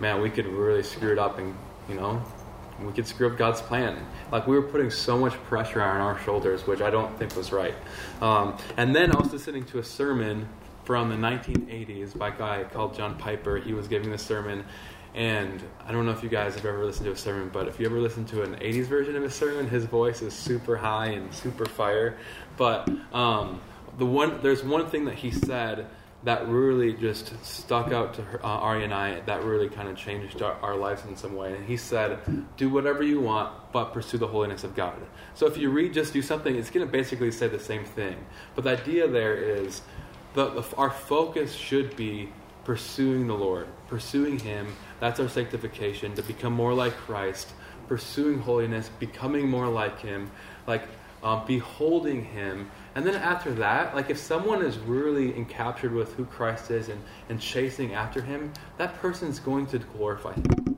man, 0.00 0.20
we 0.20 0.30
could 0.30 0.46
really 0.46 0.82
screw 0.82 1.12
it 1.12 1.18
up 1.18 1.38
and, 1.38 1.54
you 1.88 1.94
know, 1.94 2.22
we 2.80 2.92
could 2.92 3.06
screw 3.06 3.30
up 3.30 3.36
God's 3.36 3.60
plan. 3.60 3.98
Like 4.30 4.46
we 4.46 4.56
were 4.56 4.66
putting 4.66 4.90
so 4.90 5.18
much 5.18 5.32
pressure 5.44 5.82
on 5.82 6.00
our 6.00 6.18
shoulders, 6.20 6.66
which 6.66 6.80
I 6.80 6.90
don't 6.90 7.16
think 7.18 7.34
was 7.34 7.50
right. 7.50 7.74
Um, 8.20 8.56
and 8.76 8.94
then 8.94 9.10
I 9.10 9.18
was 9.18 9.32
listening 9.32 9.64
to 9.66 9.78
a 9.78 9.84
sermon 9.84 10.48
from 10.84 11.08
the 11.10 11.16
1980s 11.16 12.16
by 12.16 12.28
a 12.28 12.38
guy 12.38 12.64
called 12.64 12.94
John 12.94 13.18
Piper. 13.18 13.56
He 13.56 13.74
was 13.74 13.88
giving 13.88 14.10
the 14.10 14.18
sermon, 14.18 14.64
and 15.18 15.60
I 15.84 15.90
don't 15.90 16.06
know 16.06 16.12
if 16.12 16.22
you 16.22 16.28
guys 16.28 16.54
have 16.54 16.64
ever 16.64 16.84
listened 16.84 17.06
to 17.06 17.10
a 17.10 17.16
sermon, 17.16 17.50
but 17.52 17.66
if 17.66 17.80
you 17.80 17.86
ever 17.86 17.98
listen 17.98 18.24
to 18.26 18.44
an 18.44 18.54
80s 18.54 18.84
version 18.84 19.16
of 19.16 19.24
a 19.24 19.30
sermon, 19.30 19.68
his 19.68 19.84
voice 19.84 20.22
is 20.22 20.32
super 20.32 20.76
high 20.76 21.06
and 21.06 21.34
super 21.34 21.66
fire. 21.66 22.16
But 22.56 22.88
um, 23.12 23.60
the 23.98 24.06
one, 24.06 24.38
there's 24.42 24.62
one 24.62 24.88
thing 24.88 25.06
that 25.06 25.16
he 25.16 25.32
said 25.32 25.88
that 26.22 26.46
really 26.46 26.92
just 26.92 27.32
stuck 27.44 27.90
out 27.90 28.14
to 28.14 28.22
her, 28.22 28.46
uh, 28.46 28.48
Ari 28.48 28.84
and 28.84 28.94
I. 28.94 29.18
That 29.22 29.42
really 29.42 29.68
kind 29.68 29.88
of 29.88 29.96
changed 29.96 30.40
our, 30.40 30.54
our, 30.62 30.76
lives 30.76 31.04
in 31.04 31.16
some 31.16 31.34
way. 31.34 31.52
And 31.52 31.66
he 31.66 31.76
said, 31.76 32.20
"Do 32.56 32.70
whatever 32.70 33.02
you 33.02 33.20
want, 33.20 33.72
but 33.72 33.92
pursue 33.92 34.18
the 34.18 34.28
holiness 34.28 34.62
of 34.62 34.76
God." 34.76 34.94
So 35.34 35.46
if 35.46 35.56
you 35.56 35.70
read 35.70 35.94
"Just 35.94 36.12
Do 36.12 36.22
Something," 36.22 36.54
it's 36.54 36.70
going 36.70 36.86
to 36.86 36.92
basically 36.92 37.32
say 37.32 37.48
the 37.48 37.58
same 37.58 37.84
thing. 37.84 38.16
But 38.54 38.62
the 38.62 38.70
idea 38.70 39.08
there 39.08 39.34
is, 39.34 39.82
that 40.34 40.64
our 40.76 40.90
focus 40.90 41.54
should 41.54 41.96
be 41.96 42.28
pursuing 42.62 43.26
the 43.26 43.34
Lord, 43.34 43.66
pursuing 43.88 44.38
Him. 44.38 44.76
That's 45.00 45.20
our 45.20 45.28
sanctification 45.28 46.14
to 46.14 46.22
become 46.22 46.52
more 46.52 46.74
like 46.74 46.94
Christ, 46.94 47.52
pursuing 47.86 48.38
holiness, 48.38 48.90
becoming 48.98 49.48
more 49.48 49.68
like 49.68 50.00
Him, 50.00 50.30
like 50.66 50.82
um, 51.22 51.46
beholding 51.46 52.24
Him 52.24 52.70
and 52.98 53.06
then 53.06 53.14
after 53.14 53.52
that, 53.54 53.94
like 53.94 54.10
if 54.10 54.18
someone 54.18 54.60
is 54.60 54.76
really 54.76 55.32
encaptured 55.32 55.92
with 55.92 56.14
who 56.14 56.24
Christ 56.24 56.72
is 56.72 56.88
and, 56.88 57.00
and 57.28 57.40
chasing 57.40 57.94
after 57.94 58.20
him, 58.20 58.52
that 58.76 59.00
person's 59.00 59.38
going 59.38 59.66
to 59.66 59.78
glorify 59.78 60.34
him. 60.34 60.76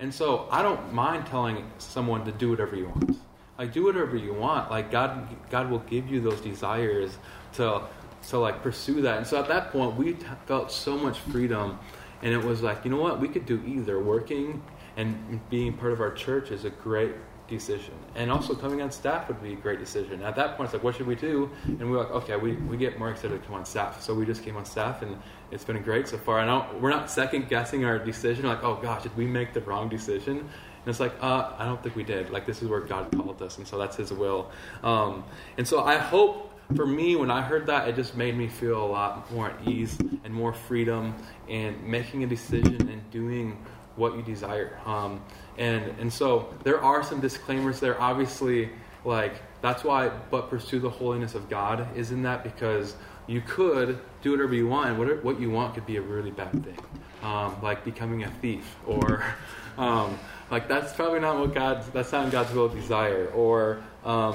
And 0.00 0.12
so 0.12 0.48
I 0.50 0.62
don't 0.62 0.92
mind 0.92 1.26
telling 1.26 1.70
someone 1.78 2.24
to 2.24 2.32
do 2.32 2.50
whatever 2.50 2.74
you 2.74 2.86
want. 2.86 3.18
Like 3.56 3.72
do 3.72 3.84
whatever 3.84 4.16
you 4.16 4.34
want. 4.34 4.68
Like 4.68 4.90
God 4.90 5.28
God 5.48 5.70
will 5.70 5.78
give 5.78 6.10
you 6.10 6.20
those 6.20 6.40
desires 6.40 7.18
to 7.52 7.82
to 8.30 8.38
like 8.40 8.64
pursue 8.64 9.00
that. 9.02 9.18
And 9.18 9.24
so 9.24 9.38
at 9.38 9.46
that 9.46 9.70
point 9.70 9.94
we 9.96 10.14
t- 10.14 10.26
felt 10.46 10.72
so 10.72 10.96
much 10.96 11.20
freedom 11.20 11.78
and 12.22 12.32
it 12.32 12.42
was 12.42 12.62
like, 12.62 12.84
you 12.84 12.90
know 12.90 13.00
what, 13.00 13.20
we 13.20 13.28
could 13.28 13.46
do 13.46 13.62
either 13.66 14.00
working 14.00 14.62
and 14.96 15.40
being 15.50 15.72
part 15.72 15.92
of 15.92 16.00
our 16.00 16.12
church 16.12 16.50
is 16.50 16.64
a 16.64 16.70
great 16.70 17.14
decision. 17.48 17.94
And 18.14 18.30
also 18.30 18.54
coming 18.54 18.80
on 18.80 18.90
staff 18.90 19.28
would 19.28 19.42
be 19.42 19.52
a 19.52 19.56
great 19.56 19.80
decision. 19.80 20.22
At 20.22 20.36
that 20.36 20.56
point, 20.56 20.68
it's 20.68 20.74
like, 20.74 20.82
what 20.82 20.94
should 20.94 21.06
we 21.06 21.16
do? 21.16 21.50
And 21.64 21.90
we 21.90 21.96
are 21.96 22.04
like, 22.04 22.10
okay, 22.10 22.36
we, 22.36 22.52
we 22.54 22.76
get 22.76 22.98
more 22.98 23.10
excited 23.10 23.40
to 23.40 23.46
come 23.46 23.56
on 23.56 23.66
staff. 23.66 24.00
So 24.00 24.14
we 24.14 24.24
just 24.24 24.44
came 24.44 24.56
on 24.56 24.64
staff, 24.64 25.02
and 25.02 25.16
it's 25.50 25.64
been 25.64 25.82
great 25.82 26.08
so 26.08 26.16
far. 26.16 26.38
And 26.40 26.80
we're 26.80 26.90
not 26.90 27.10
second 27.10 27.48
guessing 27.48 27.84
our 27.84 27.98
decision, 27.98 28.46
like, 28.46 28.62
oh 28.62 28.76
gosh, 28.76 29.02
did 29.02 29.16
we 29.16 29.26
make 29.26 29.52
the 29.52 29.60
wrong 29.60 29.88
decision? 29.88 30.38
And 30.38 30.88
it's 30.88 31.00
like, 31.00 31.12
uh, 31.20 31.52
I 31.58 31.66
don't 31.66 31.82
think 31.82 31.94
we 31.94 32.04
did. 32.04 32.30
Like, 32.30 32.46
this 32.46 32.62
is 32.62 32.68
where 32.68 32.80
God 32.80 33.10
called 33.14 33.42
us, 33.42 33.58
and 33.58 33.66
so 33.66 33.76
that's 33.76 33.96
His 33.96 34.12
will. 34.12 34.50
Um, 34.82 35.24
and 35.58 35.66
so 35.66 35.82
I 35.82 35.98
hope 35.98 36.49
for 36.74 36.86
me, 36.86 37.16
when 37.16 37.30
I 37.30 37.42
heard 37.42 37.66
that, 37.66 37.88
it 37.88 37.96
just 37.96 38.16
made 38.16 38.36
me 38.36 38.48
feel 38.48 38.82
a 38.82 38.86
lot 38.86 39.30
more 39.32 39.50
at 39.50 39.68
ease 39.68 39.98
and 40.24 40.32
more 40.32 40.52
freedom 40.52 41.14
and 41.48 41.82
making 41.84 42.24
a 42.24 42.26
decision 42.26 42.88
and 42.88 43.10
doing 43.10 43.64
what 43.96 44.16
you 44.16 44.22
desire. 44.22 44.78
Um, 44.86 45.22
and 45.58 45.84
and 45.98 46.12
so 46.12 46.54
there 46.64 46.80
are 46.80 47.02
some 47.02 47.20
disclaimers 47.20 47.80
there. 47.80 48.00
Obviously, 48.00 48.70
like 49.04 49.34
that's 49.62 49.84
why, 49.84 50.08
but 50.30 50.48
pursue 50.48 50.78
the 50.78 50.90
holiness 50.90 51.34
of 51.34 51.48
God 51.48 51.86
is 51.96 52.12
in 52.12 52.22
that 52.22 52.42
because 52.44 52.96
you 53.26 53.40
could 53.42 53.98
do 54.22 54.32
whatever 54.32 54.54
you 54.54 54.68
want, 54.68 54.90
and 54.90 54.98
what 54.98 55.24
what 55.24 55.40
you 55.40 55.50
want 55.50 55.74
could 55.74 55.86
be 55.86 55.96
a 55.96 56.02
really 56.02 56.30
bad 56.30 56.52
thing, 56.64 56.78
um, 57.22 57.56
like 57.62 57.84
becoming 57.84 58.24
a 58.24 58.30
thief 58.30 58.76
or. 58.86 59.24
Um, 59.78 60.18
like 60.50 60.68
that's 60.68 60.92
probably 60.92 61.20
not 61.20 61.38
what 61.38 61.54
God 61.54 61.84
that's 61.92 62.12
not 62.12 62.30
God's 62.30 62.52
will 62.52 62.68
desire 62.68 63.28
or 63.28 63.82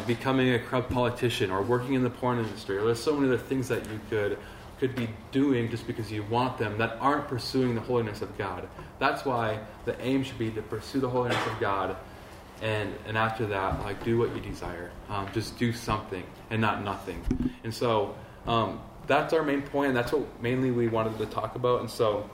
becoming 0.05 0.53
a 0.53 0.59
corrupt 0.59 0.91
politician 0.91 1.51
or 1.51 1.61
working 1.61 1.93
in 1.93 2.03
the 2.03 2.09
porn 2.09 2.39
industry 2.39 2.77
or 2.77 2.85
there's 2.85 3.01
so 3.01 3.15
many 3.15 3.27
other 3.27 3.37
things 3.37 3.67
that 3.67 3.83
you 3.89 3.99
could 4.09 4.37
could 4.79 4.95
be 4.95 5.07
doing 5.31 5.69
just 5.69 5.87
because 5.87 6.11
you 6.11 6.23
want 6.23 6.57
them 6.57 6.77
that 6.77 6.97
aren't 6.99 7.27
pursuing 7.27 7.75
the 7.75 7.81
holiness 7.81 8.21
of 8.21 8.37
God. 8.37 8.67
That's 8.99 9.25
why 9.25 9.59
the 9.85 9.99
aim 10.01 10.23
should 10.23 10.37
be 10.37 10.51
to 10.51 10.61
pursue 10.61 10.99
the 10.99 11.09
holiness 11.09 11.45
of 11.47 11.59
God, 11.59 11.95
and 12.61 12.93
and 13.07 13.17
after 13.17 13.45
that, 13.47 13.79
like 13.81 14.03
do 14.03 14.17
what 14.17 14.35
you 14.35 14.41
desire. 14.41 14.91
Um, 15.09 15.27
just 15.33 15.57
do 15.57 15.71
something 15.71 16.23
and 16.49 16.61
not 16.61 16.83
nothing. 16.83 17.23
And 17.63 17.73
so 17.73 18.15
um, 18.47 18.81
that's 19.07 19.33
our 19.33 19.43
main 19.43 19.61
point, 19.61 19.89
and 19.89 19.97
that's 19.97 20.11
what 20.11 20.41
mainly 20.41 20.71
we 20.71 20.87
wanted 20.87 21.17
to 21.19 21.25
talk 21.25 21.55
about. 21.55 21.81
And 21.81 21.89
so 21.89 22.29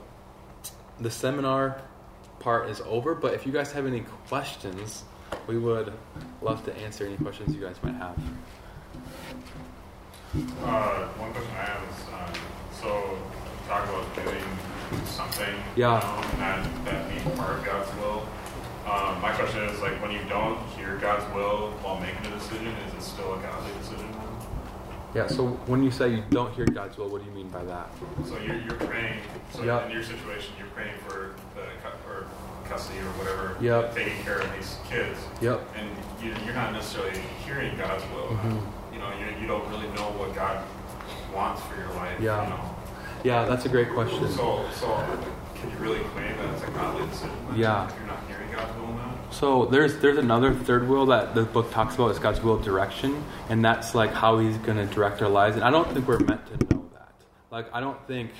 the 1.00 1.10
seminar 1.10 1.80
part 2.40 2.68
is 2.70 2.80
over. 2.82 3.14
But 3.14 3.34
if 3.34 3.46
you 3.46 3.52
guys 3.52 3.72
have 3.72 3.86
any 3.86 4.00
questions, 4.28 5.04
we 5.46 5.58
would 5.58 5.92
love 6.40 6.64
to 6.64 6.76
answer 6.78 7.06
any 7.06 7.16
questions 7.16 7.54
you 7.54 7.60
guys 7.60 7.76
might 7.82 7.94
have. 7.94 8.18
Uh, 10.62 11.08
one 11.18 11.32
question 11.32 11.52
I 11.52 11.64
have 11.64 11.82
is, 11.90 12.08
uh, 12.08 12.32
so 12.80 13.18
talk 13.68 13.84
about 13.88 14.14
doing 14.16 14.42
something, 15.04 15.54
yeah, 15.76 16.00
you 16.00 16.22
know, 16.22 16.28
and 16.30 16.40
that, 16.40 16.84
that 16.84 17.08
being 17.08 17.36
part 17.36 17.58
of 17.58 17.64
God's 17.64 17.90
will. 17.96 18.26
Um, 18.86 19.20
my 19.20 19.32
question 19.32 19.62
is, 19.64 19.80
like, 19.80 20.00
when 20.02 20.10
you 20.10 20.20
don't 20.28 20.58
hear 20.70 20.96
God's 20.96 21.24
will 21.34 21.70
while 21.82 22.00
making 22.00 22.26
a 22.26 22.34
decision, 22.34 22.68
is 22.88 22.94
it 22.94 23.02
still 23.02 23.34
a 23.34 23.38
godly 23.38 23.72
decision? 23.78 24.08
Yeah. 25.14 25.26
So 25.26 25.48
when 25.68 25.82
you 25.82 25.90
say 25.90 26.08
you 26.08 26.24
don't 26.30 26.52
hear 26.54 26.64
God's 26.64 26.96
will, 26.96 27.08
what 27.08 27.22
do 27.22 27.28
you 27.28 27.36
mean 27.36 27.48
by 27.48 27.64
that? 27.64 27.92
So 28.24 28.38
you're, 28.38 28.56
you're 28.56 28.80
praying. 28.80 29.20
So 29.52 29.62
yep. 29.62 29.84
in 29.86 29.92
your 29.92 30.02
situation, 30.02 30.54
you're 30.58 30.68
praying 30.68 30.96
for 31.06 31.34
the 31.54 31.68
cup 31.82 32.00
or 32.08 32.26
custody 32.72 32.98
or 33.00 33.12
whatever, 33.20 33.56
yep. 33.60 33.94
taking 33.94 34.22
care 34.24 34.40
of 34.40 34.54
these 34.54 34.76
kids. 34.88 35.18
Yep. 35.40 35.60
And 35.76 35.88
you, 36.22 36.32
are 36.50 36.54
not 36.54 36.72
necessarily 36.72 37.18
hearing 37.44 37.76
God's 37.76 38.04
will. 38.14 38.28
Mm-hmm 38.28 38.82
know, 39.02 39.10
you, 39.18 39.40
you 39.40 39.46
don't 39.46 39.68
really 39.68 39.88
know 39.88 40.10
what 40.16 40.34
God 40.34 40.64
wants 41.34 41.60
for 41.62 41.76
your 41.76 41.90
life. 41.94 42.18
Yeah. 42.20 42.44
You 42.44 42.50
know? 42.50 42.76
Yeah, 43.24 43.44
that's 43.44 43.66
a 43.66 43.68
great 43.68 43.90
question. 43.90 44.28
So, 44.30 44.66
so 44.74 44.86
can 45.54 45.70
you 45.70 45.76
really 45.76 46.00
claim 46.10 46.36
that 46.36 46.54
it's 46.54 46.62
a 46.62 46.70
godly 46.70 47.06
decision? 47.06 47.36
Yeah. 47.54 47.88
If 47.88 47.96
you're 47.96 48.06
not 48.06 48.26
hearing 48.26 48.50
God's 48.50 48.76
will 48.80 48.96
that? 48.96 49.34
So 49.34 49.66
there's 49.66 49.98
there's 49.98 50.18
another 50.18 50.54
third 50.54 50.88
will 50.88 51.06
that 51.06 51.34
the 51.34 51.44
book 51.44 51.70
talks 51.70 51.94
about 51.94 52.10
is 52.10 52.18
God's 52.18 52.40
will 52.40 52.54
of 52.54 52.64
direction, 52.64 53.24
and 53.48 53.64
that's 53.64 53.94
like 53.94 54.12
how 54.12 54.38
He's 54.38 54.56
going 54.58 54.76
to 54.76 54.92
direct 54.92 55.22
our 55.22 55.28
lives. 55.28 55.56
And 55.56 55.64
I 55.64 55.70
don't 55.70 55.88
think 55.92 56.08
we're 56.08 56.18
meant 56.18 56.44
to 56.46 56.74
know 56.74 56.84
that. 56.94 57.12
Like 57.50 57.72
I 57.72 57.80
don't 57.80 58.00
think 58.08 58.32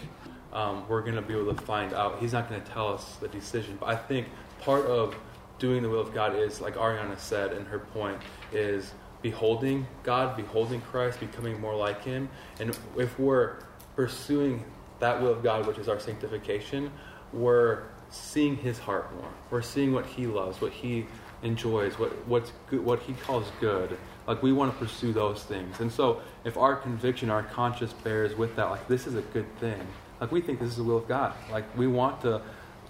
um, 0.53 0.85
we're 0.89 1.03
going 1.03 1.15
to 1.15 1.23
be 1.23 1.35
able 1.35 1.55
to 1.55 1.63
find 1.63 1.93
out. 1.95 2.19
He's 2.19 2.33
not 2.33 2.49
going 2.49 2.61
to 2.61 2.71
tell 2.71 2.93
us 2.93 3.17
the 3.17 3.29
decision. 3.29 3.77
But 3.81 3.89
I 3.89 3.97
think 3.97 4.29
part 4.61 4.87
of 4.87 5.15
doing 5.59 5.83
the 5.83 5.89
will 5.89 6.01
of 6.01 6.13
God 6.13 6.37
is, 6.37 6.61
like 6.61 6.75
Ariana 6.75 7.19
said 7.19 7.53
in 7.53 7.65
her 7.67 7.79
point, 7.79 8.19
is 8.53 8.93
beholding 9.23 9.87
God, 10.03 10.37
beholding 10.37 10.81
Christ, 10.81 11.21
becoming 11.21 11.61
more 11.61 11.75
like 11.75 12.05
Him. 12.05 12.29
And 12.61 12.77
if 12.97 13.19
we're 13.19 13.57
pursuing 13.97 14.65
that 14.99 15.21
will 15.21 15.33
of 15.33 15.43
God, 15.43 15.67
which 15.67 15.79
is 15.79 15.89
our 15.89 16.01
sanctification, 16.01 16.91
we're 17.33 17.85
seeing 18.11 18.57
His 18.57 18.79
heart 18.79 19.15
more. 19.15 19.31
We're 19.51 19.63
seeing 19.63 19.93
what 19.93 20.07
He 20.07 20.27
loves, 20.27 20.61
what 20.61 20.73
He 20.73 21.07
enjoys, 21.43 21.99
what 21.99 22.11
what's 22.27 22.53
good, 22.69 22.85
what 22.85 23.01
He 23.01 23.15
calls 23.15 23.47
good. 23.61 23.97
Like 24.27 24.43
we 24.43 24.53
want 24.53 24.73
to 24.73 24.79
pursue 24.79 25.13
those 25.13 25.43
things. 25.43 25.81
And 25.81 25.91
so, 25.91 26.21
if 26.45 26.57
our 26.57 26.77
conviction, 26.77 27.31
our 27.31 27.43
conscience 27.43 27.93
bears 27.93 28.37
with 28.37 28.55
that, 28.57 28.71
like 28.71 28.87
this 28.89 29.07
is 29.07 29.15
a 29.15 29.23
good 29.23 29.47
thing. 29.59 29.81
Like 30.23 30.31
we 30.31 30.41
think 30.41 30.61
this 30.61 30.71
is 30.71 30.77
the 30.77 30.85
will 30.85 30.99
of 30.99 31.09
God. 31.09 31.35
Like 31.51 31.65
we 31.77 31.89
want 31.89 32.21
to 32.21 32.41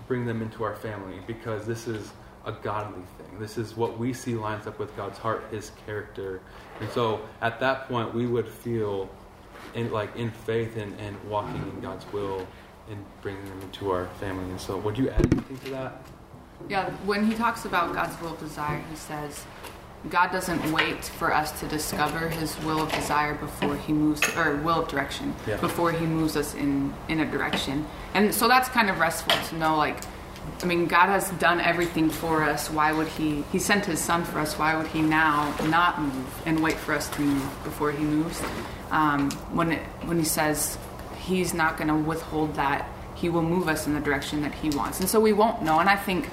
bring 0.07 0.27
them 0.27 0.43
into 0.43 0.65
our 0.65 0.77
family 0.77 1.17
because 1.27 1.65
this 1.65 1.89
is 1.89 2.13
a 2.45 2.53
godly 2.53 3.01
thing. 3.17 3.39
This 3.39 3.57
is 3.57 3.75
what 3.75 3.99
we 3.99 4.13
see 4.13 4.35
lines 4.35 4.67
up 4.67 4.79
with 4.79 4.95
God's 4.97 5.17
heart, 5.17 5.43
His 5.51 5.73
character. 5.87 6.43
And 6.81 6.91
so 6.91 7.23
at 7.41 7.59
that 7.61 7.89
point, 7.89 8.13
we 8.13 8.27
would 8.27 8.47
feel 8.47 9.09
in, 9.73 9.91
like 9.91 10.15
in 10.15 10.31
faith 10.31 10.77
and, 10.77 10.95
and 11.01 11.17
walking 11.25 11.63
in 11.63 11.81
God's 11.81 12.05
will 12.13 12.47
and 12.91 13.03
bringing 13.23 13.47
them 13.47 13.63
into 13.63 13.91
our 13.91 14.09
family. 14.21 14.51
And 14.51 14.61
so, 14.61 14.77
would 14.77 14.99
you 14.99 15.09
add 15.09 15.27
anything 15.33 15.57
to 15.57 15.71
that? 15.71 16.03
Yeah, 16.69 16.91
when 17.07 17.25
he 17.25 17.35
talks 17.35 17.65
about 17.65 17.95
God's 17.95 18.21
will 18.21 18.35
desire, 18.35 18.85
he 18.91 18.97
says, 18.97 19.47
God 20.11 20.33
doesn't 20.33 20.73
wait 20.73 21.05
for 21.05 21.33
us 21.33 21.59
to 21.61 21.69
discover 21.69 22.29
His 22.29 22.59
will 22.65 22.83
of 22.83 22.93
desire 22.93 23.35
before 23.35 23.77
He 23.77 23.93
moves, 23.93 24.21
or 24.37 24.57
will 24.57 24.81
of 24.83 24.89
direction, 24.89 25.35
Yeah. 25.47 25.59
before 25.59 25.93
He 25.93 26.07
moves 26.07 26.37
us 26.37 26.55
in 26.55 26.93
in 27.09 27.21
a 27.21 27.25
direction. 27.31 27.87
And 28.15 28.35
so 28.35 28.49
that's 28.49 28.69
kind 28.69 28.91
of 28.91 28.99
restful 28.99 29.37
to 29.51 29.57
know. 29.57 29.77
Like, 29.77 29.99
I 30.61 30.67
mean, 30.67 30.87
God 30.87 31.07
has 31.07 31.31
done 31.33 31.61
everything 31.61 32.11
for 32.11 32.43
us. 32.43 32.69
Why 32.69 32.93
would 32.93 33.07
He? 33.09 33.45
He 33.53 33.61
sent 33.61 33.85
His 33.87 34.01
Son 34.01 34.25
for 34.25 34.41
us. 34.41 34.59
Why 34.59 34.77
would 34.77 34.89
He 34.89 35.03
now 35.03 35.55
not 35.69 36.01
move 36.01 36.43
and 36.47 36.61
wait 36.63 36.77
for 36.79 36.95
us 36.95 37.09
to 37.11 37.21
move 37.23 37.65
before 37.65 37.93
He 37.93 38.03
moves? 38.05 38.43
Um, 38.91 39.31
when 39.53 39.73
it, 39.73 39.83
when 40.05 40.19
He 40.19 40.25
says 40.25 40.79
He's 41.19 41.55
not 41.55 41.77
going 41.77 41.87
to 41.89 41.95
withhold 41.95 42.57
that, 42.57 42.89
He 43.15 43.29
will 43.29 43.43
move 43.43 43.69
us 43.69 43.87
in 43.87 43.95
the 43.95 44.01
direction 44.01 44.43
that 44.43 44.53
He 44.55 44.71
wants. 44.71 44.99
And 44.99 45.09
so 45.09 45.21
we 45.21 45.33
won't 45.33 45.63
know. 45.63 45.79
And 45.79 45.89
I 45.89 45.95
think 45.95 46.29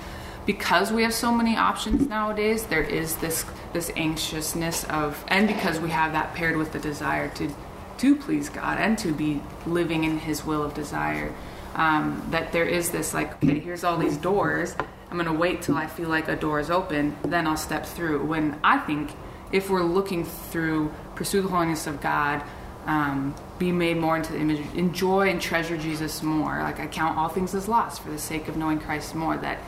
because 0.50 0.92
we 0.92 1.04
have 1.04 1.14
so 1.14 1.32
many 1.32 1.56
options 1.56 2.08
nowadays 2.08 2.64
there 2.64 2.82
is 2.82 3.18
this 3.18 3.46
this 3.72 3.92
anxiousness 3.96 4.84
of 4.86 5.24
and 5.28 5.48
because 5.48 5.80
we 5.80 5.92
have 5.92 6.14
that 6.14 6.34
paired 6.34 6.58
with 6.58 6.72
the 6.74 6.80
desire 6.80 7.30
to 7.30 7.54
to 8.00 8.16
please 8.16 8.50
god 8.50 8.80
and 8.80 8.98
to 8.98 9.14
be 9.14 9.40
living 9.68 10.06
in 10.06 10.18
his 10.18 10.44
will 10.44 10.64
of 10.64 10.74
desire 10.74 11.32
um, 11.76 12.26
that 12.32 12.52
there 12.52 12.66
is 12.66 12.90
this 12.90 13.14
like 13.14 13.32
okay 13.44 13.60
here's 13.60 13.84
all 13.84 13.96
these 13.96 14.18
doors. 14.18 14.76
I'm 15.12 15.24
to 15.24 15.32
wait 15.34 15.62
till 15.62 15.78
i 15.78 15.86
feel 15.86 16.10
like 16.10 16.28
a 16.28 16.36
door 16.36 16.60
is 16.60 16.72
open 16.72 17.16
then 17.24 17.46
i'll 17.46 17.56
step 17.56 17.86
through. 17.86 18.26
When 18.26 18.60
i 18.64 18.80
think 18.80 19.12
if 19.52 19.70
we're 19.70 19.84
looking 19.84 20.26
through 20.26 20.92
pursue 21.14 21.44
the 21.44 21.50
holiness 21.50 21.86
of 21.86 22.02
god 22.02 22.44
um, 22.88 23.36
be 23.60 23.72
made 23.72 23.98
more 23.98 24.18
into 24.18 24.34
the 24.34 24.40
image 24.40 24.62
enjoy 24.74 25.30
and 25.30 25.40
treasure 25.40 25.78
jesus 25.78 26.24
more 26.24 26.64
like 26.64 26.80
i 26.80 26.88
count 26.88 27.20
all 27.20 27.30
things 27.30 27.54
as 27.54 27.68
lost 27.68 28.02
for 28.02 28.10
the 28.10 28.18
sake 28.18 28.48
of 28.48 28.58
knowing 28.58 28.80
christ 28.80 29.14
more 29.14 29.38
that 29.38 29.60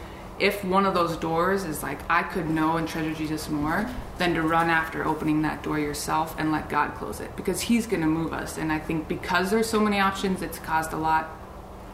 if 0.42 0.66
one 0.66 0.86
of 0.86 0.94
those 0.94 1.16
doors 1.18 1.64
is 1.66 1.84
like 1.84 2.00
I 2.10 2.24
could 2.24 2.50
know 2.50 2.78
and 2.78 2.88
treasure 2.88 3.14
Jesus 3.14 3.48
more, 3.48 3.88
than 4.18 4.34
to 4.36 4.42
run 4.42 4.70
after 4.70 5.04
opening 5.06 5.42
that 5.42 5.64
door 5.64 5.80
yourself 5.80 6.36
and 6.38 6.52
let 6.52 6.70
God 6.70 6.94
close 6.96 7.20
it 7.20 7.36
because 7.36 7.62
He's 7.62 7.88
going 7.88 8.02
to 8.02 8.08
move 8.08 8.34
us. 8.34 8.58
And 8.58 8.72
I 8.72 8.78
think 8.78 9.08
because 9.08 9.50
there's 9.50 9.70
so 9.70 9.80
many 9.80 10.00
options, 10.00 10.42
it's 10.42 10.60
caused 10.60 10.94
a 10.94 10.98
lot 10.98 11.30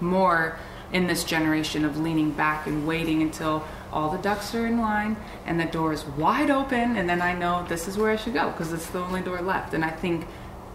more 0.02 0.58
in 0.92 1.08
this 1.08 1.24
generation 1.24 1.86
of 1.86 1.98
leaning 1.98 2.32
back 2.32 2.68
and 2.68 2.88
waiting 2.88 3.22
until 3.22 3.66
all 3.92 4.10
the 4.10 4.18
ducks 4.18 4.54
are 4.56 4.66
in 4.66 4.80
line 4.80 5.18
and 5.46 5.60
the 5.60 5.66
door 5.66 5.94
is 5.94 6.06
wide 6.06 6.50
open, 6.50 6.98
and 6.98 7.10
then 7.10 7.22
I 7.22 7.34
know 7.34 7.66
this 7.68 7.88
is 7.88 7.98
where 7.98 8.12
I 8.12 8.16
should 8.16 8.34
go 8.34 8.52
because 8.52 8.74
it's 8.74 8.88
the 8.88 9.00
only 9.00 9.22
door 9.22 9.42
left. 9.42 9.74
And 9.74 9.84
I 9.84 9.90
think 9.90 10.26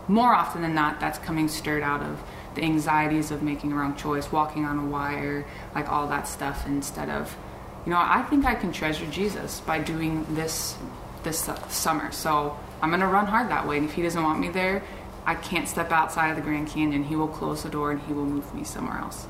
more 0.08 0.34
often 0.34 0.62
than 0.62 0.74
not, 0.74 1.00
that's 1.00 1.18
coming 1.18 1.48
stirred 1.48 1.82
out 1.82 2.02
of 2.02 2.22
the 2.54 2.62
anxieties 2.62 3.30
of 3.30 3.42
making 3.42 3.72
a 3.72 3.74
wrong 3.74 3.94
choice, 3.96 4.30
walking 4.30 4.64
on 4.64 4.78
a 4.78 4.84
wire, 4.84 5.46
like 5.74 5.88
all 5.90 6.06
that 6.08 6.28
stuff, 6.28 6.66
instead 6.66 7.08
of 7.08 7.36
you 7.84 7.90
know, 7.90 7.98
I 7.98 8.22
think 8.22 8.44
I 8.44 8.54
can 8.54 8.72
treasure 8.72 9.06
Jesus 9.06 9.60
by 9.60 9.78
doing 9.78 10.26
this 10.34 10.76
this 11.22 11.48
summer. 11.68 12.10
So 12.12 12.58
I'm 12.80 12.90
gonna 12.90 13.06
run 13.06 13.26
hard 13.26 13.48
that 13.50 13.66
way. 13.66 13.78
And 13.78 13.88
if 13.88 13.94
He 13.94 14.02
doesn't 14.02 14.22
want 14.22 14.40
me 14.40 14.48
there, 14.48 14.82
I 15.24 15.34
can't 15.34 15.68
step 15.68 15.92
outside 15.92 16.30
of 16.30 16.36
the 16.36 16.42
Grand 16.42 16.68
Canyon. 16.68 17.04
He 17.04 17.16
will 17.16 17.28
close 17.28 17.62
the 17.62 17.68
door 17.68 17.92
and 17.92 18.00
He 18.02 18.12
will 18.12 18.26
move 18.26 18.52
me 18.54 18.64
somewhere 18.64 18.98
else. 18.98 19.26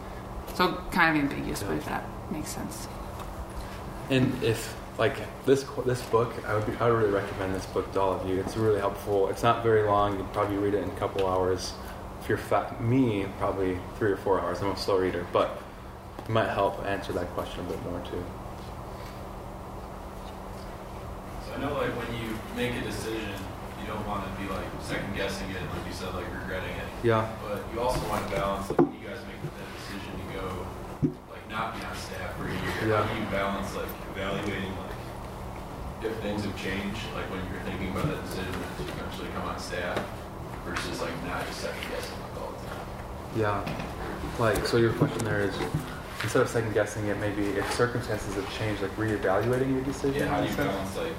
So 0.55 0.83
kind 0.91 1.17
of 1.17 1.23
ambiguous, 1.23 1.63
but 1.63 1.77
if 1.77 1.85
that 1.87 2.05
makes 2.31 2.51
sense. 2.51 2.89
And 4.11 4.43
if 4.43 4.75
like 4.99 5.17
this 5.47 5.65
this 5.87 6.03
book, 6.03 6.33
I 6.47 6.55
would 6.55 6.67
be, 6.67 6.73
I 6.79 6.91
would 6.91 6.99
really 6.99 7.11
recommend 7.11 7.55
this 7.55 7.67
book 7.67 7.91
to 7.93 8.01
all 8.01 8.13
of 8.13 8.29
you. 8.29 8.39
It's 8.41 8.57
really 8.57 8.81
helpful. 8.81 9.29
It's 9.29 9.43
not 9.43 9.63
very 9.63 9.83
long. 9.83 10.13
You 10.13 10.19
can 10.19 10.29
probably 10.29 10.57
read 10.57 10.75
it 10.75 10.83
in 10.83 10.91
a 10.91 10.97
couple 10.97 11.27
hours. 11.27 11.73
If 12.21 12.29
you're 12.29 12.39
fat, 12.39 12.83
me 12.83 13.27
probably 13.39 13.79
three 13.99 14.13
or 14.13 14.17
four 14.17 14.41
hours. 14.41 14.61
I'm 14.61 14.71
a 14.71 14.77
slow 14.77 14.99
reader, 14.99 15.27
but 15.33 15.61
it 16.19 16.29
might 16.29 16.49
help 16.49 16.85
answer 16.85 17.13
that 17.15 17.27
question 17.31 17.67
a 17.67 17.69
bit 17.71 17.83
more 17.85 18.01
too. 18.11 18.25
So 21.42 21.42
I 21.55 21.61
know 21.61 21.75
like 21.75 21.93
when 21.95 22.09
you 22.17 22.33
make 22.57 22.73
a 22.73 22.85
decision, 22.85 23.37
you 23.81 23.87
don't 23.87 24.07
want 24.07 24.25
to 24.25 24.31
be 24.41 24.49
like 24.49 24.65
second 24.81 25.15
guessing 25.15 25.51
it, 25.51 25.61
like 25.61 25.87
you 25.87 25.93
said, 25.93 26.15
like 26.15 26.27
regretting 26.33 26.73
it. 26.77 26.89
Yeah. 27.03 27.29
But 27.45 27.65
you 27.73 27.81
also 27.81 28.01
want 28.09 28.25
to 28.27 28.31
balance 28.35 28.71
like 28.71 28.81
when 28.81 28.95
you 28.97 29.07
guys 29.07 29.21
make 29.29 29.39
that 29.43 29.69
decision 29.77 30.13
to 30.17 30.27
go 30.33 30.47
like 31.29 31.45
not 31.51 31.77
be 31.77 31.85
on 31.85 31.95
staff 31.97 32.37
for 32.37 32.49
a 32.49 32.53
year. 32.53 32.89
Yeah. 32.89 33.05
How 33.05 33.13
do 33.13 33.21
you 33.21 33.27
balance 33.29 33.75
like 33.77 33.93
evaluating 34.15 34.73
like 34.81 34.97
if 36.03 36.15
things 36.19 36.45
have 36.45 36.57
changed, 36.57 37.03
like 37.15 37.29
when 37.31 37.41
you're 37.51 37.63
thinking 37.63 37.91
about 37.91 38.07
that 38.09 38.23
decision 38.27 38.53
to 38.53 38.83
eventually 38.83 39.29
come 39.35 39.45
on 39.45 39.59
staff 39.59 39.99
versus 40.65 41.01
like 41.01 41.15
not 41.27 41.47
just 41.47 41.61
second 41.61 41.83
guessing 41.91 42.19
like 42.23 42.41
all 42.41 42.53
the 42.53 42.63
time. 42.67 42.87
Yeah. 43.37 43.63
Like, 44.39 44.67
so 44.67 44.77
your 44.79 44.93
question 44.95 45.25
there 45.25 45.41
is 45.41 45.55
instead 46.23 46.43
of 46.43 46.49
second 46.49 46.73
guessing 46.73 47.07
it, 47.07 47.19
maybe 47.19 47.43
if 47.59 47.73
circumstances 47.75 48.35
have 48.35 48.51
changed, 48.57 48.83
like 48.83 48.95
reevaluating 48.97 49.73
your 49.73 49.83
decision. 49.83 50.23
Yeah, 50.23 50.29
how 50.29 50.41
do 50.41 50.49
you 50.49 50.53
sense? 50.53 50.73
balance 50.73 50.97
like 50.97 51.13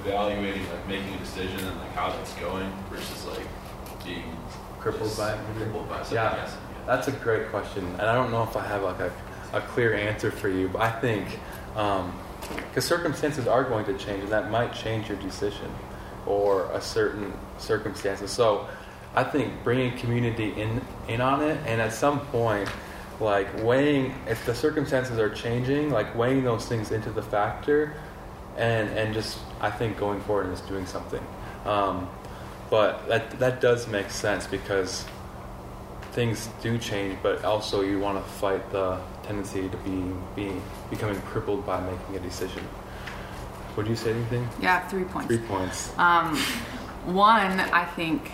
evaluating 0.00 0.62
like 0.70 0.88
making 0.88 1.14
a 1.14 1.18
decision 1.18 1.58
and 1.60 1.78
like 1.80 1.92
how 1.92 2.10
that's 2.10 2.34
going 2.34 2.70
versus 2.90 3.26
like 3.26 3.46
being 4.04 4.36
Crippled 4.84 5.16
by 5.16 5.32
it. 5.32 5.38
Crippled 5.56 5.88
by 5.88 6.02
second 6.02 6.16
Yeah, 6.16 6.50
that's 6.84 7.08
a 7.08 7.12
great 7.12 7.48
question, 7.48 7.86
and 7.98 8.02
I 8.02 8.14
don't 8.14 8.30
know 8.30 8.42
if 8.42 8.54
I 8.54 8.66
have 8.66 8.82
like 8.82 9.00
a, 9.00 9.10
a 9.54 9.62
clear 9.62 9.94
answer 9.94 10.30
for 10.30 10.50
you, 10.50 10.68
but 10.68 10.82
I 10.82 10.90
think 11.00 11.38
um, 11.74 12.12
because 12.68 12.84
circumstances 12.84 13.46
are 13.46 13.64
going 13.64 13.86
to 13.86 13.96
change, 13.96 14.24
and 14.24 14.32
that 14.32 14.50
might 14.50 14.74
change 14.74 15.08
your 15.08 15.16
decision 15.16 15.70
or 16.26 16.70
a 16.72 16.82
certain 16.82 17.32
circumstances. 17.56 18.30
So 18.30 18.68
I 19.14 19.24
think 19.24 19.64
bringing 19.64 19.96
community 19.96 20.52
in 20.60 20.82
in 21.08 21.22
on 21.22 21.40
it, 21.40 21.58
and 21.66 21.80
at 21.80 21.94
some 21.94 22.20
point, 22.26 22.68
like 23.20 23.48
weighing 23.64 24.14
if 24.28 24.44
the 24.44 24.54
circumstances 24.54 25.18
are 25.18 25.30
changing, 25.30 25.92
like 25.92 26.14
weighing 26.14 26.44
those 26.44 26.66
things 26.66 26.90
into 26.90 27.10
the 27.10 27.22
factor, 27.22 27.94
and 28.56 28.88
and 28.90 29.14
just 29.14 29.38
I 29.60 29.70
think 29.70 29.98
going 29.98 30.20
forward 30.20 30.46
and 30.46 30.56
just 30.56 30.68
doing 30.68 30.86
something. 30.86 31.24
Um, 31.64 32.08
but 32.70 33.06
that 33.08 33.38
that 33.38 33.60
does 33.60 33.86
make 33.88 34.10
sense 34.10 34.46
because 34.46 35.04
things 36.12 36.48
do 36.62 36.78
change, 36.78 37.18
but 37.22 37.44
also 37.44 37.82
you 37.82 37.98
want 37.98 38.24
to 38.24 38.32
fight 38.32 38.70
the 38.70 39.00
tendency 39.24 39.68
to 39.68 39.76
be 39.78 40.12
being 40.36 40.62
becoming 40.90 41.20
crippled 41.22 41.66
by 41.66 41.80
making 41.80 42.16
a 42.16 42.20
decision. 42.20 42.66
Would 43.76 43.88
you 43.88 43.96
say 43.96 44.12
anything? 44.12 44.48
Yeah, 44.60 44.86
three 44.88 45.04
points. 45.04 45.28
Three 45.28 45.38
points. 45.38 45.92
Um, 45.98 46.36
one, 47.06 47.58
I 47.58 47.84
think, 47.84 48.28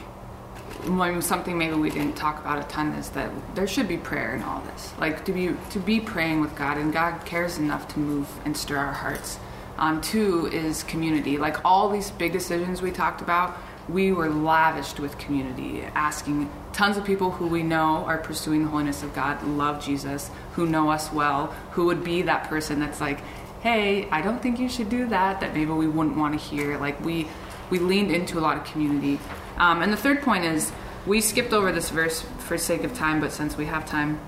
when 0.86 1.22
something 1.22 1.56
maybe 1.56 1.74
we 1.74 1.90
didn't 1.90 2.16
talk 2.16 2.38
about 2.40 2.58
a 2.58 2.68
ton 2.68 2.92
is 2.92 3.08
that 3.10 3.30
there 3.54 3.66
should 3.66 3.88
be 3.88 3.96
prayer 3.96 4.34
in 4.34 4.42
all 4.42 4.60
this. 4.72 4.92
Like 4.98 5.24
to 5.24 5.32
be 5.32 5.54
to 5.70 5.78
be 5.78 6.00
praying 6.00 6.40
with 6.40 6.54
God, 6.56 6.76
and 6.76 6.92
God 6.92 7.24
cares 7.24 7.56
enough 7.56 7.88
to 7.94 7.98
move 7.98 8.28
and 8.44 8.56
stir 8.56 8.76
our 8.76 8.92
hearts. 8.92 9.38
Um, 9.80 10.00
two 10.02 10.46
is 10.46 10.82
community. 10.84 11.38
Like 11.38 11.64
all 11.64 11.88
these 11.88 12.10
big 12.10 12.32
decisions 12.32 12.82
we 12.82 12.90
talked 12.90 13.22
about, 13.22 13.56
we 13.88 14.12
were 14.12 14.28
lavished 14.28 15.00
with 15.00 15.18
community, 15.18 15.82
asking 15.94 16.50
tons 16.72 16.96
of 16.96 17.04
people 17.04 17.30
who 17.30 17.46
we 17.46 17.62
know 17.62 18.04
are 18.04 18.18
pursuing 18.18 18.62
the 18.62 18.68
holiness 18.68 19.02
of 19.02 19.14
God, 19.14 19.42
love 19.42 19.84
Jesus, 19.84 20.30
who 20.52 20.66
know 20.66 20.90
us 20.90 21.10
well, 21.12 21.46
who 21.72 21.86
would 21.86 22.04
be 22.04 22.22
that 22.22 22.44
person 22.44 22.78
that's 22.78 23.00
like, 23.00 23.20
hey, 23.62 24.08
I 24.10 24.22
don't 24.22 24.40
think 24.42 24.60
you 24.60 24.68
should 24.68 24.90
do 24.90 25.06
that, 25.08 25.40
that 25.40 25.54
maybe 25.54 25.72
we 25.72 25.88
wouldn't 25.88 26.16
want 26.16 26.38
to 26.38 26.46
hear. 26.46 26.78
Like 26.78 27.02
we 27.04 27.26
we 27.70 27.78
leaned 27.78 28.10
into 28.10 28.38
a 28.38 28.40
lot 28.40 28.56
of 28.56 28.64
community. 28.64 29.18
Um, 29.56 29.80
and 29.80 29.92
the 29.92 29.96
third 29.96 30.22
point 30.22 30.44
is 30.44 30.72
we 31.06 31.20
skipped 31.20 31.52
over 31.52 31.72
this 31.72 31.88
verse 31.90 32.22
for 32.38 32.58
sake 32.58 32.84
of 32.84 32.94
time, 32.94 33.20
but 33.20 33.32
since 33.32 33.56
we 33.56 33.66
have 33.66 33.86
time, 33.86 34.20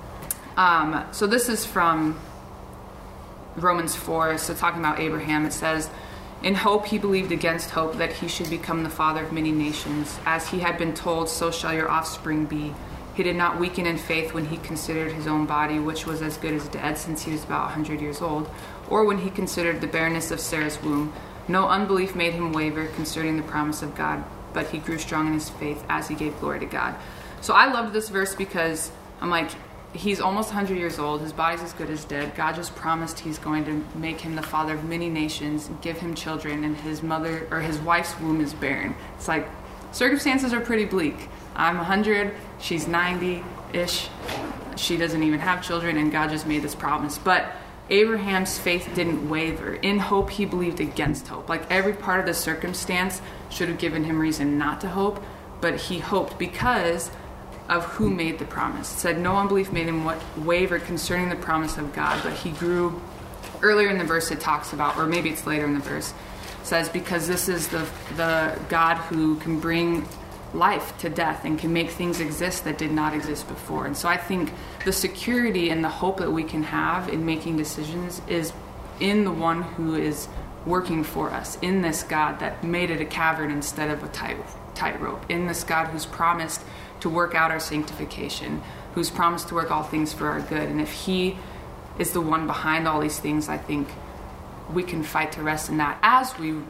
um, 0.57 1.05
so 1.13 1.27
this 1.27 1.49
is 1.49 1.67
from 1.67 2.19
Romans 3.57 3.95
4. 3.95 4.39
So 4.39 4.55
talking 4.55 4.81
about 4.81 5.01
Abraham, 5.01 5.45
it 5.47 5.53
says, 5.53 5.91
In 6.43 6.55
hope 6.55 6.87
he 6.87 6.99
believed 6.99 7.33
against 7.33 7.71
hope 7.71 7.97
that 7.99 8.13
he 8.13 8.29
should 8.29 8.51
become 8.51 8.83
the 8.83 8.91
father 8.91 9.25
of 9.25 9.33
many 9.33 9.53
nations. 9.53 10.19
As 10.25 10.49
he 10.49 10.61
had 10.61 10.79
been 10.79 10.95
told, 10.95 11.29
so 11.29 11.51
shall 11.51 11.75
your 11.75 11.91
offspring 11.91 12.47
be. 12.47 12.75
He 13.15 13.23
did 13.23 13.37
not 13.37 13.61
weaken 13.61 13.87
in 13.87 13.99
faith 13.99 14.33
when 14.33 14.47
he 14.47 14.57
considered 14.59 15.13
his 15.13 15.27
own 15.27 15.45
body, 15.45 15.79
which 15.79 16.07
was 16.07 16.23
as 16.23 16.39
good 16.39 16.55
as 16.55 16.67
dead 16.69 16.97
since 16.97 17.23
he 17.23 17.33
was 17.33 17.45
about 17.45 17.67
100 17.67 18.01
years 18.01 18.23
old, 18.23 18.49
or 18.89 19.05
when 19.05 19.19
he 19.19 19.31
considered 19.31 19.81
the 19.81 19.87
barrenness 19.87 20.31
of 20.31 20.41
Sarah's 20.41 20.83
womb. 20.83 21.13
No 21.47 21.69
unbelief 21.69 22.15
made 22.15 22.33
him 22.33 22.53
waver 22.53 22.87
concerning 22.87 23.37
the 23.37 23.43
promise 23.43 23.83
of 23.83 23.95
God, 23.95 24.25
but 24.55 24.69
he 24.69 24.79
grew 24.79 24.99
strong 24.99 25.27
in 25.27 25.35
his 25.35 25.51
faith 25.51 25.85
as 25.91 26.09
he 26.09 26.15
gave 26.15 26.39
glory 26.41 26.61
to 26.61 26.67
God. 26.67 26.95
So 27.43 27.53
I 27.53 27.71
love 27.71 27.93
this 27.93 28.09
verse 28.09 28.35
because 28.35 28.91
I'm 29.21 29.29
like, 29.29 29.51
he's 29.93 30.21
almost 30.21 30.49
100 30.49 30.77
years 30.77 30.99
old. 30.99 31.21
His 31.21 31.33
body's 31.33 31.63
as 31.63 31.73
good 31.73 31.91
as 31.91 32.05
dead. 32.05 32.35
God 32.35 32.55
just 32.55 32.75
promised 32.75 33.21
he's 33.21 33.39
going 33.39 33.65
to 33.65 33.85
make 33.97 34.21
him 34.21 34.35
the 34.35 34.43
father 34.43 34.75
of 34.75 34.85
many 34.85 35.09
nations, 35.09 35.71
give 35.81 35.99
him 35.99 36.15
children, 36.15 36.65
and 36.65 36.77
his 36.77 37.03
mother 37.03 37.47
or 37.51 37.61
his 37.61 37.79
wife's 37.79 38.19
womb 38.21 38.41
is 38.41 38.55
barren. 38.55 38.95
It's 39.17 39.29
like 39.29 39.49
circumstances 39.93 40.53
are 40.53 40.61
pretty 40.61 40.85
bleak. 40.85 41.29
I'm 41.55 41.77
100, 41.77 42.35
she's 42.59 42.89
90 42.89 43.45
ish. 43.73 44.09
She 44.77 44.97
doesn't 44.97 45.23
even 45.23 45.41
have 45.41 45.63
children, 45.63 45.99
and 45.99 46.11
God 46.11 46.31
just 46.31 46.47
made 46.47 46.63
this 46.63 46.75
promise. 46.75 47.19
But 47.19 47.53
Abraham's 47.91 48.59
faith 48.59 48.89
didn't 48.95 49.29
waver. 49.29 49.75
In 49.75 49.99
hope, 49.99 50.31
he 50.31 50.47
believed 50.47 50.81
against 50.81 51.29
hope. 51.29 51.51
Like 51.51 51.71
every 51.71 51.93
part 51.93 52.21
of 52.21 52.27
the 52.27 52.33
circumstance 52.33 53.21
should 53.51 53.69
have 53.69 53.79
given 53.79 54.05
him 54.05 54.19
reason 54.19 54.57
not 54.57 54.81
to 54.81 54.89
hope, 54.89 55.23
but 55.61 55.77
he 55.77 55.99
hoped 55.99 56.39
because 56.39 57.11
of 57.69 57.85
who 57.85 58.11
made 58.11 58.39
the 58.39 58.45
promise. 58.45 58.93
It 58.93 58.99
said, 58.99 59.19
No 59.19 59.37
unbelief 59.37 59.73
made 59.73 59.87
him 59.87 60.05
what 60.05 60.21
waver 60.39 60.79
concerning 60.79 61.29
the 61.29 61.37
promise 61.37 61.79
of 61.79 61.93
God, 61.93 62.23
but 62.23 62.33
he 62.33 62.51
grew. 62.51 63.01
Earlier 63.63 63.89
in 63.91 63.99
the 63.99 64.05
verse, 64.05 64.31
it 64.31 64.41
talks 64.41 64.73
about, 64.73 64.97
or 64.97 65.07
maybe 65.07 65.31
it's 65.31 65.47
later 65.47 65.65
in 65.65 65.75
the 65.75 65.81
verse, 65.81 66.13
says, 66.65 66.89
Because 66.89 67.29
this 67.29 67.49
is 67.49 67.69
the, 67.69 67.89
the 68.17 68.61
God 68.69 68.97
who 68.97 69.37
can 69.37 69.61
bring 69.61 70.07
life 70.55 70.97
to 70.99 71.09
death 71.09 71.45
and 71.45 71.59
can 71.59 71.73
make 71.73 71.91
things 71.91 72.21
exist 72.21 72.65
that 72.65 72.79
did 72.79 72.93
not 72.93 73.15
exist 73.15 73.49
before. 73.49 73.87
And 73.87 73.97
so 73.97 74.09
I 74.09 74.17
think 74.17 74.53
the 74.85 74.93
security 74.93 75.71
and 75.71 75.83
the 75.83 75.89
hope 75.89 76.19
that 76.19 76.31
we 76.31 76.45
can 76.45 76.63
have 76.65 77.09
in 77.09 77.25
making 77.25 77.57
decisions 77.57 78.21
is 78.29 78.53
in 79.01 79.25
the 79.25 79.33
one 79.33 79.63
who 79.63 79.95
is 79.95 80.29
working 80.67 81.03
for 81.03 81.31
us, 81.31 81.59
in 81.63 81.83
this 81.83 82.03
God 82.03 82.39
that 82.41 82.63
made 82.63 82.91
it 82.91 83.01
a 83.01 83.05
cavern 83.05 83.51
instead 83.51 83.91
of 83.91 84.03
a 84.03 84.09
tight 84.09 84.37
tightrope, 84.75 85.29
in 85.29 85.47
this 85.47 85.65
God 85.65 85.89
who's 85.89 86.07
promised 86.07 86.63
to 87.03 87.11
work 87.11 87.35
out 87.35 87.51
our 87.51 87.61
sanctification, 87.61 88.63
who's 88.95 89.11
promised 89.11 89.49
to 89.49 89.55
work 89.55 89.71
all 89.71 89.83
things 89.83 90.13
for 90.13 90.29
our 90.29 90.41
good. 90.41 90.69
And 90.69 90.81
if 90.81 90.93
He 90.93 91.37
is 91.99 92.13
the 92.13 92.21
one 92.21 92.47
behind 92.47 92.89
all 92.89 93.01
these 93.01 93.19
things, 93.19 93.49
I 93.49 93.59
think 93.59 93.89
we 94.73 94.83
can 94.83 95.03
fight 95.03 95.33
to 95.33 95.43
rest 95.43 95.69
in 95.69 95.77
that 95.79 95.99
as 96.03 96.39
we 96.39 96.63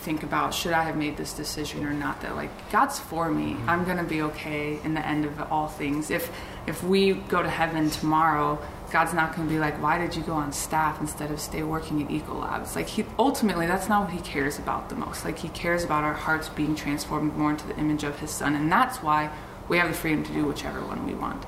think 0.00 0.22
about 0.22 0.54
should 0.54 0.72
I 0.72 0.82
have 0.82 0.96
made 0.96 1.16
this 1.16 1.32
decision 1.32 1.84
or 1.84 1.92
not 1.92 2.20
that 2.22 2.36
like 2.36 2.50
God's 2.70 2.98
for 2.98 3.30
me. 3.30 3.52
Mm-hmm. 3.52 3.70
I'm 3.70 3.84
gonna 3.84 4.04
be 4.04 4.22
okay 4.22 4.78
in 4.84 4.94
the 4.94 5.06
end 5.06 5.24
of 5.24 5.40
all 5.52 5.68
things. 5.68 6.10
If 6.10 6.30
if 6.66 6.82
we 6.84 7.14
go 7.14 7.42
to 7.42 7.48
heaven 7.48 7.90
tomorrow 7.90 8.58
God's 8.90 9.12
not 9.14 9.34
gonna 9.34 9.48
be 9.48 9.58
like 9.58 9.80
why 9.82 9.98
did 9.98 10.14
you 10.14 10.22
go 10.22 10.34
on 10.34 10.52
staff 10.52 11.00
instead 11.00 11.30
of 11.30 11.40
stay 11.40 11.62
working 11.62 12.02
at 12.02 12.08
Ecolabs? 12.08 12.76
Like 12.76 12.88
he 12.88 13.04
ultimately 13.18 13.66
that's 13.66 13.88
not 13.88 14.04
what 14.04 14.12
he 14.12 14.20
cares 14.20 14.58
about 14.58 14.88
the 14.88 14.96
most. 14.96 15.24
Like 15.24 15.38
he 15.38 15.48
cares 15.48 15.84
about 15.84 16.04
our 16.04 16.14
hearts 16.14 16.48
being 16.48 16.74
transformed 16.74 17.36
more 17.36 17.50
into 17.50 17.66
the 17.66 17.76
image 17.78 18.04
of 18.04 18.18
his 18.18 18.30
son. 18.30 18.54
And 18.54 18.70
that's 18.70 19.02
why 19.02 19.30
we 19.68 19.78
have 19.78 19.88
the 19.88 19.94
freedom 19.94 20.22
to 20.24 20.32
do 20.32 20.44
whichever 20.44 20.80
one 20.86 21.06
we 21.06 21.14
want 21.14 21.44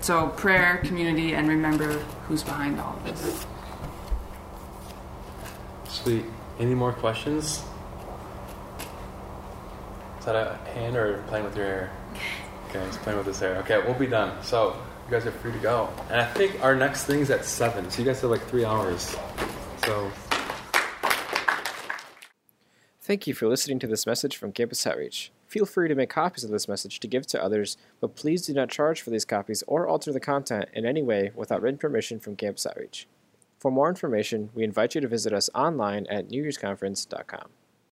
so 0.00 0.28
prayer 0.28 0.78
community 0.84 1.34
and 1.34 1.48
remember 1.48 1.92
who's 2.26 2.42
behind 2.42 2.80
all 2.80 2.96
of 2.96 3.04
this 3.04 3.46
Sweet. 6.02 6.24
Any 6.60 6.74
more 6.74 6.92
questions? 6.92 7.62
Is 10.20 10.24
that 10.24 10.36
a 10.36 10.56
hand 10.70 10.96
or 10.96 11.22
playing 11.26 11.44
with 11.44 11.56
your 11.56 11.66
hair? 11.66 11.90
Okay, 12.68 12.80
it's 12.80 12.98
playing 12.98 13.16
with 13.16 13.26
his 13.26 13.40
hair. 13.40 13.56
Okay, 13.60 13.78
we'll 13.78 13.94
be 13.94 14.06
done. 14.06 14.42
So 14.42 14.76
you 15.06 15.10
guys 15.10 15.24
are 15.24 15.30
free 15.30 15.52
to 15.52 15.58
go. 15.58 15.88
And 16.10 16.20
I 16.20 16.26
think 16.26 16.62
our 16.62 16.76
next 16.76 17.04
thing's 17.04 17.30
at 17.30 17.46
seven. 17.46 17.90
So 17.90 18.02
you 18.02 18.04
guys 18.06 18.20
have 18.20 18.30
like 18.30 18.46
three 18.46 18.62
hours. 18.62 19.16
So 19.86 20.10
Thank 23.00 23.26
you 23.26 23.32
for 23.32 23.48
listening 23.48 23.78
to 23.78 23.86
this 23.86 24.06
message 24.06 24.36
from 24.36 24.52
Campus 24.52 24.86
Outreach. 24.86 25.32
Feel 25.48 25.64
free 25.64 25.88
to 25.88 25.94
make 25.94 26.10
copies 26.10 26.44
of 26.44 26.50
this 26.50 26.68
message 26.68 27.00
to 27.00 27.08
give 27.08 27.26
to 27.28 27.42
others, 27.42 27.78
but 28.00 28.14
please 28.14 28.46
do 28.46 28.52
not 28.52 28.68
charge 28.68 29.00
for 29.00 29.08
these 29.08 29.24
copies 29.24 29.64
or 29.66 29.88
alter 29.88 30.12
the 30.12 30.20
content 30.20 30.68
in 30.74 30.84
any 30.84 31.02
way 31.02 31.32
without 31.34 31.62
written 31.62 31.78
permission 31.78 32.20
from 32.20 32.36
Campus 32.36 32.66
Outreach. 32.66 33.08
For 33.58 33.70
more 33.70 33.88
information, 33.88 34.50
we 34.54 34.62
invite 34.62 34.94
you 34.94 35.00
to 35.00 35.08
visit 35.08 35.32
us 35.32 35.48
online 35.54 36.06
at 36.08 36.28
newyearsconference.com. 36.28 37.48